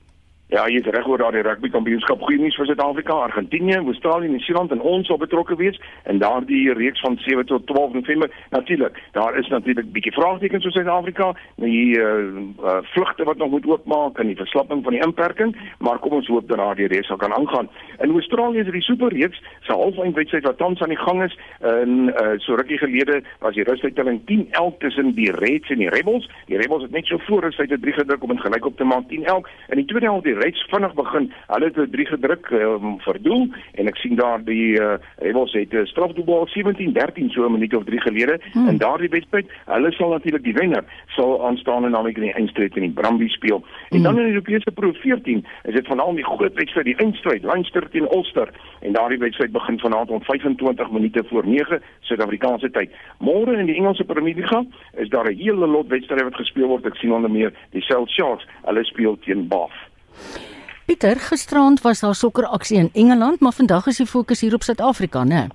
Ja, 0.53 0.67
jy 0.69 0.83
is 0.83 0.85
reg 0.93 1.07
oor 1.09 1.17
daardie 1.17 1.41
rugby 1.41 1.71
kampioenskap. 1.73 2.21
Goeie 2.21 2.37
nuus 2.37 2.53
vir 2.59 2.67
Suid-Afrika, 2.69 3.15
Argentinië, 3.25 3.79
Australië 3.89 4.27
en 4.27 4.35
Nieu-Seeland 4.35 4.73
en 4.75 4.83
ons 4.85 5.07
sal 5.09 5.17
betrokke 5.17 5.55
wees 5.57 5.79
in 6.11 6.19
daardie 6.21 6.75
reeks 6.77 7.01
van 7.01 7.15
7 7.23 7.47
tot 7.49 7.63
12 7.71 7.95
November. 7.97 8.29
Natuurlik, 8.53 8.99
daar 9.15 9.33
is 9.41 9.49
natuurlik 9.49 9.89
bietjie 9.95 10.13
vraagtekens 10.13 10.67
oor 10.67 10.75
Suid-Afrika, 10.75 11.31
die 11.63 11.97
uh, 11.97 12.03
uh, 12.61 12.75
vlugte 12.91 13.25
wat 13.25 13.41
nog 13.41 13.49
moet 13.55 13.65
oopmaak 13.65 14.21
en 14.21 14.29
die 14.29 14.37
verslapping 14.37 14.83
van 14.85 14.93
die 14.93 15.01
inperking, 15.01 15.55
maar 15.81 15.97
kom 16.03 16.19
ons 16.19 16.29
hoop 16.29 16.45
dat 16.51 16.61
daardie 16.61 16.91
reeks 16.93 17.09
sal 17.09 17.17
kan 17.17 17.33
aangaan. 17.33 17.71
In 18.05 18.13
Australië 18.13 18.61
is 18.61 18.69
die 18.77 18.85
superreeks 18.85 19.41
se 19.65 19.73
halfeindwedstryd 19.73 20.45
wat 20.45 20.61
tans 20.61 20.85
aan 20.85 20.93
die 20.93 21.01
gang 21.01 21.23
is. 21.25 21.33
In 21.71 22.11
uh, 22.11 22.35
so 22.45 22.59
rukkie 22.61 22.77
gelede 22.83 23.23
was 23.41 23.57
die 23.57 23.65
rustelling 23.65 24.21
10-11 24.29 24.77
tussen 24.85 25.15
die 25.17 25.31
Reds 25.39 25.73
en 25.73 25.81
die 25.81 25.89
Rebels. 25.97 26.29
Die 26.45 26.61
Rebels 26.61 26.85
het 26.85 26.93
net 26.93 27.09
so 27.09 27.17
voor 27.25 27.49
3 27.49 27.97
gedruk 27.97 28.21
om 28.21 28.37
dit 28.37 28.45
gelyk 28.45 28.69
op 28.69 28.77
te 28.77 28.85
maak 28.93 29.09
10-11 29.09 29.51
en 29.73 29.81
die 29.81 29.89
tweede 29.89 30.13
helfte 30.13 30.42
reeds 30.43 30.65
vinnig 30.69 30.93
begin. 30.93 31.31
Hulle 31.47 31.71
het 31.71 31.91
3 31.91 32.05
gedruk 32.05 32.49
um, 32.59 32.97
vir 33.05 33.19
doel 33.27 33.47
en 33.79 33.91
ek 33.91 33.99
sien 34.01 34.15
daar 34.19 34.43
die 34.43 34.75
uh, 34.79 34.95
Rebels 35.23 35.53
het 35.57 35.73
'n 35.73 35.83
uh, 35.83 35.85
strafdoelbal 35.91 36.47
17-13 36.55 37.31
so 37.33 37.45
'n 37.45 37.51
minuut 37.51 37.75
of 37.75 37.83
3 37.83 38.01
gelede 38.01 38.39
hmm. 38.51 38.67
en 38.67 38.77
daardie 38.77 39.09
wedstryd, 39.09 39.47
hulle 39.65 39.91
sal 39.91 40.09
natuurlik 40.09 40.43
die 40.43 40.53
wenner 40.53 40.83
sal 41.07 41.45
aanstaan 41.47 41.85
en 41.85 41.91
naamlik 41.91 42.17
in 42.17 42.27
die 42.29 42.33
eindstryd 42.33 42.75
in 42.75 42.87
die 42.87 42.97
Bramby 42.99 43.27
speel. 43.27 43.63
En 43.89 43.97
hmm. 43.97 44.03
dan 44.03 44.19
in 44.19 44.25
die 44.25 44.33
Europese 44.33 44.71
Pro 44.71 44.91
14 44.91 45.45
is 45.63 45.73
dit 45.73 45.87
vanaand 45.87 46.15
die 46.15 46.25
groot 46.25 46.53
wedstryd, 46.53 46.85
die 46.85 46.97
eindstryd, 46.97 47.43
Leinster 47.43 47.89
teen 47.89 48.07
Ulster 48.11 48.49
en 48.79 48.93
daardie 48.93 49.17
wedstryd 49.17 49.51
begin 49.51 49.79
vanaand 49.79 50.09
om 50.09 50.23
25 50.23 50.91
minute 50.91 51.23
voor 51.29 51.47
9 51.47 51.81
Suid-Afrikaanse 51.99 52.71
tyd. 52.71 52.91
Môre 53.19 53.57
in 53.59 53.65
die 53.65 53.75
Engelse 53.75 54.03
Premier 54.03 54.35
League 54.35 54.67
is 54.97 55.09
daar 55.09 55.29
'n 55.31 55.37
hele 55.37 55.67
lot 55.67 55.87
wedstryde 55.87 56.23
wat 56.23 56.35
gespeel 56.35 56.67
word. 56.67 56.85
Ek 56.85 56.95
sien 56.95 57.11
onder 57.11 57.31
meer 57.31 57.53
die 57.71 57.81
South 57.81 58.09
Sharks, 58.09 58.45
hulle 58.65 58.83
speel 58.83 59.17
teen 59.19 59.47
Bath. 59.47 59.92
Pieter, 60.85 61.19
gisterand 61.19 61.81
was 61.81 61.99
daar 61.99 62.15
sokkeraksie 62.15 62.77
in 62.77 62.89
Engeland, 62.93 63.39
maar 63.39 63.53
vandag 63.53 63.87
is 63.87 63.97
die 63.97 64.05
fokus 64.05 64.41
hier 64.41 64.53
op 64.53 64.63
Suid-Afrika, 64.63 65.23
né? 65.23 65.47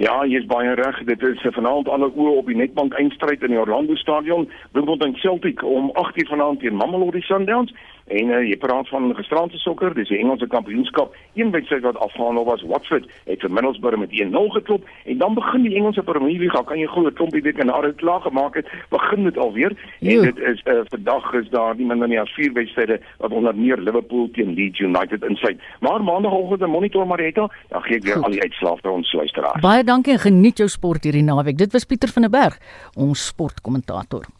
Ja, 0.00 0.22
jy 0.24 0.38
is 0.40 0.46
baie 0.48 0.72
reg. 0.74 0.96
Dit 1.04 1.20
is 1.28 1.42
vanaand 1.52 1.88
alle 1.92 2.06
oë 2.08 2.38
op 2.40 2.46
die 2.48 2.56
Netbank 2.56 2.94
eindstryd 2.96 3.42
in 3.44 3.52
die 3.52 3.60
Orlando 3.60 3.94
Stadion. 4.00 4.46
Wimbledon 4.72 5.12
Celtic 5.20 5.60
om 5.62 5.90
8:00 5.92 6.28
vanaand 6.30 6.60
teen 6.60 6.76
Mamelodi 6.76 7.20
Sundowns. 7.20 7.74
En 8.10 8.30
uh, 8.34 8.40
jy 8.42 8.56
praat 8.58 8.88
van 8.90 9.12
gisterand 9.14 9.52
se 9.54 9.58
sokker, 9.62 9.94
dis 9.94 10.08
die 10.10 10.18
Engelse 10.18 10.48
kampioenskap. 10.50 11.14
Een 11.38 11.52
wedstryd 11.54 11.84
wat 11.86 11.98
afgehandel 12.02 12.44
was, 12.48 12.62
Watford 12.66 13.06
het 13.28 13.44
vir 13.44 13.52
Middlesbrough 13.54 14.00
met 14.02 14.10
1-0 14.10 14.50
geklop 14.56 14.88
en 15.04 15.18
dan 15.18 15.36
begin 15.38 15.62
die 15.62 15.76
Engelse 15.78 16.02
Premier 16.02 16.38
League, 16.38 16.64
kan 16.66 16.78
jy 16.78 16.88
glo 16.90 17.06
'n 17.06 17.14
klompie 17.14 17.42
weke 17.42 17.64
na 17.64 17.80
dit 17.80 17.96
klaar 18.02 18.20
gemaak 18.20 18.54
het, 18.54 18.66
begin 18.90 19.24
dit 19.24 19.38
alweer. 19.38 19.76
En 20.00 20.10
jo. 20.10 20.22
dit 20.22 20.38
is 20.38 20.62
uh, 20.64 20.80
vandag 20.88 21.32
is 21.32 21.48
daar 21.50 21.76
nie 21.76 21.86
minder 21.86 22.08
nie 22.08 22.20
as 22.20 22.34
vier 22.34 22.52
wedstryde 22.52 23.00
wat 23.18 23.30
onder 23.30 23.54
meer 23.54 23.78
Liverpool 23.78 24.28
teen 24.32 24.54
Leeds 24.54 24.80
United 24.80 25.22
insluit. 25.22 25.60
Maar 25.80 26.02
maandagooggend 26.02 26.60
'n 26.62 26.70
monitor 26.70 27.06
Marita, 27.06 27.48
dan 27.68 27.82
gee 27.82 27.96
ek 27.96 28.02
weer 28.02 28.14
Goed. 28.14 28.24
al 28.24 28.30
die 28.30 28.42
uitslae 28.42 28.76
vir 28.82 28.90
ons 28.90 29.12
luisteraars. 29.12 29.60
Baie 29.60 29.84
dankie 29.84 30.12
en 30.12 30.18
geniet 30.18 30.58
jou 30.58 30.68
sport 30.68 31.04
hierdie 31.04 31.22
naweek. 31.22 31.56
Dit 31.56 31.72
was 31.72 31.84
Pieter 31.84 32.08
van 32.08 32.22
der 32.22 32.30
Berg, 32.30 32.58
ons 32.96 33.26
sportkommentator. 33.26 34.39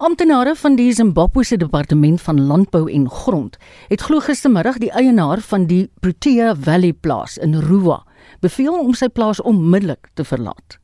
Amptenare 0.00 0.54
van 0.54 0.76
die 0.78 0.92
Zimbabwese 0.92 1.56
Departement 1.56 2.22
van 2.22 2.40
Landbou 2.46 2.84
en 2.92 3.08
Grond 3.10 3.56
het 3.88 4.00
glo 4.06 4.22
gistermiddag 4.22 4.76
die 4.78 4.92
eienaar 4.94 5.40
van 5.42 5.64
die 5.66 5.88
Protea 6.00 6.52
Valley 6.54 6.92
plaas 6.92 7.34
in 7.42 7.56
Ruwa 7.58 7.96
beveel 8.38 8.76
om 8.78 8.92
sy 8.94 9.08
plaas 9.10 9.40
onmiddellik 9.42 10.06
te 10.14 10.22
verlaat. 10.24 10.76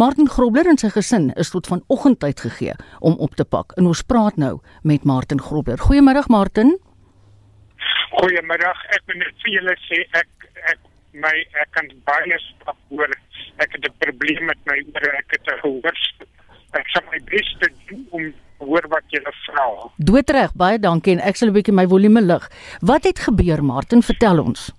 Martin 0.00 0.30
Grobler 0.32 0.70
en 0.72 0.80
sy 0.80 0.88
gesin 0.94 1.26
is 1.36 1.52
tot 1.52 1.68
vanoggend 1.68 2.16
tyd 2.24 2.40
gegee 2.40 2.78
om 3.00 3.18
op 3.26 3.36
te 3.36 3.44
pak. 3.44 3.74
En 3.76 3.90
ons 3.92 4.02
praat 4.02 4.40
nou 4.40 4.54
met 4.82 5.04
Martin 5.04 5.42
Grobler. 5.48 5.76
Goeiemôre 5.76 6.24
Martin. 6.32 6.78
Goeiemôre. 8.14 8.72
Ek 8.96 9.04
wil 9.04 9.20
net 9.20 9.36
vir 9.44 9.52
julle 9.58 9.76
sê 9.84 10.00
ek 10.22 10.48
ek 10.72 10.80
my 11.12 11.34
ek 11.60 11.76
kan 11.76 11.92
baie 12.08 12.40
stap 12.46 12.80
hoor. 12.88 13.12
Ek 13.60 13.76
het 13.76 13.84
'n 13.84 14.00
probleem 14.00 14.48
met 14.48 14.64
my 14.64 14.80
oor 14.80 15.12
ek 15.12 15.36
het 15.36 15.44
'n 15.44 15.60
gehoor. 15.60 15.96
Ek 16.76 16.88
sal 16.92 17.04
my 17.10 17.20
bes 17.30 17.48
doen 17.60 18.02
om 18.10 18.32
hoor 18.58 18.86
wat 18.92 19.04
jy 19.12 19.20
vra. 19.44 19.66
Doodreg, 19.96 20.54
baie 20.56 20.78
dankie 20.78 21.16
en 21.16 21.20
ek 21.20 21.36
sal 21.36 21.48
'n 21.48 21.56
bietjie 21.56 21.74
my 21.74 21.86
volume 21.86 22.20
lig. 22.20 22.44
Wat 22.80 23.04
het 23.04 23.18
gebeur, 23.18 23.62
Martin? 23.62 24.02
Vertel 24.02 24.40
ons. 24.40 24.72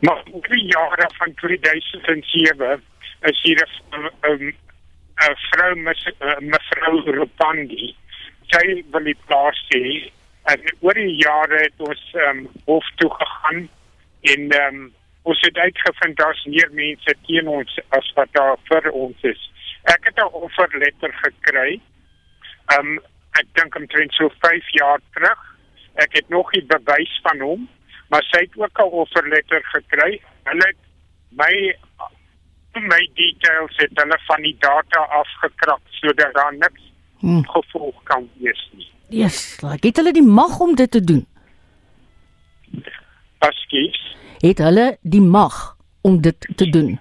Maar 0.00 0.22
drie 0.24 0.64
jare 0.66 1.06
van 1.18 1.34
2007 1.34 2.82
is 3.30 3.42
hier 3.42 3.60
'n 3.92 4.54
'n 5.22 5.36
vrou 5.50 5.74
met 5.76 6.00
mevrou 6.40 6.96
Rupandi. 7.18 7.94
Sy 8.50 8.84
wil 8.90 9.04
die 9.04 9.18
plaas 9.26 9.58
sê 9.70 10.10
en 10.50 10.60
oor 10.80 10.94
die 10.94 11.16
jare 11.22 11.58
het 11.62 11.78
ons 11.78 12.02
um, 12.28 12.48
hof 12.66 12.86
toe 12.96 13.10
gegaan 13.10 13.68
en 14.20 14.40
um, 14.64 14.92
ons 15.22 15.40
het 15.40 15.56
uitgevind 15.56 16.16
daar's 16.16 16.44
meer 16.44 16.70
mense 16.72 17.14
teen 17.26 17.48
ons 17.48 17.78
as 17.88 18.12
wat 18.14 18.28
daar 18.32 18.56
vir 18.68 18.90
ons 18.90 19.16
is. 19.22 19.42
Ek 19.84 20.04
het 20.04 20.18
'n 20.18 20.32
offerletter 20.32 21.12
gekry 21.12 21.80
Um 22.78 22.98
ek 23.40 23.48
dink 23.56 23.76
omtrent 23.76 24.12
so 24.14 24.28
5 24.44 24.68
jaar 24.76 25.00
terug. 25.16 25.40
Ek 26.04 26.12
het 26.16 26.28
nog 26.28 26.52
nie 26.52 26.64
bewys 26.68 27.12
van 27.24 27.40
hom, 27.40 27.68
maar 28.12 28.24
sy 28.28 28.44
het 28.44 28.56
ook 28.56 28.78
'n 28.78 28.96
offerletter 29.02 29.62
gekry. 29.74 30.20
Hulle 30.44 30.66
het 30.66 30.80
my 31.30 31.54
my 32.72 33.02
details 33.14 33.76
het 33.76 33.90
hulle 33.94 34.18
van 34.26 34.42
die 34.42 34.56
data 34.58 35.00
afgekrap 35.20 35.80
sodat 35.90 36.34
daar 36.34 36.54
niks 36.56 36.82
hmm. 37.20 37.44
gevolg 37.48 38.02
kan 38.02 38.30
wees 38.40 38.70
nie. 38.72 38.88
Yes, 39.08 39.60
like 39.60 39.86
het 39.86 39.96
hulle 39.96 40.12
die 40.12 40.22
mag 40.22 40.60
om 40.60 40.74
dit 40.74 40.90
te 40.90 41.04
doen? 41.04 41.26
Paskies. 43.38 44.16
Het 44.40 44.58
hulle 44.58 44.96
die 45.02 45.20
mag 45.20 45.76
om 46.00 46.20
dit 46.20 46.48
te 46.56 46.70
doen? 46.70 47.00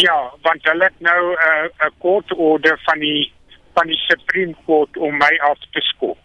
Ja, 0.00 0.32
want 0.42 0.64
hulle 0.64 0.84
het 0.84 1.00
nou 1.00 1.22
'n 1.32 1.36
uh, 1.36 1.86
'n 1.86 1.94
kortorder 1.98 2.80
van 2.84 2.98
die 2.98 3.32
van 3.74 3.86
die 3.86 3.96
Supreme 3.96 4.54
Court 4.64 4.96
om 4.96 5.16
my 5.16 5.38
af 5.40 5.58
te 5.70 5.80
skop. 5.80 6.18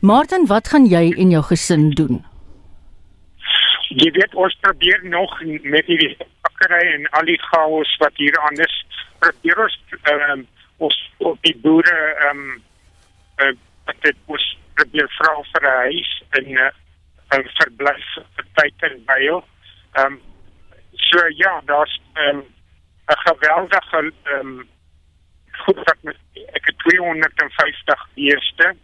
Martin, 0.00 0.46
wat 0.46 0.68
gaan 0.68 0.86
jy 0.86 1.14
en 1.16 1.30
jou 1.30 1.42
gesin 1.42 1.90
doen? 1.90 2.24
Jy 3.88 4.10
weet 4.10 4.34
ons 4.34 4.56
probeer 4.60 5.00
nog 5.02 5.42
met 5.62 5.86
die 5.86 6.16
bakkery 6.44 6.92
en 6.92 7.08
al 7.10 7.24
die 7.24 7.40
chaos 7.40 7.96
wat 8.02 8.12
hier 8.20 8.38
aan 8.40 8.60
is. 8.60 8.76
Probeer 9.18 9.62
ons 9.64 9.78
um, 10.12 10.46
ons 10.76 10.98
op 11.18 11.38
die 11.40 11.56
boere 11.62 11.96
ehm 12.28 12.38
um, 12.38 12.62
uh, 13.40 13.52
dit 14.04 14.16
was 14.26 14.44
probeer 14.74 15.08
vra 15.18 15.32
vir 15.52 15.62
'n 15.62 15.76
huis 15.88 16.22
en 16.30 16.44
'n 16.44 16.58
uh, 16.58 17.44
verblyf 17.58 18.06
vir 18.36 18.46
tyd 18.54 18.88
en 18.90 19.04
baie. 19.04 19.42
Ehm 19.92 20.12
um, 20.12 20.20
so 21.10 21.18
ja, 21.34 21.62
daar's 21.64 22.00
ehm, 22.12 22.36
'n 22.36 22.40
um, 22.40 22.46
geweldige 23.06 24.12
ehm 24.22 24.48
um, 24.48 24.68
met 26.00 26.16
ek 26.52 26.66
het 26.66 26.78
250 26.78 28.08
beeste 28.14 28.74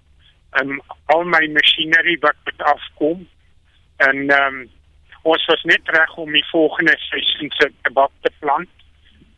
en 0.50 0.82
al 1.04 1.24
my 1.24 1.46
masjinerie 1.46 2.18
wat 2.20 2.37
met 2.44 2.62
afkom 2.62 3.28
en 3.96 4.30
ehm 4.30 4.54
um, 4.54 4.70
ons 5.22 5.44
was 5.46 5.62
net 5.62 5.80
reg 5.85 6.16
om 6.16 6.32
die 6.32 6.48
volgende 6.50 6.94
seisoen 6.98 7.50
se 7.50 7.72
tabak 7.82 8.11
te 8.20 8.30
plant. 8.38 8.68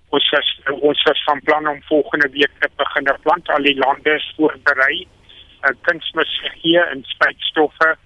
Ons 0.09 0.31
was 0.31 0.61
ons 0.81 1.03
was 1.03 1.25
van 1.25 1.41
plan 1.41 1.69
om 1.69 1.83
volgende 1.83 2.29
week 2.29 2.55
te 2.61 2.69
begin 2.77 3.11
plant 3.23 3.49
al 3.49 3.63
die 3.63 3.79
lande 3.79 4.23
voorberei. 4.37 5.07
En 5.61 5.79
kunsmis 5.81 6.41
hier 6.63 6.87
en 6.89 7.05
spuitstoffe 7.05 7.97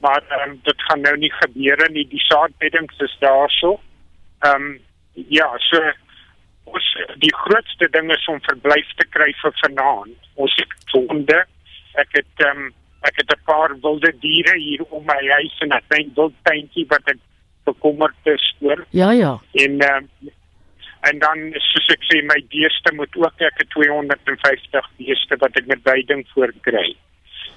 maar 0.00 0.22
um, 0.46 0.60
dit 0.62 0.82
gaan 0.82 1.00
nou 1.00 1.16
nie 1.16 1.32
gebeur 1.32 1.90
nie. 1.90 2.06
Die 2.08 2.20
saadbeddings 2.20 2.98
is 2.98 3.16
daarso. 3.20 3.80
Ehm 4.46 4.62
um, 4.62 4.78
ja, 5.14 5.48
so 5.58 5.80
ons 6.64 6.88
die 7.22 7.34
grootste 7.34 7.88
ding 7.90 8.10
is 8.12 8.26
om 8.28 8.40
verblyf 8.46 8.90
te 9.00 9.06
kry 9.14 9.30
vir 9.42 9.54
vanaand. 9.62 10.28
Ons 10.34 10.54
het 10.60 10.74
sonde. 10.92 11.38
Ek 11.94 12.12
het 12.20 12.44
ehm 12.44 12.66
um, 12.68 12.74
ek 13.08 13.20
het 13.22 13.30
'n 13.30 13.44
paar 13.46 13.74
wilde 13.80 14.12
diere 14.20 14.58
hier 14.58 14.82
om 14.90 15.04
my 15.06 15.20
huis 15.28 15.58
en 15.60 15.74
'n 15.74 15.86
klein 15.88 16.10
wildtuintjie 16.14 16.86
wat 16.88 17.14
ek 17.14 17.20
bekommerd 17.64 18.22
is 18.24 18.54
oor. 18.60 18.84
Ja 18.90 19.10
ja. 19.10 19.38
En 19.52 19.80
ehm 19.80 19.96
um, 19.96 20.30
en 21.00 21.18
dan 21.18 21.38
soos 21.70 21.88
ek 21.94 22.02
sê 22.10 22.22
my 22.26 22.40
beeste 22.50 22.94
moet 22.94 23.16
ook 23.16 23.40
ek 23.48 23.60
het 23.62 23.70
250 23.70 24.90
beeste 24.98 25.36
wat 25.42 25.56
ek 25.56 25.66
met 25.66 25.82
veiding 25.82 26.26
voor 26.34 26.52
kry. 26.60 26.96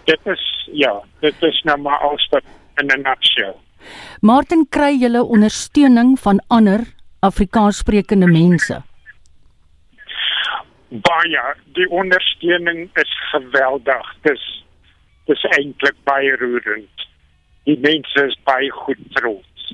Dit 0.06 0.22
is 0.26 0.70
ja, 0.74 1.02
dit 1.20 1.44
is 1.44 1.62
nou 1.64 1.78
maar 1.78 2.00
alles 2.00 2.28
wat 2.32 2.44
in 2.82 2.88
'n 2.88 3.02
nutshell. 3.02 3.58
Martin 4.22 4.66
kry 4.70 4.94
julle 5.02 5.24
ondersteuning 5.24 6.20
van 6.20 6.42
ander 6.48 6.86
Afrikaans 7.20 7.78
sprekende 7.78 8.28
mense. 8.28 8.82
Baie 10.90 11.44
die 11.78 11.88
ondersteuning 11.90 12.90
is 13.00 13.12
geweldig. 13.32 14.08
Dis 14.28 14.46
dis 15.30 15.44
eintlik 15.58 15.98
baie 16.10 16.36
roerend. 16.42 17.06
Die 17.70 17.78
mense 17.80 18.26
is 18.26 18.38
baie 18.50 18.72
goed 18.84 19.04
trots. 19.16 19.68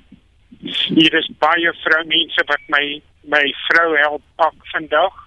Hier 0.59 1.15
is 1.21 1.29
baie 1.39 1.71
vroumense 1.83 2.43
wat 2.51 2.67
my 2.75 2.83
my 3.31 3.43
vrou 3.67 3.95
help 3.95 4.23
pak 4.35 4.67
vandag. 4.73 5.23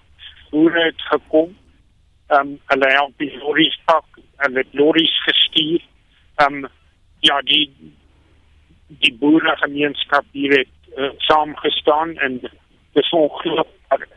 Hoe 0.51 0.69
het 0.77 1.01
gekom. 1.09 1.57
Um, 2.29 2.59
hulle 2.71 2.91
help 2.91 3.17
die 3.17 3.31
lorries 3.37 3.79
pak. 3.85 4.21
Hulle 4.45 4.63
het 4.63 4.77
lorries 4.77 5.17
gestuur. 5.25 5.81
Ehm 6.35 6.63
um, 6.63 6.69
ja, 7.21 7.41
die 7.41 7.65
die 8.99 9.13
boeregemeenskap 9.21 10.25
hier 10.31 10.57
het 10.59 10.97
uh, 10.97 11.11
saamgestaan 11.27 12.17
en 12.17 12.39
dis 12.97 13.11
ongelooflik 13.15 14.07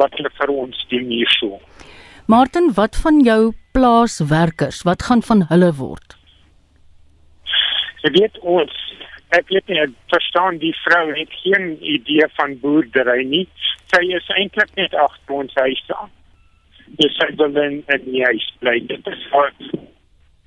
wat 0.00 0.16
hulle 0.18 0.32
vir 0.38 0.54
ons 0.54 0.86
doen 0.90 1.10
hierso. 1.12 1.60
Martin, 2.26 2.72
wat 2.74 2.96
van 2.96 3.20
jou 3.26 3.52
plaaswerkers? 3.72 4.82
Wat 4.88 5.02
gaan 5.02 5.22
van 5.22 5.46
hulle 5.50 5.72
word? 5.78 6.16
Jy 8.02 8.10
weet 8.18 8.38
ons 8.42 8.78
ek 9.32 9.48
weet 9.48 9.70
nie 9.70 9.78
ek 9.80 9.92
verstaan 10.12 10.58
die 10.60 10.74
vrou 10.82 11.06
het 11.16 11.30
geen 11.42 11.76
idee 11.80 12.26
van 12.36 12.58
boerdery 12.60 13.22
nie. 13.28 13.46
Sy 13.92 14.02
is 14.16 14.28
eintlik 14.36 14.74
net 14.76 14.94
agter 14.98 15.38
ons 15.38 15.54
huis 15.60 15.84
aan. 15.96 16.10
Dis 17.00 17.14
sy 17.16 17.30
wil 17.40 17.56
in 17.62 17.80
in 17.94 18.04
die 18.08 18.24
huis 18.26 18.48
bly. 18.60 18.76
Dit 18.90 19.08
is 19.08 19.24
wat 19.32 19.64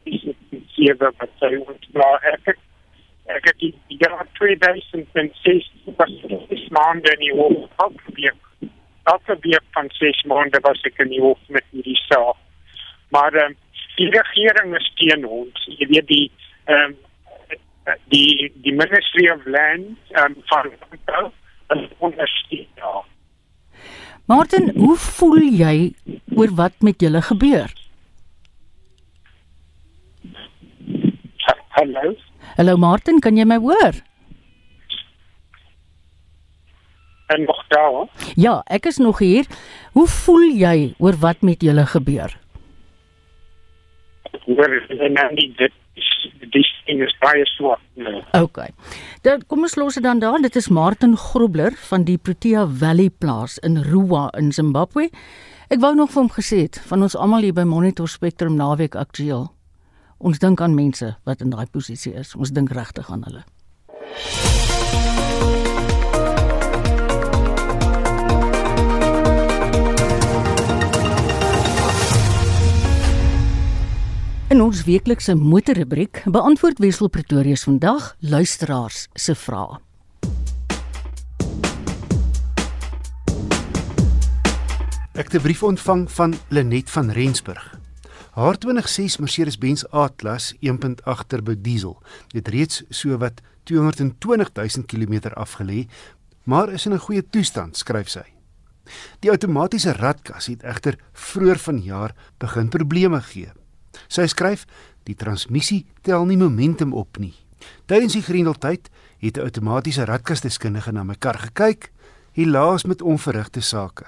is 0.06 0.28
sewe 0.76 1.10
wat 1.10 1.32
sy 1.41 1.56
ons 1.64 1.89
bly 1.95 2.12
ek 2.34 2.53
ek 3.34 3.49
het 3.49 3.59
die 3.63 3.99
jaar 4.01 4.28
2006 4.39 5.69
was 5.99 6.15
dis 6.49 6.65
maande 6.78 7.15
nie 7.19 7.32
hoor 7.34 7.55
probeer 7.78 8.36
probeer 9.26 9.61
van 9.78 9.89
ses 9.99 10.21
maande 10.30 10.59
was 10.65 10.82
ek 10.89 10.99
in 11.05 11.13
die 11.13 11.21
hof 11.21 11.41
met 11.47 11.65
hierdie 11.71 11.99
saak 12.05 12.38
maar 13.15 13.36
um, 13.45 13.57
die 13.97 14.09
regering 14.11 14.76
is 14.78 14.91
teen 14.99 15.26
ons 15.26 15.67
jy 15.80 15.89
weet 15.93 16.07
die 16.11 16.28
um, 16.73 16.95
die 18.13 18.51
die 18.65 18.73
Ministry 18.73 19.30
of 19.30 19.45
Land 19.45 19.97
um, 20.21 20.36
van 20.49 20.71
is 21.67 21.89
ondersteun 21.97 22.67
daar. 22.76 23.05
Martin, 24.26 24.71
hoe 24.78 24.97
voel 24.97 25.41
jy 25.41 25.93
oor 26.36 26.53
wat 26.57 26.73
met 26.80 27.01
julle 27.01 27.21
gebeur? 27.21 27.73
Hallo. 31.76 32.15
Hallo 32.56 32.78
Martin, 32.80 33.18
kan 33.20 33.36
jy 33.36 33.43
my 33.43 33.58
hoor? 33.60 33.97
En 37.28 37.41
nog 37.43 37.58
daar? 37.68 38.06
Ja, 38.39 38.62
ek 38.72 38.86
is 38.88 38.97
nog 38.97 39.20
hier. 39.20 39.47
Hoe 39.91 40.08
voel 40.08 40.45
jy 40.56 40.93
oor 41.03 41.18
wat 41.20 41.41
met 41.43 41.66
julle 41.66 41.84
gebeur? 41.91 42.32
Hoor, 44.45 44.76
en 44.88 45.18
nou 45.18 45.26
nie 45.34 45.49
dit 45.60 45.76
dis 46.53 46.70
ding 46.88 47.01
is 47.03 47.16
baie 47.20 47.43
swak. 47.58 47.82
Nee. 47.99 48.22
Okay. 48.39 48.70
Dan 49.28 49.43
kom 49.51 49.68
ons 49.68 49.76
los 49.76 49.99
dit 49.99 50.06
dan 50.06 50.24
daar. 50.24 50.39
Dit 50.39 50.56
is 50.56 50.72
Martin 50.72 51.18
Grobler 51.20 51.76
van 51.89 52.06
die 52.08 52.18
Protea 52.18 52.64
Valley 52.68 53.10
plaas 53.10 53.58
in 53.68 53.82
Ruwa 53.84 54.30
in 54.39 54.53
Zimbabwe. 54.56 55.10
Ek 55.68 55.84
wou 55.84 55.91
nog 55.97 56.14
vir 56.14 56.22
hom 56.24 56.32
gesê 56.32 56.64
het 56.70 56.80
van 56.88 57.03
ons 57.03 57.20
almal 57.20 57.43
hier 57.49 57.58
by 57.58 57.68
Monitor 57.68 58.08
Spectrum 58.08 58.56
naweek 58.56 58.95
aktueel. 58.95 59.49
Ons 60.18 60.39
dink 60.39 60.61
aan 60.61 60.76
mense 60.76 61.18
wat 61.24 61.41
in 61.41 61.51
daai 61.51 61.66
posisie 61.68 62.13
is. 62.16 62.36
Ons 62.36 62.53
dink 62.55 62.72
regtig 62.72 63.09
aan 63.11 63.24
hulle. 63.28 63.43
In 74.55 74.61
ons 74.61 74.84
weeklikse 74.88 75.36
motorrubriek 75.36 76.24
beantwoord 76.32 76.80
Wessel 76.80 77.09
Pretorius 77.09 77.66
vandag 77.68 78.13
luisteraars 78.20 79.07
se 79.13 79.36
vrae. 79.36 79.82
Ek 85.16 85.32
het 85.32 85.36
'n 85.36 85.41
brief 85.41 85.63
ontvang 85.63 86.11
van 86.11 86.34
Lenet 86.49 86.89
van 86.89 87.09
Rensburg. 87.11 87.84
Haar 88.36 88.57
2006 88.57 89.17
Mercedes-Benz 89.17 89.86
A-klas 89.93 90.53
1.8 90.59 91.27
turbo 91.27 91.53
diesel 91.55 92.01
het 92.33 92.49
reeds 92.51 92.81
so 92.89 93.15
wat 93.17 93.39
220 93.63 94.51
000 94.51 94.83
km 94.86 95.31
afgelê, 95.39 95.86
maar 96.43 96.69
is 96.69 96.86
in 96.86 96.93
'n 96.93 96.99
goeie 96.99 97.29
toestand, 97.29 97.77
skryf 97.77 98.09
sy. 98.09 98.27
Die 99.19 99.29
outomatiese 99.29 99.91
radkas 99.91 100.45
het 100.45 100.63
egter 100.63 100.99
vroeër 101.13 101.57
vanjaar 101.57 102.15
begin 102.38 102.69
probleme 102.69 103.21
gee. 103.21 103.51
Sy 104.07 104.27
skryf: 104.27 104.65
"Die 105.03 105.15
transmissie 105.15 105.86
tel 106.01 106.25
nie 106.25 106.38
momentum 106.38 106.93
op 106.93 107.17
nie. 107.17 107.33
Tydens 107.86 108.13
die 108.13 108.21
grendeltyd 108.21 108.89
het 109.17 109.38
'n 109.38 109.41
outomatiese 109.41 110.05
radkasdeskundige 110.05 110.91
na 110.91 111.03
my 111.03 111.15
kar 111.15 111.39
gekyk, 111.39 111.91
helaas 112.31 112.83
met 112.83 113.01
onverrigte 113.01 113.61
sake. 113.61 114.05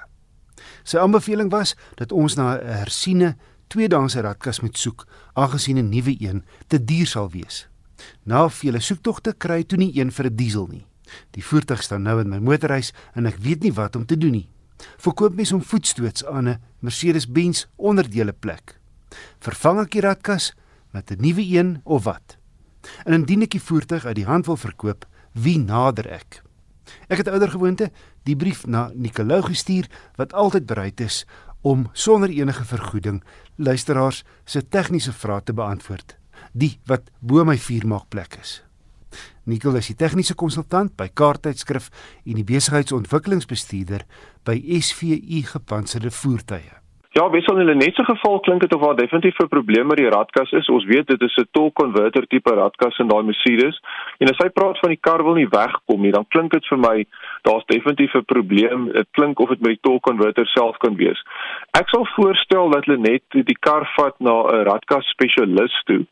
Sy 0.84 0.98
aanbeveling 0.98 1.52
was 1.52 1.76
dat 1.96 2.12
ons 2.12 2.36
na 2.36 2.58
'n 2.58 2.68
hersiene 2.68 3.38
tweedaanse 3.68 4.22
radkas 4.22 4.60
moet 4.60 4.78
soek, 4.78 5.08
aangesien 5.34 5.78
'n 5.78 5.90
nuwe 5.90 6.16
een 6.20 6.44
te 6.68 6.84
duur 6.84 7.08
sal 7.08 7.30
wees. 7.30 7.68
Na 8.24 8.50
vele 8.50 8.80
soektogte 8.80 9.34
kry 9.38 9.60
ek 9.60 9.68
toe 9.68 9.78
nie 9.78 10.00
een 10.00 10.12
vir 10.12 10.26
'n 10.26 10.36
diesel 10.36 10.68
nie. 10.68 10.86
Die 11.32 11.44
voertuig 11.44 11.84
staan 11.84 12.02
nou 12.02 12.20
in 12.22 12.30
my 12.30 12.38
motorhuis 12.38 12.94
en 13.14 13.26
ek 13.26 13.38
weet 13.38 13.64
nie 13.64 13.74
wat 13.74 13.96
om 13.96 14.06
te 14.06 14.18
doen 14.18 14.32
nie. 14.32 14.50
Verkoop 14.98 15.36
mes 15.36 15.52
om 15.52 15.62
voetstoots 15.62 16.26
aan 16.26 16.48
'n 16.48 16.60
Mercedes-Benz 16.80 17.66
onderdele 17.76 18.34
plek. 18.34 18.80
Vervang 19.40 19.80
ek 19.80 19.92
die 19.92 20.02
radkas 20.02 20.54
met 20.92 21.12
'n 21.12 21.22
nuwe 21.22 21.42
een 21.42 21.82
of 21.84 22.04
wat? 22.04 22.38
En 23.06 23.14
indien 23.14 23.42
ek 23.42 23.52
die 23.52 23.62
voertuig 23.62 24.06
uit 24.06 24.16
die 24.16 24.26
hand 24.26 24.46
wil 24.46 24.58
verkoop, 24.58 25.06
wie 25.32 25.60
nader 25.60 26.08
ek? 26.08 26.44
Ek 27.08 27.18
het 27.18 27.28
ouer 27.28 27.50
gewoonte 27.50 27.92
die 28.24 28.36
brief 28.36 28.66
na 28.68 28.92
Nicolou 28.94 29.42
gestuur 29.42 29.88
wat 30.16 30.34
altyd 30.34 30.66
bereid 30.66 31.00
is 31.00 31.26
om 31.62 31.90
sonder 31.94 32.30
enige 32.30 32.66
vergoeding 32.66 33.24
luisteraars 33.58 34.24
se 34.46 34.62
tegniese 34.62 35.14
vrae 35.14 35.42
te 35.44 35.54
beantwoord. 35.54 36.16
Die 36.54 36.78
wat 36.86 37.12
bo 37.20 37.44
my 37.46 37.58
vuur 37.58 37.88
maak 37.88 38.10
plek 38.10 38.40
is. 38.42 38.62
Nicol 39.48 39.80
is 39.80 39.88
die 39.92 39.96
tegniese 39.96 40.36
konsultant 40.36 40.96
by 41.00 41.08
Kaarttydskrif 41.14 41.88
en 42.26 42.36
die 42.40 42.48
besigheidsontwikkelingsbestuurder 42.48 44.04
by 44.48 44.58
SVU 44.82 45.44
Gepantserde 45.54 46.12
Voertuie. 46.12 46.87
Ja, 47.18 47.30
wissel 47.30 47.58
in 47.58 47.70
'n 47.70 47.78
netse 47.78 48.04
geval 48.06 48.40
klink 48.40 48.62
dit 48.62 48.74
of 48.74 48.82
daar 48.82 48.96
definitief 48.96 49.38
'n 49.38 49.48
probleem 49.48 49.88
met 49.88 49.98
die 49.98 50.10
radkas 50.10 50.52
is. 50.52 50.70
Ons 50.70 50.86
weet 50.86 51.08
dit 51.08 51.22
is 51.22 51.36
'n 51.36 51.48
torque 51.52 51.74
converter 51.74 52.28
tipe 52.28 52.54
radkas 52.54 52.98
in 52.98 53.08
daai 53.08 53.24
Mercedes. 53.24 53.82
En 54.18 54.30
as 54.30 54.38
hy 54.38 54.50
praat 54.50 54.80
van 54.80 54.90
die 54.90 55.00
kar 55.02 55.24
wil 55.24 55.34
nie 55.34 55.48
wegkom 55.50 56.02
nie, 56.02 56.12
dan 56.12 56.26
klink 56.28 56.52
dit 56.52 56.66
vir 56.68 56.78
my 56.78 57.06
daar's 57.42 57.66
definitief 57.66 58.14
'n 58.14 58.26
probleem. 58.26 58.92
Dit 58.92 59.08
klink 59.12 59.40
of 59.40 59.50
dit 59.50 59.60
met 59.60 59.70
die 59.70 59.80
torque 59.82 60.10
converter 60.10 60.48
self 60.48 60.78
kan 60.78 60.96
wees. 60.96 61.24
Ek 61.72 61.90
sal 61.90 62.06
voorstel 62.06 62.70
dat 62.70 62.86
hulle 62.86 62.98
net 62.98 63.24
die 63.30 63.60
kar 63.60 63.92
vat 63.96 64.20
na 64.20 64.34
'n 64.44 64.64
radkas 64.64 65.10
spesialis 65.10 65.82
toe. 65.86 66.06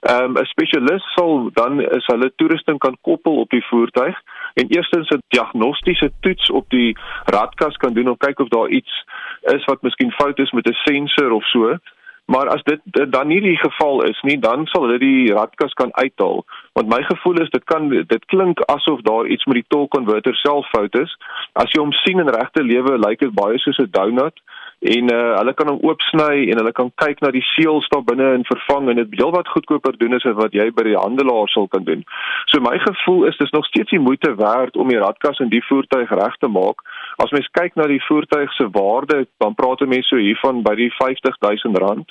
Ehm 0.00 0.24
um, 0.24 0.36
'n 0.36 0.44
spesialis 0.44 1.02
sal 1.14 1.50
dan 1.52 1.80
is 1.80 2.06
hulle 2.06 2.32
toerusting 2.36 2.78
kan 2.78 2.96
koppel 3.00 3.36
op 3.36 3.50
die 3.50 3.64
voertuig 3.64 4.16
en 4.54 4.66
eerstens 4.68 5.08
'n 5.10 5.22
diagnostiese 5.28 6.12
toets 6.20 6.50
op 6.50 6.70
die 6.70 6.96
radkas 7.24 7.76
kan 7.76 7.92
doen 7.92 8.08
om 8.08 8.16
kyk 8.16 8.40
of 8.40 8.48
daar 8.48 8.68
iets 8.68 9.04
is 9.40 9.64
wat 9.64 9.82
miskien 9.82 10.12
fout 10.12 10.38
is 10.38 10.51
met 10.52 10.66
'n 10.66 10.78
sensor 10.84 11.30
of 11.32 11.44
so. 11.44 11.76
Maar 12.24 12.48
as 12.48 12.62
dit 12.62 12.80
dan 13.12 13.26
nie 13.26 13.40
die 13.40 13.56
geval 13.56 14.02
is 14.02 14.20
nie, 14.22 14.38
dan 14.38 14.66
sal 14.66 14.82
hulle 14.82 14.98
die 14.98 15.32
radkas 15.32 15.72
kan 15.72 15.94
uithaal. 15.94 16.44
Want 16.72 16.88
my 16.88 17.02
gevoel 17.02 17.40
is 17.40 17.50
dit 17.50 17.64
kan 17.64 17.88
dit 17.88 18.24
klink 18.24 18.60
asof 18.60 19.00
daar 19.00 19.26
iets 19.26 19.44
met 19.44 19.54
die 19.54 19.68
torque 19.68 19.96
converter 19.96 20.34
self 20.34 20.68
fout 20.68 20.94
is. 20.94 21.16
As 21.52 21.72
jy 21.72 21.80
hom 21.82 21.92
sien 21.92 22.18
in 22.18 22.32
regte 22.32 22.64
lewe, 22.64 22.96
lyk 22.98 23.20
dit 23.20 23.34
baie 23.36 23.58
soos 23.58 23.78
'n 23.78 23.90
donut 23.92 24.40
en 24.82 25.12
uh, 25.14 25.18
hulle 25.38 25.52
kan 25.54 25.68
hom 25.70 25.78
oopsny 25.86 26.48
en 26.50 26.58
hulle 26.58 26.72
kan 26.74 26.88
kyk 26.98 27.20
na 27.22 27.30
die 27.34 27.44
seels 27.52 27.86
daar 27.92 28.02
binne 28.06 28.32
en 28.34 28.46
vervang 28.48 28.88
en 28.90 28.98
dit 28.98 29.12
heelwat 29.20 29.50
goedkoper 29.54 29.94
doen 30.00 30.16
as 30.16 30.26
wat 30.38 30.56
jy 30.58 30.66
by 30.74 30.82
die 30.88 30.96
handelaar 30.98 31.50
sal 31.52 31.68
kan 31.70 31.84
doen. 31.86 32.02
So 32.50 32.58
my 32.64 32.74
gevoel 32.82 33.28
is 33.30 33.38
dis 33.38 33.54
nog 33.54 33.68
steeds 33.70 33.94
die 33.94 34.02
moeite 34.02 34.34
werd 34.40 34.76
om 34.76 34.90
die 34.90 34.98
radkas 34.98 35.38
in 35.44 35.52
die 35.52 35.62
voertuig 35.68 36.10
reg 36.10 36.34
te 36.42 36.50
maak. 36.50 36.82
As 37.22 37.30
mens 37.30 37.46
kyk 37.54 37.78
na 37.78 37.86
die 37.86 38.02
voertuig 38.08 38.50
se 38.56 38.66
waarde, 38.74 39.26
dan 39.38 39.54
praat 39.54 39.84
mense 39.86 40.10
so 40.10 40.18
hiervan 40.18 40.64
by 40.66 40.74
die 40.78 40.90
R50 40.90 41.38
000. 41.46 42.02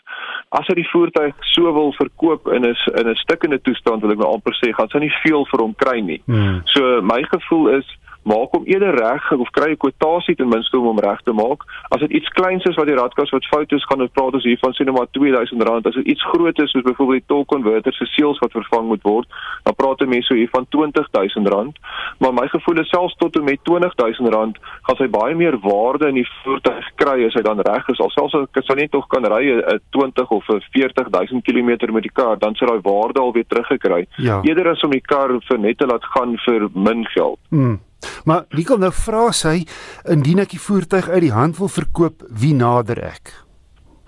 As 0.55 0.68
jy 0.72 0.78
die 0.80 0.88
voertuig 0.93 1.36
so 1.51 1.74
wil 1.76 1.91
verkoop 1.99 2.47
in 2.55 2.64
'n 2.64 2.76
in 3.01 3.12
'n 3.12 3.20
stukkende 3.26 3.59
toestand 3.59 4.01
wil 4.01 4.16
ek 4.16 4.24
nou 4.24 4.32
amper 4.32 4.51
sê, 4.60 4.72
gaan 4.76 4.91
sy 4.91 5.04
nie 5.04 5.14
veel 5.24 5.45
vir 5.52 5.64
hom 5.64 5.74
kry 5.78 5.99
nie. 6.06 6.22
Hmm. 6.28 6.62
So 6.74 7.02
my 7.06 7.22
gevoel 7.32 7.78
is 7.80 7.88
maak 8.24 8.51
hom 8.51 8.65
eerder 8.65 8.95
reg 8.95 9.32
of 9.32 9.49
kry 9.49 9.72
'n 9.72 9.78
kwotasie 9.78 10.36
ten 10.36 10.49
minste 10.49 10.78
om 10.78 10.86
hom 10.86 10.99
reg 10.99 11.22
te 11.24 11.34
maak. 11.34 11.63
As 11.89 11.99
dit 11.99 12.11
iets 12.11 12.30
kleins 12.30 12.63
is 12.65 12.76
wat 12.76 12.88
die 12.88 12.95
radkas 12.95 13.30
wat 13.30 13.45
fout 13.45 13.72
is, 13.72 13.86
gaan 13.86 13.99
dit 13.99 14.13
praat 14.13 14.34
ons 14.34 14.43
hiervan 14.43 14.74
sê 14.74 14.86
net 14.86 14.93
maar 14.93 15.07
R2000. 15.07 15.88
As 15.88 15.95
dit 15.95 16.05
iets 16.05 16.24
groot 16.24 16.59
is 16.59 16.72
soos 16.72 16.84
byvoorbeeld 16.84 17.19
die 17.22 17.28
torque 17.28 17.53
converter 17.55 17.93
se 17.93 18.05
seels 18.05 18.39
wat 18.39 18.51
vervang 18.51 18.88
moet 18.88 19.03
word, 19.03 19.28
dan 19.63 19.76
praat 19.76 19.99
mense 20.05 20.28
so 20.28 20.36
hiervan 20.36 20.65
R20000. 20.69 21.80
Maar 22.19 22.34
my 22.34 22.47
gevoel 22.47 22.80
is 22.80 22.89
selfs 22.89 23.15
tot 23.15 23.36
en 23.36 23.43
met 23.43 23.59
R20000 23.59 24.59
gaan 24.82 24.97
sy 24.97 25.07
baie 25.07 25.36
meer 25.36 25.57
waarde 25.59 26.07
in 26.07 26.15
die 26.22 26.28
voertuig 26.43 26.86
kry 26.95 27.26
as 27.26 27.34
hy 27.34 27.41
dan 27.41 27.59
reg 27.59 27.88
is. 27.88 27.99
Alselfs 27.99 28.36
as 28.36 28.67
hy 28.67 28.76
net 28.76 28.91
tog 28.91 29.07
kan 29.07 29.26
ry 29.26 29.43
'n 29.51 29.80
20 29.91 30.30
of 30.30 30.49
'n 30.49 30.61
40000 30.72 31.43
km 31.43 31.93
met 31.93 32.03
die 32.03 32.13
kar, 32.13 32.38
dan 32.38 32.55
sal 32.55 32.67
daai 32.67 32.82
waarde 32.82 33.19
alweer 33.19 33.45
teruggekry. 33.47 34.05
Ja. 34.17 34.41
Eerder 34.43 34.72
as 34.72 34.84
om 34.84 34.91
die 34.91 35.01
kar 35.01 35.30
vir 35.49 35.59
net 35.59 35.78
te 35.78 35.86
laat 35.86 36.03
gaan 36.03 36.38
vir 36.45 36.69
min 36.74 37.05
geld. 37.05 37.39
Hmm. 37.49 37.80
Maar 38.26 38.45
kom 38.68 38.82
nou 38.84 38.91
vra 38.95 39.30
sy 39.36 39.62
indien 40.10 40.41
ek 40.43 40.56
die 40.56 40.62
voertuig 40.62 41.10
uit 41.10 41.24
die 41.28 41.36
hand 41.36 41.58
wil 41.62 41.72
verkoop, 41.72 42.26
wie 42.30 42.54
nader 42.58 43.02
ek? 43.12 43.34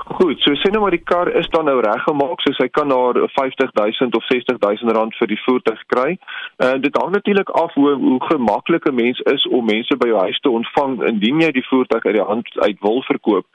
Goed, 0.04 0.42
so 0.44 0.52
sê 0.60 0.68
nou 0.72 0.82
maar 0.84 0.92
die 0.92 1.00
kar 1.00 1.30
is 1.32 1.48
dan 1.54 1.64
nou 1.70 1.78
reggemaak, 1.80 2.42
so 2.44 2.52
hy 2.60 2.68
kan 2.76 2.90
daar 2.92 3.16
50000 3.38 4.16
of 4.16 4.26
60000 4.28 4.92
rand 4.92 5.16
vir 5.16 5.30
die 5.32 5.40
voertuig 5.46 5.80
kry. 5.88 6.10
En 6.58 6.76
uh, 6.76 6.82
dit 6.84 6.98
hang 7.00 7.14
natuurlik 7.16 7.50
af 7.50 7.72
hoe 7.80 7.94
hoe 7.96 8.20
gemaklik 8.28 8.86
'n 8.90 8.96
mens 8.96 9.20
is 9.32 9.48
om 9.48 9.66
mense 9.66 9.96
by 9.98 10.08
jou 10.08 10.20
huis 10.20 10.40
te 10.40 10.50
ontvang 10.50 11.04
indien 11.08 11.40
jy 11.40 11.52
die 11.52 11.68
voertuig 11.68 12.06
uit 12.06 12.16
die 12.16 12.28
hand 12.32 12.48
uit 12.60 12.78
wil 12.80 13.04
verkoop. 13.04 13.46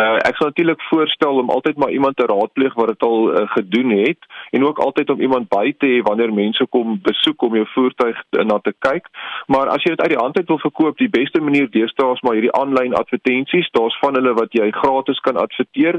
Uh, 0.00 0.16
ek 0.24 0.36
sal 0.36 0.48
natuurlik 0.48 0.82
voorstel 0.88 1.38
om 1.42 1.50
altyd 1.50 1.76
maar 1.76 1.90
iemand 1.90 2.16
te 2.16 2.26
raadpleeg 2.26 2.74
wat 2.74 2.88
dit 2.88 3.02
al 3.02 3.20
uh, 3.32 3.48
gedoen 3.52 3.90
het 3.90 4.18
en 4.50 4.64
ook 4.64 4.78
altyd 4.78 5.10
om 5.10 5.20
iemand 5.20 5.48
by 5.48 5.74
te 5.78 5.86
hê 5.86 6.00
wanneer 6.02 6.32
mense 6.32 6.66
kom 6.70 7.00
besoek 7.02 7.42
om 7.42 7.54
jou 7.54 7.66
voertuig 7.74 8.16
na 8.30 8.58
te 8.58 8.72
kyk. 8.78 9.04
Maar 9.46 9.68
as 9.68 9.82
jy 9.82 9.90
dit 9.90 10.00
uit 10.00 10.14
die 10.16 10.22
hand 10.22 10.36
uit 10.36 10.48
wil 10.48 10.58
verkoop, 10.64 10.96
die 10.98 11.12
beste 11.12 11.40
manier 11.40 11.70
deesdae 11.70 12.12
is 12.12 12.24
maar 12.24 12.38
hierdie 12.38 12.56
aanlyn 12.56 12.94
advertensies. 12.94 13.70
Daar's 13.76 13.98
van 14.00 14.14
hulle 14.14 14.32
wat 14.32 14.52
jy 14.52 14.70
gratis 14.70 15.20
kan 15.20 15.36
adverteer 15.36 15.89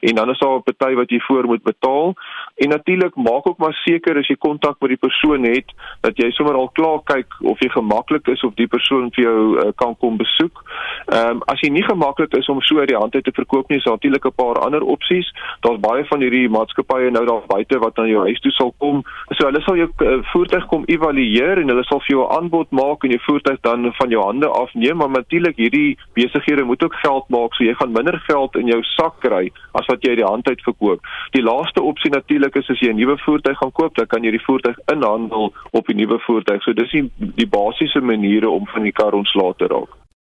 en 0.00 0.14
dan 0.14 0.30
is 0.30 0.38
daar 0.38 0.56
'n 0.56 0.62
party 0.62 0.94
wat 0.94 1.10
jy 1.10 1.20
voor 1.20 1.44
moet 1.44 1.62
betaal. 1.62 2.14
En 2.54 2.68
natuurlik 2.68 3.14
maak 3.14 3.48
ook 3.48 3.58
maar 3.58 3.74
seker 3.84 4.16
as 4.18 4.26
jy 4.26 4.36
kontak 4.36 4.76
met 4.80 4.88
die 4.88 5.04
persoon 5.06 5.44
het 5.44 5.68
dat 6.00 6.16
jy 6.16 6.30
sommer 6.30 6.54
al 6.54 6.70
klaar 6.72 7.00
kyk 7.04 7.34
of 7.40 7.60
jy 7.60 7.68
gemaklik 7.68 8.26
is 8.28 8.42
of 8.42 8.54
die 8.54 8.66
persoon 8.66 9.10
vir 9.14 9.24
jou 9.24 9.40
uh, 9.58 9.72
kan 9.74 9.96
kom 9.96 10.16
besoek. 10.16 10.62
Ehm 11.06 11.30
um, 11.30 11.42
as 11.46 11.60
jy 11.60 11.70
nie 11.70 11.84
gemaklik 11.84 12.34
is 12.36 12.48
om 12.48 12.60
so 12.60 12.78
uit 12.78 12.88
die 12.88 12.96
hand 12.96 13.14
uit 13.14 13.24
te 13.24 13.32
verkoop 13.34 13.68
nie, 13.68 13.78
is 13.78 13.84
daar 13.84 13.94
natuurlik 13.94 14.24
'n 14.26 14.34
paar 14.36 14.58
ander 14.66 14.82
opsies. 14.82 15.32
Daar's 15.60 15.80
baie 15.80 16.04
van 16.04 16.20
hierdie 16.20 16.48
maatskappye 16.48 17.10
nou 17.10 17.24
daar 17.26 17.42
buite 17.46 17.78
wat 17.78 17.98
aan 17.98 18.08
jou 18.08 18.22
huis 18.26 18.40
toe 18.40 18.52
sal 18.52 18.74
kom. 18.78 19.02
So 19.28 19.46
hulle 19.46 19.60
sal 19.60 19.76
jou 19.76 19.90
uh, 19.98 20.18
voertuig 20.32 20.66
kom 20.66 20.82
evalueer 20.86 21.58
en 21.58 21.68
hulle 21.68 21.84
sal 21.84 22.00
vir 22.00 22.16
jou 22.16 22.22
'n 22.24 22.36
aanbod 22.36 22.70
maak 22.70 23.04
en 23.04 23.10
jou 23.10 23.20
voertuig 23.20 23.60
dan 23.60 23.92
van 23.92 24.10
jou 24.10 24.22
hande 24.24 24.48
afneem, 24.48 24.96
maar 24.96 25.10
natuurlik 25.10 25.56
hierdie 25.56 25.98
besighede 26.14 26.64
moet 26.64 26.84
ook 26.84 26.94
geld 26.94 27.28
maak, 27.28 27.54
so 27.54 27.64
jy 27.64 27.74
gaan 27.74 27.92
minder 27.92 28.18
geld 28.26 28.56
in 28.56 28.66
jou 28.66 28.82
sak 28.82 29.20
kry 29.20 29.35
as 29.78 29.86
wat 29.90 30.02
jy 30.04 30.14
uit 30.14 30.20
die 30.22 30.28
hand 30.28 30.48
uit 30.48 30.62
verkoop. 30.62 31.00
Die 31.36 31.42
laaste 31.42 31.82
opsie 31.82 32.10
natuurlik 32.10 32.56
is 32.56 32.70
as 32.70 32.80
jy 32.80 32.92
'n 32.92 33.00
nuwe 33.00 33.18
voertuig 33.24 33.58
gaan 33.58 33.72
koop, 33.72 33.94
dan 33.94 34.06
kan 34.06 34.24
jy 34.24 34.30
die 34.30 34.46
voertuig 34.46 34.78
inhandel 34.92 35.52
op 35.70 35.86
die 35.86 35.96
nuwe 35.96 36.18
voertuig. 36.26 36.62
So 36.62 36.72
dis 36.72 36.90
die, 36.90 37.10
die 37.18 37.46
basiese 37.46 38.00
maniere 38.00 38.50
om 38.50 38.66
van 38.66 38.82
die 38.82 38.92
kar 38.92 39.12
ontslae 39.12 39.54
te 39.56 39.66
raak. 39.66 39.90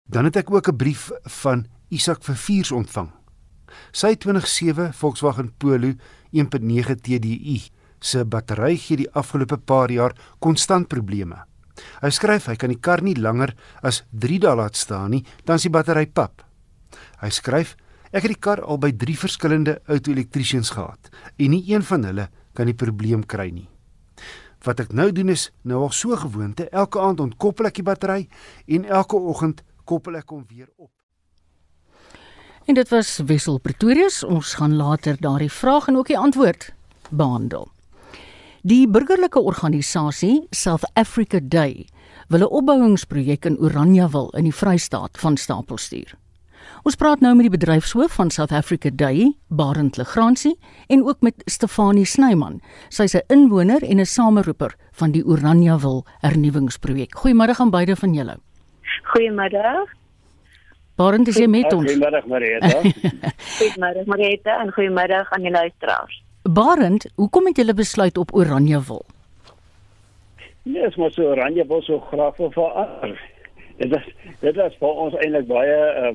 Dan 0.09 0.24
het 0.24 0.36
ek 0.36 0.50
ook 0.50 0.68
'n 0.68 0.76
brief 0.76 1.11
van 1.42 1.66
Isak 1.88 2.22
Verviers 2.22 2.72
ontvang. 2.72 3.11
Sy 3.92 4.16
207 4.16 4.92
Volkswagen 4.92 5.53
Polo 5.59 5.92
1.9 6.32 7.00
TDI 7.00 7.61
se 8.03 8.24
battery 8.24 8.76
gee 8.76 8.96
die 8.96 9.11
afgelope 9.12 9.59
paar 9.59 9.90
jaar 9.90 10.14
konstant 10.38 10.88
probleme. 10.88 11.44
Hy 12.03 12.11
skryf 12.11 12.48
hy 12.50 12.57
kan 12.61 12.72
die 12.72 12.80
kar 12.80 13.03
nie 13.03 13.16
langer 13.16 13.55
as 13.82 14.03
3 14.11 14.38
dae 14.42 14.57
laat 14.59 14.76
staan 14.76 15.14
nie, 15.14 15.24
dan 15.46 15.61
is 15.61 15.66
die 15.68 15.72
battery 15.72 16.07
pap. 16.07 16.42
Hy 17.22 17.30
skryf 17.30 17.76
Ek 18.12 18.26
het 18.26 18.34
die 18.34 18.42
kar 18.44 18.60
al 18.60 18.76
by 18.76 18.90
3 18.92 19.16
verskillende 19.16 19.78
auto-elektriesiens 19.88 20.74
gehad 20.76 21.08
en 21.40 21.54
nie 21.54 21.64
een 21.72 21.82
van 21.82 22.04
hulle 22.04 22.28
kan 22.52 22.68
die 22.68 22.76
probleem 22.76 23.22
kry 23.24 23.48
nie. 23.48 23.68
Wat 24.62 24.82
ek 24.84 24.92
nou 24.92 25.08
doen 25.16 25.32
is 25.32 25.48
nou 25.64 25.80
al 25.86 25.94
so 25.96 26.16
gewoonte, 26.20 26.68
elke 26.70 27.00
aand 27.00 27.22
ontkoppel 27.24 27.70
ek 27.70 27.80
die 27.80 27.86
battery 27.86 28.26
en 28.68 28.84
elke 28.84 29.16
oggend 29.16 29.64
koppel 29.88 30.20
ek 30.20 30.28
hom 30.28 30.44
weer 30.50 30.68
op. 30.76 30.92
En 32.68 32.76
dit 32.76 32.88
was 32.92 33.16
Wessel 33.26 33.58
Pretorius. 33.58 34.20
Ons 34.22 34.54
gaan 34.60 34.76
later 34.76 35.16
daardie 35.18 35.50
vraag 35.50 35.88
en 35.88 35.96
ook 35.96 36.12
die 36.12 36.18
antwoord 36.18 36.68
behandel. 37.10 37.72
Die 38.62 38.84
burgerlike 38.86 39.40
organisasie 39.40 40.46
South 40.50 40.84
Africa 40.94 41.40
Day 41.42 41.88
wil 42.28 42.44
'n 42.46 42.52
opbouingsprojek 42.60 43.44
in 43.44 43.58
Oranjewil 43.58 44.30
in 44.36 44.44
die 44.44 44.54
Vrystaat 44.54 45.18
van 45.18 45.36
stapel 45.36 45.78
stuur. 45.78 46.14
Ons 46.82 46.96
praat 46.96 47.20
nou 47.20 47.34
met 47.34 47.46
die 47.48 47.54
bedryfshoof 47.58 48.12
van 48.18 48.30
South 48.30 48.52
Africa 48.52 48.90
Day, 48.92 49.32
Barend 49.48 49.96
Legrandsie, 49.96 50.58
en 50.88 51.04
ook 51.04 51.20
met 51.20 51.42
Stefanie 51.44 52.04
Snyman. 52.04 52.60
Sy's 52.88 53.14
'n 53.14 53.22
inwoner 53.28 53.82
en 53.82 54.00
'n 54.00 54.06
sameroeper 54.06 54.74
van 54.92 55.10
die 55.12 55.24
Oranjewil 55.24 56.04
hernuwingsprojek. 56.20 57.16
Goeiemôre 57.16 57.54
aan 57.58 57.70
beide 57.70 57.96
van 57.96 58.14
julle. 58.14 58.36
Goeiemôre. 59.02 59.88
Barend, 60.96 61.28
is 61.28 61.38
jy 61.38 61.46
met 61.46 61.72
ons? 61.72 61.92
Goeiemôre, 61.92 62.26
Marita. 62.26 62.80
goeiemôre, 63.58 64.04
Marita, 64.06 64.60
en 64.60 64.72
goeiemôre 64.72 65.26
aan 65.30 65.42
die 65.42 65.50
luisteraars. 65.50 66.22
Barend, 66.42 67.06
hoekom 67.16 67.46
het 67.46 67.56
julle 67.56 67.74
besluit 67.74 68.18
op 68.18 68.34
Oranjewil? 68.34 69.04
Nee, 70.62 70.84
ons 70.84 70.96
moet 70.96 71.14
so 71.14 71.30
Oranjewil 71.30 71.82
so 71.82 72.00
graag 72.10 72.36
wil 72.36 72.50
verander. 72.50 73.20
Dit 73.76 73.94
is 73.96 74.08
dit 74.40 74.56
is 74.56 74.76
vir 74.78 75.00
ons 75.04 75.14
eintlik 75.22 75.46
baie 75.48 75.78
uh, 76.02 76.12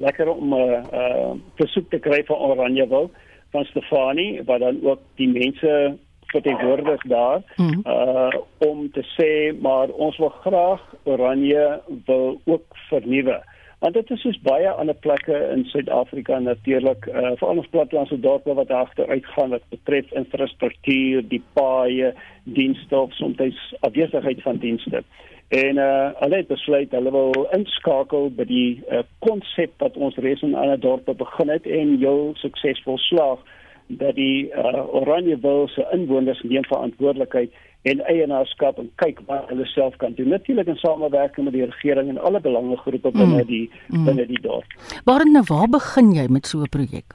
lekker 0.00 0.28
om 0.28 0.54
'n 0.54 0.60
uh, 0.60 0.82
uh, 0.92 1.30
versoek 1.54 1.90
te 1.90 1.98
kry 1.98 2.24
van 2.24 2.36
Oranjewil 2.36 3.10
van 3.50 3.64
Stefanie 3.64 4.42
wat 4.44 4.60
dan 4.60 4.78
ook 4.82 5.00
die 5.14 5.28
mense 5.28 5.96
verteenwoordig 6.26 7.02
daar 7.02 7.42
mm. 7.56 7.80
uh 7.84 8.28
om 8.58 8.90
te 8.90 9.04
sê 9.16 9.60
maar 9.60 9.88
ons 9.88 10.16
wil 10.16 10.28
graag 10.28 10.94
Oranje 11.04 11.80
wil 12.04 12.40
ook 12.44 12.64
vernuwe. 12.88 13.42
Want 13.78 13.94
dit 13.94 14.10
is 14.10 14.20
soos 14.20 14.38
baie 14.40 14.70
ander 14.70 14.94
plekke 14.94 15.36
in 15.54 15.64
Suid-Afrika 15.64 16.38
natuurlik 16.38 17.06
uh 17.06 17.32
veral 17.40 17.62
ons 17.62 17.72
plattelandse 17.74 18.20
dorpe 18.20 18.54
wat 18.54 18.70
agteruit 18.70 19.26
gaan 19.26 19.54
wat 19.54 19.68
betref 19.68 20.12
infrastruktuur, 20.12 21.22
die 21.28 21.42
paaie, 21.52 22.14
dienste 22.44 22.98
of 22.98 23.12
soms 23.14 23.76
afwesigheid 23.80 24.42
van 24.42 24.56
dienste. 24.56 25.04
En 25.48 25.76
uh 25.76 26.10
hulle 26.18 26.36
het 26.36 26.48
besluit 26.48 26.90
hulle 26.90 27.10
wil 27.10 27.46
inskakel 27.54 28.30
by 28.34 28.44
die 28.44 28.82
konsep 29.18 29.70
uh, 29.76 29.84
wat 29.84 29.96
ons 29.96 30.16
reeds 30.16 30.42
in 30.42 30.56
ander 30.58 30.80
dorpe 30.80 31.14
begin 31.14 31.48
het 31.48 31.66
en 31.66 31.98
heel 31.98 32.32
suksesvol 32.42 32.98
slaag 32.98 33.38
dat 33.86 34.14
die 34.14 34.50
uh 34.50 34.82
Oranjewil 34.94 35.68
se 35.68 35.86
inwoners 35.94 36.42
neem 36.42 36.64
verantwoordelikheid 36.66 37.54
en 37.86 38.02
eienaarskap 38.10 38.78
en 38.82 38.90
kyk 39.02 39.20
wat 39.30 39.46
hulle 39.52 39.66
self 39.70 39.94
kan 40.02 40.14
doen. 40.18 40.32
Natuurlik 40.34 40.66
in 40.66 40.80
samewerking 40.82 41.46
met 41.46 41.54
die 41.54 41.64
regering 41.64 42.08
en 42.08 42.18
alle 42.18 42.40
belangegroepe 42.40 43.10
binne 43.14 43.44
mm. 43.44 43.46
die 43.46 43.70
mm. 43.86 44.04
binne 44.04 44.26
die 44.26 44.42
dorp. 44.42 44.74
Waar 45.04 45.22
nou 45.30 45.44
waar 45.46 45.70
begin 45.70 46.10
jy 46.16 46.26
met 46.26 46.46
so 46.46 46.66
'n 46.66 46.68
projek? 46.68 47.14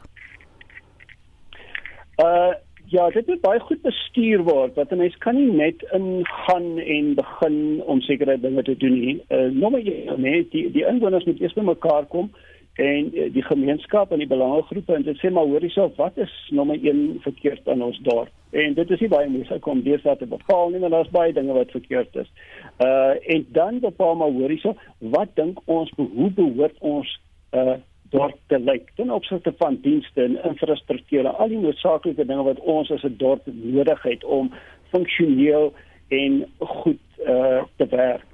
Uh 2.24 2.56
Ja, 2.92 3.10
dit 3.10 3.28
moet 3.28 3.42
baie 3.42 3.60
goed 3.60 3.82
bestuur 3.82 4.42
word. 4.44 4.74
Want 4.76 4.92
'n 4.92 4.98
mens 4.98 5.18
kan 5.18 5.36
nie 5.36 5.52
net 5.52 5.84
ingaan 5.92 6.78
en 6.78 7.14
begin 7.16 7.84
om 7.86 8.02
sekere 8.02 8.40
dinge 8.40 8.64
te 8.64 8.78
doen 8.78 9.00
nie. 9.00 9.24
Uh 9.30 9.48
nommer 9.52 9.86
1, 9.86 10.22
nee, 10.22 10.48
die 10.50 10.72
die 10.72 10.86
inwoners 10.86 11.24
moet 11.24 11.40
eers 11.40 11.54
bymekaar 11.54 12.06
kom 12.06 12.32
en 12.74 13.16
uh, 13.16 13.34
die 13.34 13.44
gemeenskap 13.44 14.12
en 14.12 14.18
die 14.18 14.28
belangegroepe 14.28 14.94
en 14.94 15.04
dit 15.04 15.18
sê 15.18 15.32
maar 15.32 15.46
hoor 15.46 15.60
hierself, 15.60 15.96
wat 15.96 16.18
is 16.18 16.34
nommer 16.50 16.84
1 16.84 17.20
verkeerd 17.22 17.68
aan 17.68 17.82
ons 17.82 18.00
dorp? 18.00 18.30
En 18.50 18.74
dit 18.74 18.92
is 18.92 19.00
nie 19.00 19.10
baie 19.10 19.30
mense 19.30 19.60
kom 19.60 19.84
deesdae 19.84 20.18
te 20.18 20.26
bepaal 20.26 20.70
nie, 20.70 20.80
maar 20.80 20.90
daar's 20.90 21.16
baie 21.16 21.34
dinge 21.34 21.54
wat 21.54 21.72
verkeerd 21.72 22.16
is. 22.16 22.32
Uh 22.84 23.16
en 23.36 23.48
dan 23.52 23.80
bepaal 23.80 24.16
maar 24.16 24.32
hoor 24.32 24.50
hierself, 24.50 24.84
wat 25.00 25.36
dink 25.36 25.64
ons 25.66 25.92
hoe 25.96 26.30
behoort 26.32 26.76
ons 26.80 27.20
uh 27.52 27.80
dorp 28.12 28.38
te 28.48 28.60
lyk 28.60 28.90
ten 28.96 29.12
opsigte 29.12 29.54
van 29.58 29.78
dienste 29.82 30.24
en 30.24 30.40
infrastruktuur 30.44 31.26
en 31.26 31.36
al 31.36 31.54
die 31.54 31.62
noodsaaklike 31.62 32.26
dinge 32.26 32.44
wat 32.44 32.60
ons 32.60 32.92
as 32.92 33.04
'n 33.04 33.16
dorp 33.18 33.46
nodig 33.46 34.04
het 34.04 34.24
om 34.24 34.52
funksioneel 34.92 35.74
en 36.10 36.46
goed 36.60 37.00
uh, 37.26 37.64
te 37.76 37.88
werk. 37.90 38.26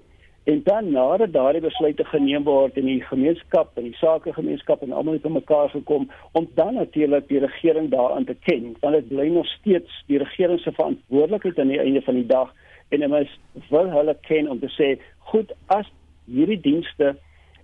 En 0.44 0.62
dan 0.64 0.92
nadat 0.92 1.34
daardie 1.34 1.62
besluite 1.62 2.04
geneem 2.04 2.44
word 2.44 2.78
in 2.80 2.86
die 2.86 3.02
gemeenskap 3.02 3.78
en 3.78 3.84
die 3.84 3.98
sakegemeenskap 4.00 4.82
en 4.82 4.92
almal 4.96 5.18
het 5.18 5.26
by 5.26 5.30
mekaar 5.36 5.70
gekom 5.70 6.08
om 6.32 6.48
dan 6.56 6.74
natuurlik 6.74 7.28
die 7.28 7.42
regering 7.44 7.90
daaraan 7.92 8.26
te 8.26 8.36
ken. 8.48 8.76
Want 8.80 8.96
dit 8.96 9.08
bly 9.08 9.28
nog 9.28 9.46
steeds 9.48 10.04
die 10.08 10.18
regering 10.18 10.60
se 10.60 10.72
verantwoordelikheid 10.72 11.60
aan 11.60 11.74
die 11.74 11.80
einde 11.84 12.02
van 12.02 12.16
die 12.16 12.26
dag 12.26 12.54
en 12.90 13.02
hulle 13.02 13.28
wil 13.70 13.92
hulle 13.92 14.16
ken 14.22 14.50
om 14.50 14.60
te 14.60 14.72
sê 14.80 14.94
goed 15.32 15.52
as 15.66 15.92
hierdie 16.26 16.62
dienste 16.62 17.16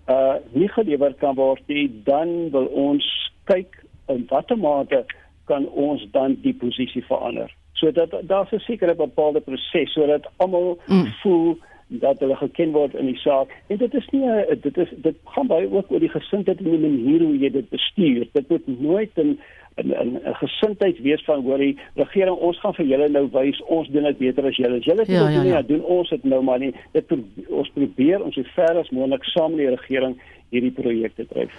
uh 0.07 0.35
nie 0.51 0.67
gelewer 0.67 1.13
kan 1.13 1.35
word 1.35 1.61
nie, 1.67 1.87
dan 2.03 2.49
wil 2.51 2.65
ons 2.65 3.05
kyk 3.43 3.83
in 4.07 4.25
watter 4.29 4.57
mate 4.57 5.05
kan 5.45 5.67
ons 5.69 6.03
dan 6.11 6.37
die 6.41 6.53
posisie 6.53 7.03
verander. 7.05 7.51
So 7.73 7.91
dat 7.91 8.15
daar's 8.27 8.51
'n 8.51 8.59
sekere 8.59 8.95
bepaalde 8.95 9.39
proses 9.41 9.93
sodat 9.93 10.27
almal 10.37 10.79
mm. 10.87 11.07
voel 11.21 11.57
dat 11.87 12.19
hulle 12.19 12.35
geken 12.35 12.71
word 12.71 12.93
in 12.93 13.05
die 13.05 13.17
saak. 13.17 13.51
En 13.67 13.77
dit 13.77 13.93
is 13.93 14.07
nie 14.11 14.29
dit 14.61 14.77
is 14.77 14.89
dit 14.95 15.15
gaan 15.23 15.47
baie 15.47 15.71
ook 15.71 15.91
oor 15.91 15.99
die 15.99 16.09
gesindheid 16.09 16.57
en 16.57 16.69
die 16.69 16.79
manier 16.79 17.21
hoe 17.21 17.37
jy 17.37 17.49
dit 17.49 17.69
bestuur. 17.69 18.27
Dit 18.31 18.49
moet 18.49 18.67
nooit 18.79 19.11
'n 19.15 19.39
'n 19.77 19.91
'n 20.17 20.35
gesindheid 20.41 20.99
wees 21.01 21.23
van 21.25 21.41
hoor 21.43 21.57
die 21.57 21.77
regering 21.95 22.35
ons 22.35 22.59
gaan 22.59 22.73
vir 22.73 22.85
julle 22.85 23.09
nou 23.09 23.29
wys 23.31 23.61
ons 23.61 23.87
doen 23.89 24.03
dit 24.03 24.17
beter 24.17 24.45
as 24.45 24.55
julle. 24.55 24.79
Julle 24.79 25.05
sê 25.05 25.11
ja, 25.11 25.29
ja, 25.29 25.43
ja. 25.43 25.61
doen 25.61 25.81
ons 25.81 26.09
dit 26.09 26.23
nou 26.23 26.41
maar 26.43 26.59
nie. 26.59 26.73
Dit 26.91 27.11
ons 27.49 27.69
probeer 27.73 28.23
ons 28.23 28.35
so 28.35 28.43
ver 28.55 28.77
as 28.77 28.89
moontlik 28.89 29.23
saam 29.23 29.55
met 29.55 29.65
die 29.65 29.75
regering 29.75 30.17
hierdie 30.49 30.71
projekte 30.71 31.25
dryf. 31.27 31.51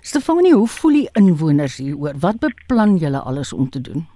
Stefanie, 0.00 0.52
hoe 0.52 0.68
voel 0.68 0.92
die 0.92 1.08
inwoners 1.12 1.76
hieroor? 1.76 2.18
Wat 2.20 2.40
beplan 2.40 2.96
julle 2.96 3.18
alles 3.18 3.52
om 3.52 3.68
te 3.70 3.80
doen? 3.80 4.06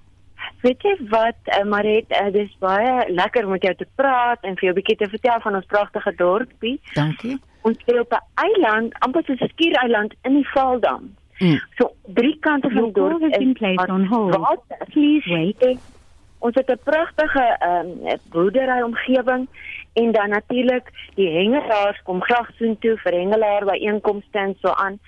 Weet 0.65 0.83
jy 0.83 0.95
wat, 1.11 1.39
uh, 1.53 1.65
Maret, 1.65 2.11
uh, 2.11 2.31
dis 2.33 2.51
baie 2.59 3.13
lekker 3.13 3.45
om 3.45 3.55
met 3.55 3.63
jou 3.63 3.75
te 3.75 3.87
praat 3.95 4.43
en 4.43 4.57
vir 4.57 4.69
jou 4.69 4.73
'n 4.73 4.81
bietjie 4.81 4.97
te 4.97 5.09
vertel 5.09 5.41
van 5.41 5.55
ons 5.55 5.67
pragtige 5.67 6.13
dorpie. 6.17 6.81
Dankie. 6.95 7.39
Ons 7.63 7.79
is 7.87 8.01
op 8.01 8.13
'n 8.13 8.25
eiland, 8.35 8.95
amper 8.99 9.23
soos 9.25 9.41
'n 9.41 9.49
skiereiland 9.49 10.15
in 10.23 10.35
die 10.35 10.49
Vaaldam. 10.55 11.15
Mm. 11.39 11.61
So 11.77 11.93
drie 12.05 12.37
kante 12.41 12.71
van 12.71 12.83
die 12.83 12.93
dorp 12.93 13.23
is 13.23 13.37
in 13.37 13.53
place 13.53 13.87
on 13.89 14.07
hold. 14.07 14.61
Please 14.93 15.29
wait. 15.29 15.79
Ons 16.39 16.55
het 16.55 16.71
'n 16.71 16.81
pragtige 16.85 17.57
ehm 17.59 17.87
um, 18.07 18.19
boerdery 18.31 18.81
omgewing 18.83 19.49
en 19.93 20.13
dan 20.13 20.29
natuurlik 20.29 20.91
die 21.15 21.31
hengelaars 21.31 22.03
kom 22.03 22.23
graag 22.23 22.51
soontoe 22.59 22.97
vir 22.97 23.13
hengelaar 23.13 23.65
by 23.65 23.79
einkomste 23.81 24.39
en 24.39 24.57
so 24.61 24.69
aan. 24.69 24.99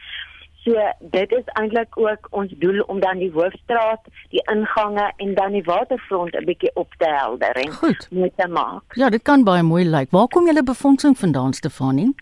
So 0.64 0.74
dit 1.00 1.32
is 1.32 1.44
eintlik 1.60 1.98
ook 1.98 2.26
ons 2.30 2.52
doel 2.58 2.80
om 2.80 3.00
dan 3.00 3.18
die 3.18 3.30
hoofstraat, 3.32 4.00
die 4.28 4.42
ingange 4.52 5.12
en 5.16 5.34
dan 5.34 5.52
die 5.52 5.62
waterfront 5.62 6.34
'n 6.34 6.44
bietjie 6.44 6.70
op 6.74 6.94
te 6.98 7.08
helder 7.08 7.52
en 7.52 7.72
mooi 8.10 8.30
te 8.36 8.48
maak. 8.48 8.82
Ja, 8.94 9.08
dit 9.10 9.22
kan 9.22 9.44
baie 9.44 9.62
mooi 9.62 9.84
lyk. 9.84 10.10
Waar 10.10 10.28
kom 10.28 10.46
julle 10.46 10.62
befondsing 10.62 11.18
vandaan, 11.18 11.52
Stefanie? 11.52 12.14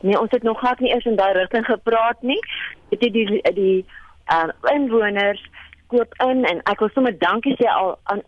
Nee, 0.00 0.20
ons 0.20 0.30
het 0.30 0.42
nog 0.42 0.58
glad 0.58 0.80
nie 0.80 0.92
eers 0.92 1.04
in 1.04 1.16
daai 1.16 1.32
rigting 1.32 1.64
gepraat 1.66 2.22
nie. 2.22 2.40
Dit 2.88 3.00
het 3.00 3.12
die 3.12 3.42
die 3.54 3.86
uh 4.32 4.72
inwoners 4.74 5.42
koop 5.86 6.14
in 6.24 6.44
en 6.44 6.60
ek 6.70 6.82
wil 6.82 6.90
sommer 6.92 7.14
dankie 7.18 7.56
sê 7.60 7.68
al 7.72 7.96
aan 8.12 8.22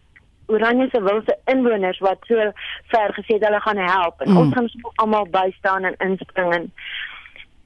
Oranje 0.50 0.88
se 0.90 1.02
wilse 1.02 1.36
inwoners 1.44 1.98
wat 2.02 2.24
so 2.26 2.46
ver 2.92 3.12
gesê 3.18 3.36
het 3.36 3.44
hulle 3.46 3.60
gaan 3.60 3.78
help 3.78 4.20
en 4.20 4.30
mm. 4.30 4.36
ons 4.36 4.54
gaan 4.54 4.70
almal 4.94 5.28
bystaan 5.30 5.84
en 5.84 5.98
inspring 6.06 6.54
en 6.54 6.72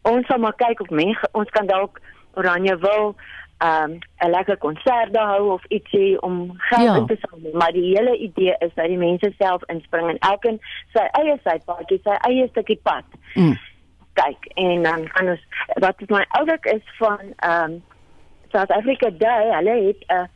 ons 0.03 0.27
sal 0.27 0.43
maar 0.43 0.59
kyk 0.61 0.83
of 0.85 0.91
mense 0.91 1.31
ons 1.33 1.55
kan 1.57 1.71
dalk 1.71 2.01
Oranje 2.35 2.77
wil 2.83 3.15
um 3.65 3.99
'n 4.25 4.31
lekker 4.31 4.57
konsert 4.57 5.17
hou 5.17 5.53
of 5.53 5.65
ietsie 5.69 6.21
om 6.23 6.55
geld 6.57 6.91
ja. 6.91 6.97
in 6.97 7.07
te 7.07 7.17
samel 7.21 7.53
maar 7.53 7.73
die 7.73 7.97
hele 7.97 8.17
idee 8.17 8.57
is 8.59 8.75
dat 8.75 8.87
die 8.87 8.99
mense 8.99 9.33
self 9.39 9.63
inspring 9.67 10.09
en 10.09 10.19
elkeen 10.19 10.61
sy 10.93 11.07
eie 11.21 11.39
sypaadjie 11.45 12.01
sy 12.03 12.19
eie 12.31 12.49
stukkie 12.49 12.81
pad 12.83 13.05
mm. 13.35 13.57
Kyk 14.21 14.49
en 14.61 14.83
dan 14.83 15.09
kan 15.17 15.29
ons 15.35 15.43
wat 15.83 16.01
is 16.05 16.09
my 16.09 16.25
oulik 16.39 16.65
is 16.75 16.87
van 16.99 17.35
um 17.51 17.83
South 18.53 18.71
Africa 18.71 19.11
Day 19.11 19.51
hulle 19.57 19.77
het 19.89 20.01
'n 20.09 20.15
uh, 20.15 20.27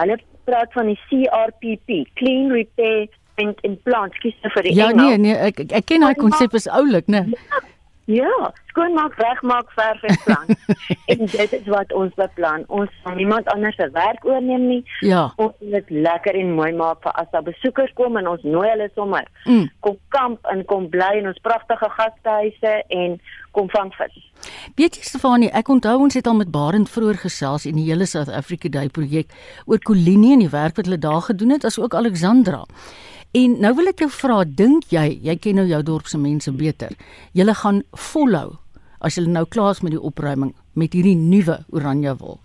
hulle 0.00 0.18
praat 0.44 0.72
van 0.72 0.86
die 0.86 1.00
CRPP 1.08 1.88
Clean 2.14 2.50
Repair 2.52 3.08
and 3.36 3.60
Implant 3.60 4.16
kies 4.22 4.36
vir 4.54 4.62
die 4.62 4.74
Ja 4.76 4.90
Engel. 4.90 5.06
nee 5.06 5.16
nee 5.18 5.36
ek 5.48 5.60
ek 5.70 5.86
ken 5.90 6.00
daai 6.06 6.14
konsep 6.14 6.54
is 6.54 6.68
oulik 6.68 7.06
nê 7.12 7.24
ja, 7.26 7.62
Ja, 8.06 8.52
skoonmaak, 8.70 9.14
regmaak, 9.18 9.70
verf 9.74 10.02
en 10.02 10.18
plan. 10.24 10.46
en 11.10 11.24
dit 11.26 11.52
is 11.52 11.66
wat 11.66 11.92
ons 11.92 12.14
beplan. 12.14 12.62
Ons 12.66 12.90
gaan 13.02 13.16
niemand 13.16 13.48
anders 13.50 13.74
se 13.76 13.88
werk 13.92 14.24
oorneem 14.24 14.66
nie. 14.68 14.82
Ja. 15.00 15.32
Ons 15.36 15.56
wil 15.58 15.74
dit 15.74 15.90
lekker 16.06 16.38
en 16.38 16.52
mooi 16.54 16.70
maak 16.78 17.02
vir 17.02 17.16
as 17.18 17.26
daar 17.32 17.42
besoekers 17.42 17.90
kom 17.98 18.18
en 18.20 18.28
ons 18.30 18.44
nooi 18.46 18.68
hulle 18.68 18.86
sommer. 18.94 19.26
Mm. 19.44 19.66
Kom 19.82 19.98
kamp 20.14 20.46
en 20.52 20.62
kom 20.70 20.86
bly 20.92 21.16
in 21.18 21.26
ons 21.32 21.42
pragtige 21.42 21.88
gastehuise 21.96 22.76
en 22.94 23.18
kom 23.58 23.72
vang 23.74 23.90
vis. 23.98 24.22
Weet 24.78 25.00
jy 25.00 25.02
Stefanie, 25.08 25.50
ek 25.50 25.72
onthou 25.72 25.96
ons 26.06 26.14
het 26.14 26.30
al 26.30 26.38
met 26.38 26.54
Barend 26.54 26.92
vroeër 26.92 27.18
gesels 27.24 27.66
in 27.66 27.80
die 27.80 27.88
hele 27.88 28.06
South 28.06 28.30
Africa 28.30 28.70
Day 28.70 28.86
projek 28.86 29.34
oor 29.66 29.82
Kolinie 29.82 30.36
en 30.36 30.46
die 30.46 30.54
werk 30.54 30.78
wat 30.78 30.86
hulle 30.86 31.02
daar 31.02 31.26
gedoen 31.26 31.56
het, 31.56 31.66
asook 31.66 31.98
Alexandra. 31.98 32.62
En 33.36 33.58
nou 33.60 33.72
wil 33.76 33.90
ek 33.90 34.00
jou 34.00 34.08
vra, 34.12 34.38
dink 34.48 34.86
jy, 34.94 35.18
jy 35.26 35.34
ken 35.42 35.58
nou 35.60 35.66
jou 35.68 35.82
dorp 35.84 36.06
se 36.08 36.18
mense 36.20 36.52
beter. 36.56 36.94
Julle 37.36 37.52
gaan 37.58 37.82
volhou 37.92 38.54
as 39.04 39.18
julle 39.18 39.32
nou 39.32 39.44
klaar 39.52 39.74
is 39.74 39.82
met 39.84 39.92
die 39.92 40.00
opruiming 40.00 40.54
met 40.72 40.96
hierdie 40.96 41.18
nuwe 41.18 41.58
oranje 41.76 42.14
wol. 42.22 42.38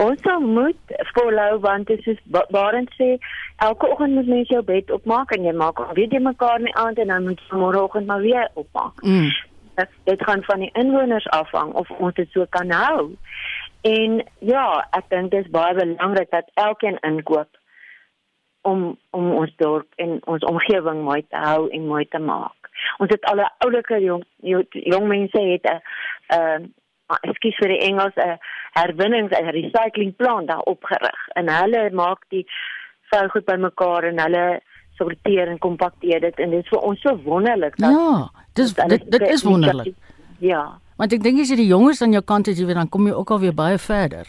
Ons 0.00 0.24
moet 0.40 0.94
volhou 1.12 1.58
want 1.60 1.90
dit 1.90 2.06
is 2.08 2.18
Barend 2.30 2.88
sê 2.96 3.18
elke 3.66 3.90
oggend 3.90 4.14
moet 4.14 4.30
mens 4.32 4.48
jou 4.48 4.62
bed 4.64 4.90
opmaak 4.94 5.34
en 5.36 5.44
jy 5.44 5.52
maak 5.52 5.82
weet 5.98 6.14
jy 6.14 6.22
mekaar 6.24 6.62
nie 6.64 6.74
aan 6.78 6.96
en 6.96 7.12
dan 7.12 7.26
moet 7.28 7.40
jy 7.44 7.60
môreoggend 7.60 8.06
maar 8.06 8.24
weer 8.24 8.48
opmaak. 8.54 9.02
Mm. 9.02 9.28
Dit, 9.76 9.92
dit 10.08 10.24
gaan 10.24 10.44
van 10.46 10.64
die 10.64 10.72
inwoners 10.72 11.28
afhang 11.36 11.72
of 11.72 11.90
ons 11.98 12.14
dit 12.14 12.32
so 12.32 12.46
kan 12.56 12.70
hou. 12.72 13.10
En 13.84 14.20
ja, 14.38 14.66
ek 14.96 15.10
dink 15.12 15.34
dit 15.34 15.44
is 15.44 15.52
baie 15.52 15.74
belangrik 15.76 16.30
dat 16.32 16.48
elkeen 16.54 17.00
inkoop 17.04 17.59
om 18.62 18.98
om 19.10 19.30
ons 19.32 19.52
dorp 19.56 19.88
en 19.96 20.18
ons 20.24 20.44
omgewing 20.44 21.02
mooi 21.04 21.22
te 21.28 21.36
hou 21.36 21.68
en 21.68 21.86
mooi 21.86 22.04
te 22.08 22.18
maak. 22.18 22.70
Ons 22.98 23.10
het 23.10 23.24
al 23.24 23.40
'n 23.40 23.52
oulike 23.66 24.00
jong 24.00 24.24
jong 24.70 25.06
mense 25.08 25.40
het 25.40 25.64
'n 25.64 25.80
uh 26.36 26.58
ekskuus 27.26 27.56
vir 27.58 27.68
die 27.68 27.84
Engels 27.88 28.16
'n 28.16 28.38
herwinnings 28.72 29.32
en 29.38 29.50
recycling 29.50 30.16
plan 30.16 30.46
daar 30.46 30.62
opgerig 30.62 31.28
en 31.34 31.48
hulle 31.48 31.90
maak 31.90 32.24
die 32.28 32.46
vuil 33.10 33.28
goed 33.28 33.44
bymekaar 33.44 34.04
en 34.04 34.20
hulle 34.20 34.60
sorteer 34.98 35.48
en 35.48 35.58
kompakteer 35.58 36.20
dit 36.20 36.38
en 36.38 36.50
dit 36.50 36.64
is 36.64 36.68
vir 36.68 36.78
ons 36.78 37.00
so 37.00 37.16
wonderlik 37.24 37.76
dat 37.76 37.90
Ja, 37.90 38.30
dis 38.52 38.74
dit 38.74 39.10
dit 39.10 39.28
is 39.28 39.42
wonderlik. 39.42 39.94
Ja. 40.38 40.78
Want 40.96 41.12
ek 41.12 41.22
dink 41.22 41.40
as 41.40 41.50
jy 41.50 41.56
die 41.56 41.70
jonges 41.72 42.02
aan 42.02 42.12
jou 42.12 42.22
kant 42.24 42.46
het 42.46 42.58
jy 42.58 42.66
weet 42.68 42.80
dan 42.80 42.88
kom 42.88 43.06
jy 43.06 43.12
ook 43.12 43.30
al 43.30 43.40
weer 43.40 43.54
baie 43.54 43.78
verder. 43.78 44.26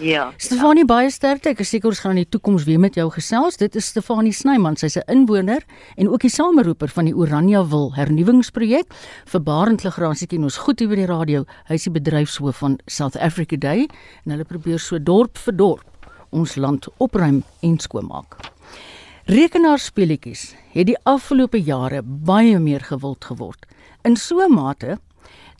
Ja. 0.00 0.30
Stefanie 0.40 0.86
baie 0.88 1.10
sterkte. 1.12 1.50
Ek 1.52 1.58
is 1.60 1.68
seker 1.74 1.90
ons 1.90 1.98
gaan 2.00 2.14
in 2.14 2.22
die 2.22 2.30
toekoms 2.32 2.64
weer 2.64 2.80
met 2.80 2.94
jou 2.96 3.04
gesels. 3.12 3.58
Dit 3.60 3.74
is 3.76 3.90
Stefanie 3.92 4.32
Snyman. 4.32 4.76
Sy's 4.76 4.96
'n 4.96 5.04
inwoner 5.12 5.60
en 5.96 6.08
ook 6.08 6.20
die 6.20 6.30
sameroeper 6.30 6.88
van 6.88 7.04
die 7.04 7.14
Oranje 7.14 7.68
Wil 7.68 7.92
hernuwingsprojek 7.94 8.88
vir 9.26 9.40
Barend 9.40 9.84
Legrasie 9.84 10.26
ken 10.26 10.42
ons 10.42 10.56
goed 10.56 10.78
hier 10.78 10.88
by 10.88 10.94
die 10.94 11.06
radio. 11.06 11.44
Hy 11.68 11.74
is 11.74 11.84
die 11.84 11.92
bedryfshoof 11.92 12.56
van 12.56 12.78
South 12.86 13.16
Africa 13.16 13.56
Day 13.56 13.88
en 14.24 14.30
hulle 14.32 14.44
probeer 14.44 14.78
so 14.78 14.98
dorp 14.98 15.36
vir 15.36 15.56
dorp 15.56 15.84
ons 16.30 16.56
land 16.56 16.88
opruim 16.98 17.44
en 17.60 17.78
skoonmaak. 17.78 18.36
Rekenaarspeletjies 19.26 20.54
het 20.72 20.86
die 20.86 20.98
afgelope 21.04 21.60
jare 21.60 22.02
baie 22.02 22.58
meer 22.58 22.80
gewild 22.80 23.24
geword. 23.24 23.66
In 24.02 24.16
so 24.16 24.40
'n 24.40 24.54
mate 24.54 24.98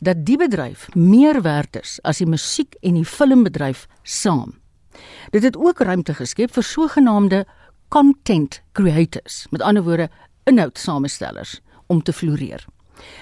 dat 0.01 0.25
die 0.25 0.37
bedryf 0.37 0.87
meer 0.97 1.41
werd 1.45 1.77
is 1.77 1.99
as 2.01 2.17
die 2.17 2.27
musiek 2.27 2.75
en 2.81 2.97
die 2.97 3.05
filmbedryf 3.05 3.85
saam. 4.03 4.57
Dit 5.29 5.45
het 5.45 5.57
ook 5.57 5.83
ruimte 5.85 6.15
geskep 6.17 6.53
vir 6.55 6.65
sogenaamde 6.65 7.45
content 7.93 8.61
creators, 8.73 9.45
met 9.51 9.61
ander 9.61 9.83
woorde 9.83 10.09
inhoudsamestellers 10.49 11.59
om 11.87 12.01
te 12.01 12.13
floreer. 12.13 12.65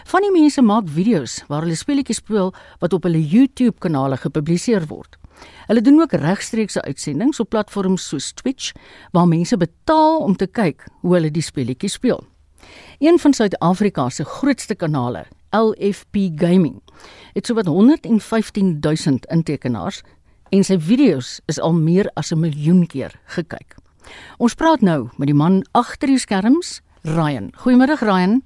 Van 0.08 0.24
die 0.24 0.32
mense 0.32 0.62
maak 0.62 0.88
video's 0.92 1.42
waar 1.48 1.66
hulle 1.66 1.76
speletjies 1.76 2.22
speel 2.24 2.54
wat 2.80 2.94
op 2.96 3.08
hulle 3.08 3.22
YouTube 3.22 3.80
kanale 3.84 4.18
gepubliseer 4.18 4.88
word. 4.88 5.18
Hulle 5.68 5.84
doen 5.84 6.00
ook 6.02 6.16
regstreekse 6.20 6.82
uitsendings 6.82 7.40
op 7.40 7.50
platforms 7.50 8.08
soos 8.08 8.32
Twitch 8.34 8.72
waar 9.12 9.28
mense 9.28 9.58
betaal 9.58 10.20
om 10.24 10.36
te 10.36 10.48
kyk 10.48 10.88
hoe 11.02 11.14
hulle 11.18 11.32
die 11.32 11.44
speletjies 11.44 12.00
speel. 12.00 12.24
Een 13.00 13.20
van 13.20 13.34
Suid-Afrika 13.34 14.10
se 14.10 14.26
grootste 14.26 14.76
kanale, 14.76 15.26
LFP 15.52 16.16
Gaming, 16.36 16.82
het 17.34 17.46
sowat 17.46 17.66
115 17.66 18.78
000 18.80 19.18
intekenaars 19.28 20.02
en 20.50 20.64
sy 20.64 20.80
video's 20.80 21.40
is 21.46 21.60
al 21.60 21.74
meer 21.74 22.10
as 22.14 22.32
'n 22.32 22.40
miljoen 22.40 22.88
keer 22.88 23.14
gekyk. 23.26 23.76
Ons 24.38 24.56
praat 24.56 24.82
nou 24.82 25.10
met 25.18 25.28
die 25.28 25.38
man 25.38 25.64
agter 25.72 26.08
die 26.08 26.18
skerms, 26.18 26.82
Ryan. 27.04 27.52
Goeiemôre 27.56 28.00
Ryan. 28.00 28.42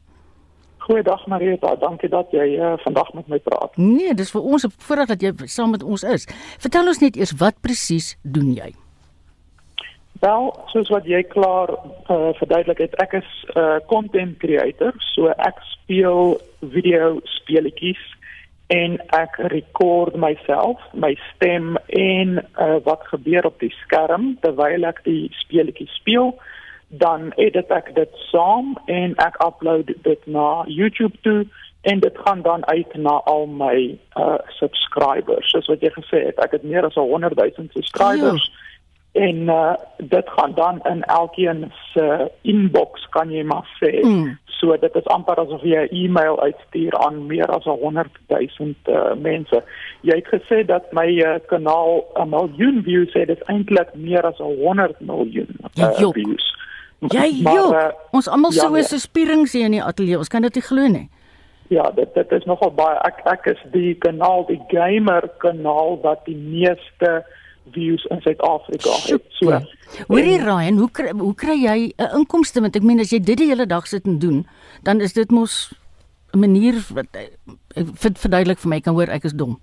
Goeiedag 0.77 1.27
Marita, 1.27 1.75
dankie 1.79 2.09
dat 2.09 2.31
jy 2.31 2.57
uh, 2.59 2.73
vandag 2.83 3.13
met 3.13 3.27
my 3.27 3.39
praat. 3.39 3.77
Nee, 3.77 4.13
dis 4.13 4.31
vir 4.31 4.41
ons 4.41 4.65
'n 4.65 4.71
voorreg 4.77 5.07
dat 5.07 5.21
jy 5.21 5.31
saam 5.45 5.71
met 5.71 5.83
ons 5.83 6.03
is. 6.03 6.27
Vertel 6.59 6.87
ons 6.87 6.99
net 6.99 7.15
eers 7.15 7.31
wat 7.39 7.55
presies 7.61 8.17
doen 8.21 8.53
jy? 8.53 8.82
Wel, 10.23 10.53
soos 10.71 10.87
wat 10.87 11.03
jy 11.03 11.19
klaar 11.27 11.73
uh, 11.75 12.29
verduidelik 12.37 12.79
het, 12.79 12.93
ek 13.03 13.17
is 13.19 13.29
'n 13.43 13.59
uh, 13.59 13.79
content 13.91 14.37
creator, 14.39 14.93
so 15.11 15.33
ek 15.35 15.59
speel 15.67 16.39
video 16.75 17.19
speletjies 17.27 17.99
en 18.71 18.95
ek 19.19 19.35
rekord 19.51 20.15
myself, 20.15 20.79
my 20.93 21.11
stem 21.33 21.75
en 21.99 22.39
uh, 22.39 22.79
wat 22.87 23.03
gebeur 23.11 23.49
op 23.51 23.59
die 23.59 23.73
skerm 23.81 24.37
terwyl 24.39 24.87
ek 24.87 25.03
die 25.03 25.27
speletjie 25.43 25.89
speel, 25.91 26.31
dan 26.87 27.33
edit 27.35 27.67
ek 27.71 27.91
dit 27.99 28.15
saam 28.31 28.77
en 28.87 29.19
ek 29.27 29.35
upload 29.43 29.91
dit 30.07 30.27
na 30.39 30.63
YouTube 30.71 31.19
toe 31.27 31.43
en 31.81 31.99
dit 31.99 32.17
gaan 32.25 32.47
dan 32.47 32.63
uit 32.71 32.95
na 32.95 33.19
al 33.27 33.45
my 33.45 33.99
uh, 34.15 34.39
subscribers. 34.55 35.51
Soos 35.51 35.67
wat 35.67 35.83
jy 35.83 35.91
gesê 35.99 36.25
het, 36.31 36.39
ek 36.39 36.55
het 36.55 36.63
meer 36.63 36.87
as 36.87 36.95
100 36.95 37.35
000 37.35 37.75
subscribers. 37.75 38.47
Ja 38.47 38.61
en 39.13 39.35
uh, 39.35 39.73
dit 39.97 40.29
gaan 40.29 40.53
dan 40.55 40.79
in 40.83 41.03
elkeen 41.03 41.71
se 41.93 42.31
inbox 42.41 43.09
kan 43.09 43.31
jy 43.31 43.43
maar 43.43 43.67
sê. 43.79 44.01
Mm. 44.01 44.37
so 44.63 44.77
dit 44.79 44.95
is 44.95 45.07
amper 45.11 45.39
asof 45.41 45.63
jy 45.67 45.81
'n 45.83 45.95
e-mail 46.03 46.39
uitstuur 46.39 46.95
aan 47.05 47.25
meer 47.27 47.49
as 47.51 47.65
100 47.65 48.07
000 48.27 48.73
uh, 48.87 49.13
mense. 49.19 49.63
Jy 50.01 50.15
het 50.15 50.29
gesê 50.31 50.63
dat 50.65 50.91
my 50.91 51.07
uh, 51.19 51.35
kanaal 51.47 52.05
'n 52.15 52.29
miljoen 52.29 52.83
views 52.83 53.13
het. 53.13 53.27
Dit 53.27 53.41
is 53.41 53.47
eintlik 53.47 53.93
meer 53.93 54.23
as 54.25 54.37
100 54.37 54.99
miljoen 54.99 55.51
uh, 55.77 56.11
views. 56.11 56.45
Jy 56.99 57.43
joh 57.43 57.75
uh, 57.75 57.91
ons 58.11 58.27
almal 58.27 58.53
ja, 58.53 58.61
so 58.61 58.75
is 58.75 58.89
so 58.89 58.97
spierings 58.97 59.53
hier 59.53 59.65
in 59.65 59.75
die 59.75 59.83
ateljee. 59.83 60.17
Ons 60.17 60.31
kan 60.31 60.41
dit 60.41 60.55
nie 60.55 60.63
glo 60.63 60.87
nie. 60.87 61.09
Ja, 61.67 61.91
dit 61.91 62.13
dit 62.13 62.31
is 62.31 62.45
nogal 62.45 62.71
baie. 62.71 62.97
Ek 63.03 63.19
ek 63.25 63.45
is 63.45 63.61
die 63.71 63.95
kanaal 63.95 64.45
die 64.47 64.61
gamer 64.67 65.27
kanaal 65.37 65.99
wat 66.01 66.25
die 66.25 66.37
meeste 66.37 67.23
views 67.71 68.05
in 68.05 68.21
Suid-Afrika 68.21 68.89
het. 68.89 69.23
So. 69.29 69.59
Hoorie 70.07 70.39
Ryan, 70.41 70.77
hoe 70.77 70.91
kry, 70.91 71.11
hoe 71.11 71.35
kry 71.35 71.57
jy 71.63 71.93
'n 71.97 72.17
inkomste 72.17 72.61
want 72.61 72.75
ek 72.75 72.83
meen 72.83 72.99
as 72.99 73.11
jy 73.11 73.19
dit 73.19 73.37
die 73.37 73.47
hele 73.47 73.65
dag 73.65 73.87
sit 73.87 74.05
en 74.05 74.19
doen, 74.19 74.47
dan 74.83 75.01
is 75.01 75.13
dit 75.13 75.31
mos 75.31 75.73
'n 76.33 76.39
manier 76.39 76.73
wat 76.93 77.07
ek 77.13 77.37
verduidelik 78.17 78.59
vir 78.59 78.69
my 78.69 78.79
kan 78.79 78.93
hoor 78.93 79.09
ek 79.09 79.23
is 79.23 79.33
dom. 79.33 79.59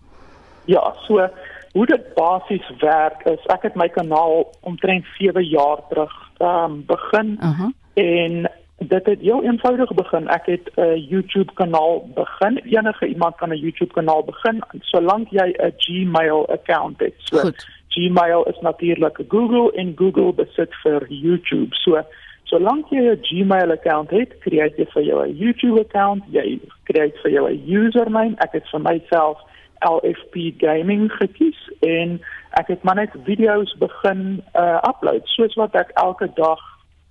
Ja, 0.64 0.94
so 1.06 1.28
hoe 1.72 1.86
dit 1.86 2.14
basies 2.14 2.70
werk 2.80 3.22
is 3.24 3.46
ek 3.46 3.62
het 3.62 3.74
my 3.74 3.88
kanaal 3.88 4.54
omtrent 4.60 5.04
7 5.18 5.44
jaar 5.44 5.78
terug 5.88 6.14
um, 6.38 6.84
begin 6.86 7.38
uh 7.40 7.58
-huh. 7.58 7.70
en 7.94 8.50
dit 8.80 9.06
het 9.06 9.20
heel 9.20 9.42
eenvoudig 9.42 9.94
begin. 9.94 10.28
Ek 10.28 10.46
het 10.46 10.70
'n 10.76 10.96
YouTube 11.08 11.52
kanaal 11.54 12.08
begin. 12.14 12.56
Enige 12.64 13.06
iemand 13.06 13.36
kan 13.36 13.50
'n 13.50 13.56
YouTube 13.56 13.92
kanaal 13.92 14.24
begin 14.24 14.62
solank 14.80 15.28
jy 15.30 15.54
'n 15.58 15.72
Gmail 15.76 16.48
account 16.48 17.00
het. 17.00 17.14
So 17.18 17.38
Goed. 17.38 17.68
Gmail 17.90 18.42
is 18.46 18.58
natuurlik 18.60 19.20
Google 19.28 19.72
en 19.74 19.92
Google 19.96 20.32
besit 20.32 20.74
vir 20.82 21.06
YouTube. 21.08 21.74
So 21.82 22.02
solank 22.44 22.90
jy 22.90 23.02
'n 23.10 23.22
Gmail 23.22 23.70
account 23.70 24.10
het, 24.10 24.32
skryf 24.40 24.76
jy 24.76 24.86
vir 24.94 25.02
jou 25.02 25.26
'n 25.26 25.36
YouTube 25.36 25.80
account, 25.80 26.22
jy 26.30 26.60
skryf 26.84 27.14
vir 27.22 27.30
jou 27.30 27.48
'n 27.50 27.62
username. 27.66 28.34
Ek 28.38 28.52
het 28.52 28.66
vir 28.70 28.80
myself 28.80 29.38
LFP 29.80 30.34
Gaming 30.60 31.10
gekies 31.12 31.58
en 31.80 32.20
ek 32.50 32.66
het 32.68 32.82
maar 32.82 32.94
net 32.94 33.10
video's 33.24 33.74
begin 33.78 34.42
uh 34.54 34.78
upload 34.88 35.22
soos 35.24 35.54
wat 35.54 35.74
ek 35.74 35.90
elke 35.94 36.28
dag 36.34 36.58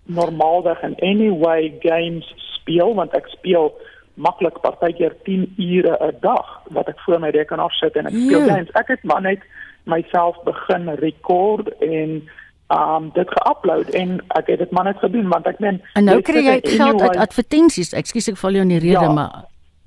normaalweg 0.05 0.81
in 0.83 0.95
anyway 1.01 1.73
games 1.79 2.33
speel 2.55 2.93
want 2.95 3.13
ek 3.17 3.27
speel 3.27 3.73
maklik 4.19 4.59
partykeer 4.61 5.13
10 5.23 5.53
ure 5.57 5.97
'n 6.07 6.15
dag 6.21 6.61
wat 6.69 6.87
ek 6.87 6.99
voor 6.99 7.19
my 7.19 7.29
rekenaar 7.29 7.71
sit 7.71 7.95
en 7.95 8.05
ek 8.05 8.13
speel 8.13 8.45
Ja. 8.45 8.53
games. 8.53 8.71
Ek 8.71 8.87
het 8.87 9.03
maar 9.03 9.21
net 9.21 9.39
myself 9.85 10.35
begin 10.45 10.89
rekord 10.99 11.69
en 11.79 12.29
um 12.69 13.09
dit 13.13 13.27
geupload 13.29 13.89
en 13.97 14.19
ek 14.37 14.47
het 14.47 14.59
dit 14.59 14.71
maar 14.71 14.83
net 14.83 14.97
gedoen 15.01 15.27
want 15.29 15.47
ek 15.47 15.59
meen 15.59 15.81
En 15.93 16.03
nou 16.05 16.17
jy 16.17 16.21
kry 16.21 16.43
jy 16.45 16.59
geld 16.77 17.01
uit 17.01 17.17
advertensies. 17.17 17.93
Ekskuus 17.93 18.27
ek 18.29 18.37
val 18.37 18.51
jou 18.51 18.61
in 18.61 18.69
die 18.75 18.79
rede, 18.79 19.01
Ja. 19.07 19.11
maar 19.11 19.45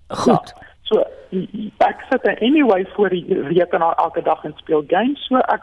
goed. 0.08 0.52
Ja, 0.54 0.66
so 0.82 1.04
ek 1.78 2.02
sit 2.10 2.24
er 2.28 2.36
anyway 2.42 2.84
voor 2.96 3.08
die 3.08 3.24
rekenaar 3.48 3.94
elke 4.02 4.22
dag 4.22 4.42
en 4.44 4.52
speel 4.58 4.82
games, 4.88 5.22
so 5.28 5.36
ek 5.36 5.62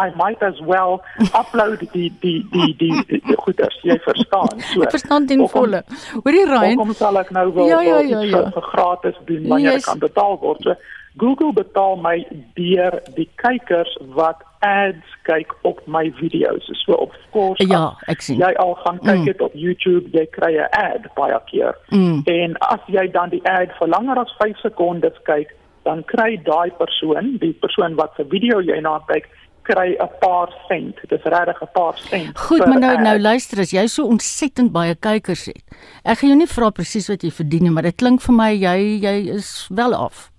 I 0.00 0.08
might 0.16 0.42
as 0.42 0.58
well 0.60 1.02
upload 1.40 1.78
die 1.92 2.10
die 2.22 2.42
die 2.50 2.74
die, 2.78 3.04
die, 3.06 3.20
die 3.26 3.36
goeders, 3.36 3.76
jy 3.82 3.98
verstaan. 4.08 4.56
So 4.72 4.82
Ek 4.82 4.90
verstaan 4.96 5.26
ten 5.26 5.44
volle. 5.48 5.84
Hoorie 6.24 6.46
Ryan. 6.46 6.72
Hoekom 6.74 6.94
sal 6.94 7.18
ek 7.20 7.30
nou 7.30 7.52
wel 7.54 7.68
Ja, 7.68 7.80
ja, 7.80 8.00
ja, 8.00 8.20
ja. 8.22 8.42
vir- 8.42 8.52
vir 8.52 8.62
gratis 8.72 9.14
doen 9.26 9.46
wanneer 9.46 9.72
Yes. 9.76 9.84
ek 9.84 9.90
kan 9.92 9.98
betaal 10.08 10.38
word? 10.40 10.62
So 10.62 10.74
Google 11.18 11.52
betaal 11.52 11.96
my 11.96 12.26
deur 12.54 13.00
die 13.14 13.28
kykers 13.40 13.96
wat 14.14 14.42
ads 14.60 15.06
kyk 15.24 15.52
op 15.62 15.80
my 15.86 16.12
video's. 16.20 16.66
So 16.84 16.92
of 16.92 17.12
course 17.32 17.64
Ja, 17.66 17.96
ek 18.06 18.20
sien. 18.20 18.38
Jy 18.38 18.52
al 18.60 18.74
gaan 18.84 18.98
kyk 18.98 19.18
Mm. 19.18 19.24
dit 19.24 19.40
op 19.40 19.52
YouTube, 19.54 20.08
jy 20.12 20.26
kry 20.30 20.52
'n 20.56 20.68
ad 20.72 21.08
baie 21.14 21.40
keer. 21.46 21.74
Mm. 21.90 22.22
En 22.26 22.56
as 22.58 22.80
jy 22.86 23.10
dan 23.12 23.30
die 23.30 23.42
ad 23.48 23.68
vir 23.78 23.88
langer 23.88 24.18
as 24.18 24.34
5 24.38 24.56
sekondes 24.60 25.16
kyk, 25.24 25.54
dan 25.84 26.04
kry 26.04 26.36
daai 26.44 26.70
persoon, 26.78 27.36
die 27.40 27.52
persoon 27.52 27.94
wat 27.94 28.12
se 28.16 28.24
video 28.24 28.60
jy 28.60 28.80
na 28.80 28.98
kyk, 29.06 29.28
kry 29.62 29.96
'n 30.00 30.08
paar 30.20 30.48
sent. 30.68 30.96
Dis 31.08 31.22
regtig 31.24 31.62
'n 31.62 31.68
paar 31.72 31.96
sent. 31.98 32.38
Goed, 32.38 32.66
maar 32.66 32.78
nou 32.78 32.94
ad. 32.96 33.00
nou 33.02 33.18
luister, 33.18 33.58
as 33.60 33.70
jy 33.72 33.86
so 33.86 34.04
ontsettend 34.06 34.72
baie 34.72 34.94
kykers 34.94 35.46
het. 35.46 35.62
Ek 36.04 36.18
gaan 36.18 36.28
jou 36.30 36.36
nie 36.38 36.46
vra 36.46 36.70
presies 36.70 37.08
wat 37.08 37.22
jy 37.22 37.30
verdien 37.30 37.62
nie, 37.62 37.70
maar 37.70 37.82
dit 37.82 37.96
klink 37.96 38.20
vir 38.20 38.34
my 38.34 38.52
jy 38.52 39.00
jy 39.00 39.28
is 39.34 39.68
wel 39.74 39.94
af. 39.94 40.30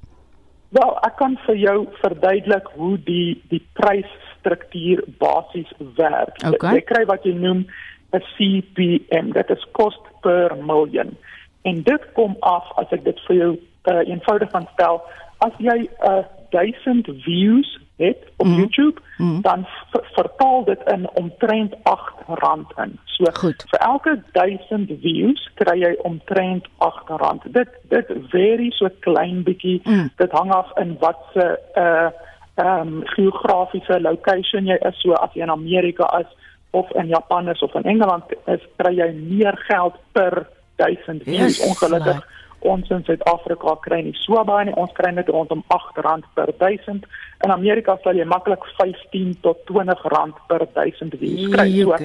Wel, 0.77 0.93
ek 1.07 1.15
kan 1.17 1.37
vir 1.45 1.57
jou 1.57 1.77
verduidelik 2.01 2.67
hoe 2.77 2.95
die 3.07 3.37
die 3.49 3.63
prysstruktuur 3.79 5.01
basies 5.21 5.69
werk. 5.97 6.35
Okay. 6.45 6.77
Jy 6.77 6.83
kry 6.91 7.03
wat 7.09 7.25
jy 7.25 7.33
noem 7.33 7.65
'n 8.13 8.23
CPM, 8.35 9.33
dit 9.33 9.49
is 9.49 9.65
cost 9.71 10.03
per 10.21 10.55
million. 10.55 11.17
En 11.61 11.81
dit 11.83 12.03
kom 12.13 12.35
af 12.39 12.69
as 12.77 12.91
ek 12.91 13.03
dit 13.03 13.19
vir 13.27 13.35
jou 13.35 13.51
uh, 13.89 14.03
eenvoudig 14.05 14.51
kan 14.51 14.67
stel, 14.73 15.01
as 15.39 15.53
jy 15.57 15.89
'n 15.89 15.89
uh, 16.05 16.23
1000 16.53 17.09
views 17.25 17.79
het 17.97 18.17
op 18.35 18.45
mm. 18.45 18.53
YouTube, 18.53 19.01
mm. 19.17 19.41
dan 19.41 19.67
ver 19.91 20.07
vertaal 20.11 20.63
dit 20.63 20.79
in 20.85 21.09
omtrent 21.13 21.75
R8 21.75 22.83
in. 22.83 22.99
So 23.05 23.25
Goed. 23.33 23.63
vir 23.69 23.79
elke 23.79 24.23
1000 24.31 24.91
views 25.01 25.49
kry 25.53 25.79
jy 25.79 25.95
omtrent 26.01 26.67
R8. 26.77 27.51
Dit 27.51 27.69
dit 27.89 28.11
vary 28.29 28.69
so 28.71 28.89
klein 28.99 29.43
bietjie. 29.43 29.81
Mm. 29.83 30.11
Dit 30.15 30.31
hang 30.31 30.51
af 30.51 30.77
in 30.77 30.97
wat 30.99 31.17
se 31.33 31.59
uh 31.75 32.09
ehm 32.57 32.87
um, 32.87 33.01
geografiese 33.05 33.99
location 34.01 34.65
jy 34.65 34.77
is. 34.89 35.01
So 35.01 35.13
as 35.13 35.33
jy 35.33 35.41
in 35.45 35.53
Amerika 35.53 36.07
is 36.19 36.29
of 36.69 36.89
in 36.91 37.07
Japan 37.07 37.49
is 37.49 37.61
of 37.61 37.75
in 37.75 37.83
Engeland 37.83 38.23
is, 38.45 38.63
kry 38.77 38.95
jy 38.97 39.11
meer 39.13 39.57
geld 39.67 39.93
per 40.11 40.47
1000 40.75 41.23
views. 41.23 41.57
Yes, 41.57 41.61
Ongelukkig 41.69 42.15
like. 42.15 42.35
Ons 42.65 42.89
in 42.89 43.03
Suid-Afrika 43.05 43.75
kry 43.85 44.01
nie 44.07 44.15
so 44.23 44.41
baie 44.47 44.65
nie. 44.67 44.75
Ons 44.79 44.93
kry 44.97 45.11
net 45.13 45.29
rondom 45.29 45.63
R8 45.73 46.25
per 46.35 46.51
1000. 46.57 47.05
In 47.45 47.53
Amerika 47.53 47.97
sal 48.03 48.17
jy 48.17 48.25
maklik 48.25 48.65
15 48.79 49.37
tot 49.45 49.61
20 49.69 50.07
rand 50.13 50.39
per 50.49 50.65
1000 50.65 51.19
views 51.21 51.53
kry. 51.53 51.69
So, 51.81 51.97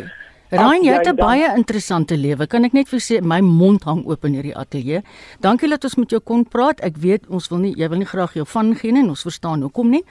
Ryan, 0.52 0.82
jy 0.84 0.92
het 0.92 1.08
'n 1.08 1.16
baie 1.16 1.48
interessante 1.56 2.16
lewe. 2.16 2.46
Kan 2.46 2.64
ek 2.64 2.74
net 2.74 2.88
vir 2.88 3.00
sê 3.00 3.22
my 3.22 3.40
mond 3.40 3.84
hang 3.84 4.04
oop 4.04 4.24
in 4.24 4.34
hierdie 4.34 4.54
ateljee. 4.54 5.02
Dankie 5.40 5.68
dat 5.68 5.84
ons 5.84 5.94
met 5.96 6.10
jou 6.10 6.20
kon 6.20 6.44
praat. 6.44 6.78
Ek 6.80 6.96
weet 6.96 7.26
ons 7.30 7.48
wil 7.48 7.58
nie 7.58 7.74
jy 7.74 7.88
wil 7.88 7.98
nie 7.98 8.06
graag 8.06 8.34
jou 8.34 8.44
van 8.44 8.74
gee 8.76 8.92
nie 8.92 9.00
en 9.00 9.08
ons 9.08 9.22
verstaan 9.22 9.62
hoekom 9.62 9.90
nie. 9.90 10.04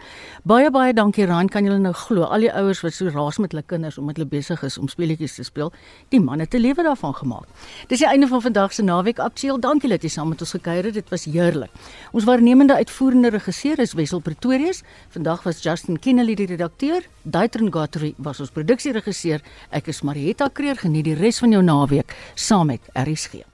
Baie 0.44 0.72
baie 0.72 0.94
dankie 0.94 1.26
Ryan. 1.26 1.48
Kan 1.48 1.64
julle 1.64 1.78
nou 1.78 1.94
glo 1.94 2.24
al 2.24 2.40
die 2.40 2.52
ouers 2.52 2.82
wat 2.82 2.94
so 2.94 3.08
raas 3.10 3.38
met 3.38 3.52
hulle 3.52 3.64
kinders 3.64 3.98
omdat 4.00 4.18
hulle 4.18 4.30
besig 4.30 4.64
is 4.64 4.78
om 4.78 4.88
speletjies 4.88 5.36
te 5.36 5.44
speel, 5.44 5.72
die 6.10 6.20
manne 6.20 6.48
te 6.48 6.58
lewe 6.58 6.84
daarvan 6.84 7.14
gemaak. 7.14 7.46
Dis 7.88 8.00
die 8.00 8.08
einde 8.08 8.28
van 8.28 8.42
vandag 8.42 8.74
se 8.74 8.82
naweek 8.82 9.20
aktueel. 9.20 9.60
Dankie 9.60 9.90
dat 9.90 10.02
jy 10.02 10.10
saam 10.10 10.30
met 10.30 10.42
ons 10.42 10.52
gekuier 10.52 10.86
het. 10.86 10.94
Dit 10.94 11.10
was 11.10 11.26
heerlik. 11.26 11.70
Ons 12.14 12.24
waarnemende 12.24 12.74
uitvoerende 12.74 13.30
regisseur 13.30 13.80
is 13.80 13.94
Wessel 13.94 14.20
Pretorius. 14.20 14.82
Vandag 15.10 15.44
was 15.44 15.62
Justin 15.62 16.00
Kennedy 16.00 16.34
die 16.34 16.48
redakteur. 16.48 17.02
Daitron 17.24 17.72
Guthrie 17.72 18.16
was 18.18 18.40
ons 18.40 18.50
produksieregisseur. 18.50 19.42
Ek 19.70 19.88
is 19.88 20.02
Marietta 20.32 20.50
Kreer. 20.54 20.78
Geniet 20.80 21.04
die 21.10 21.16
res 21.20 21.42
van 21.44 21.52
jou 21.52 21.62
naweek 21.64 22.16
saam 22.40 22.72
met 22.72 22.88
RSG. 22.96 23.51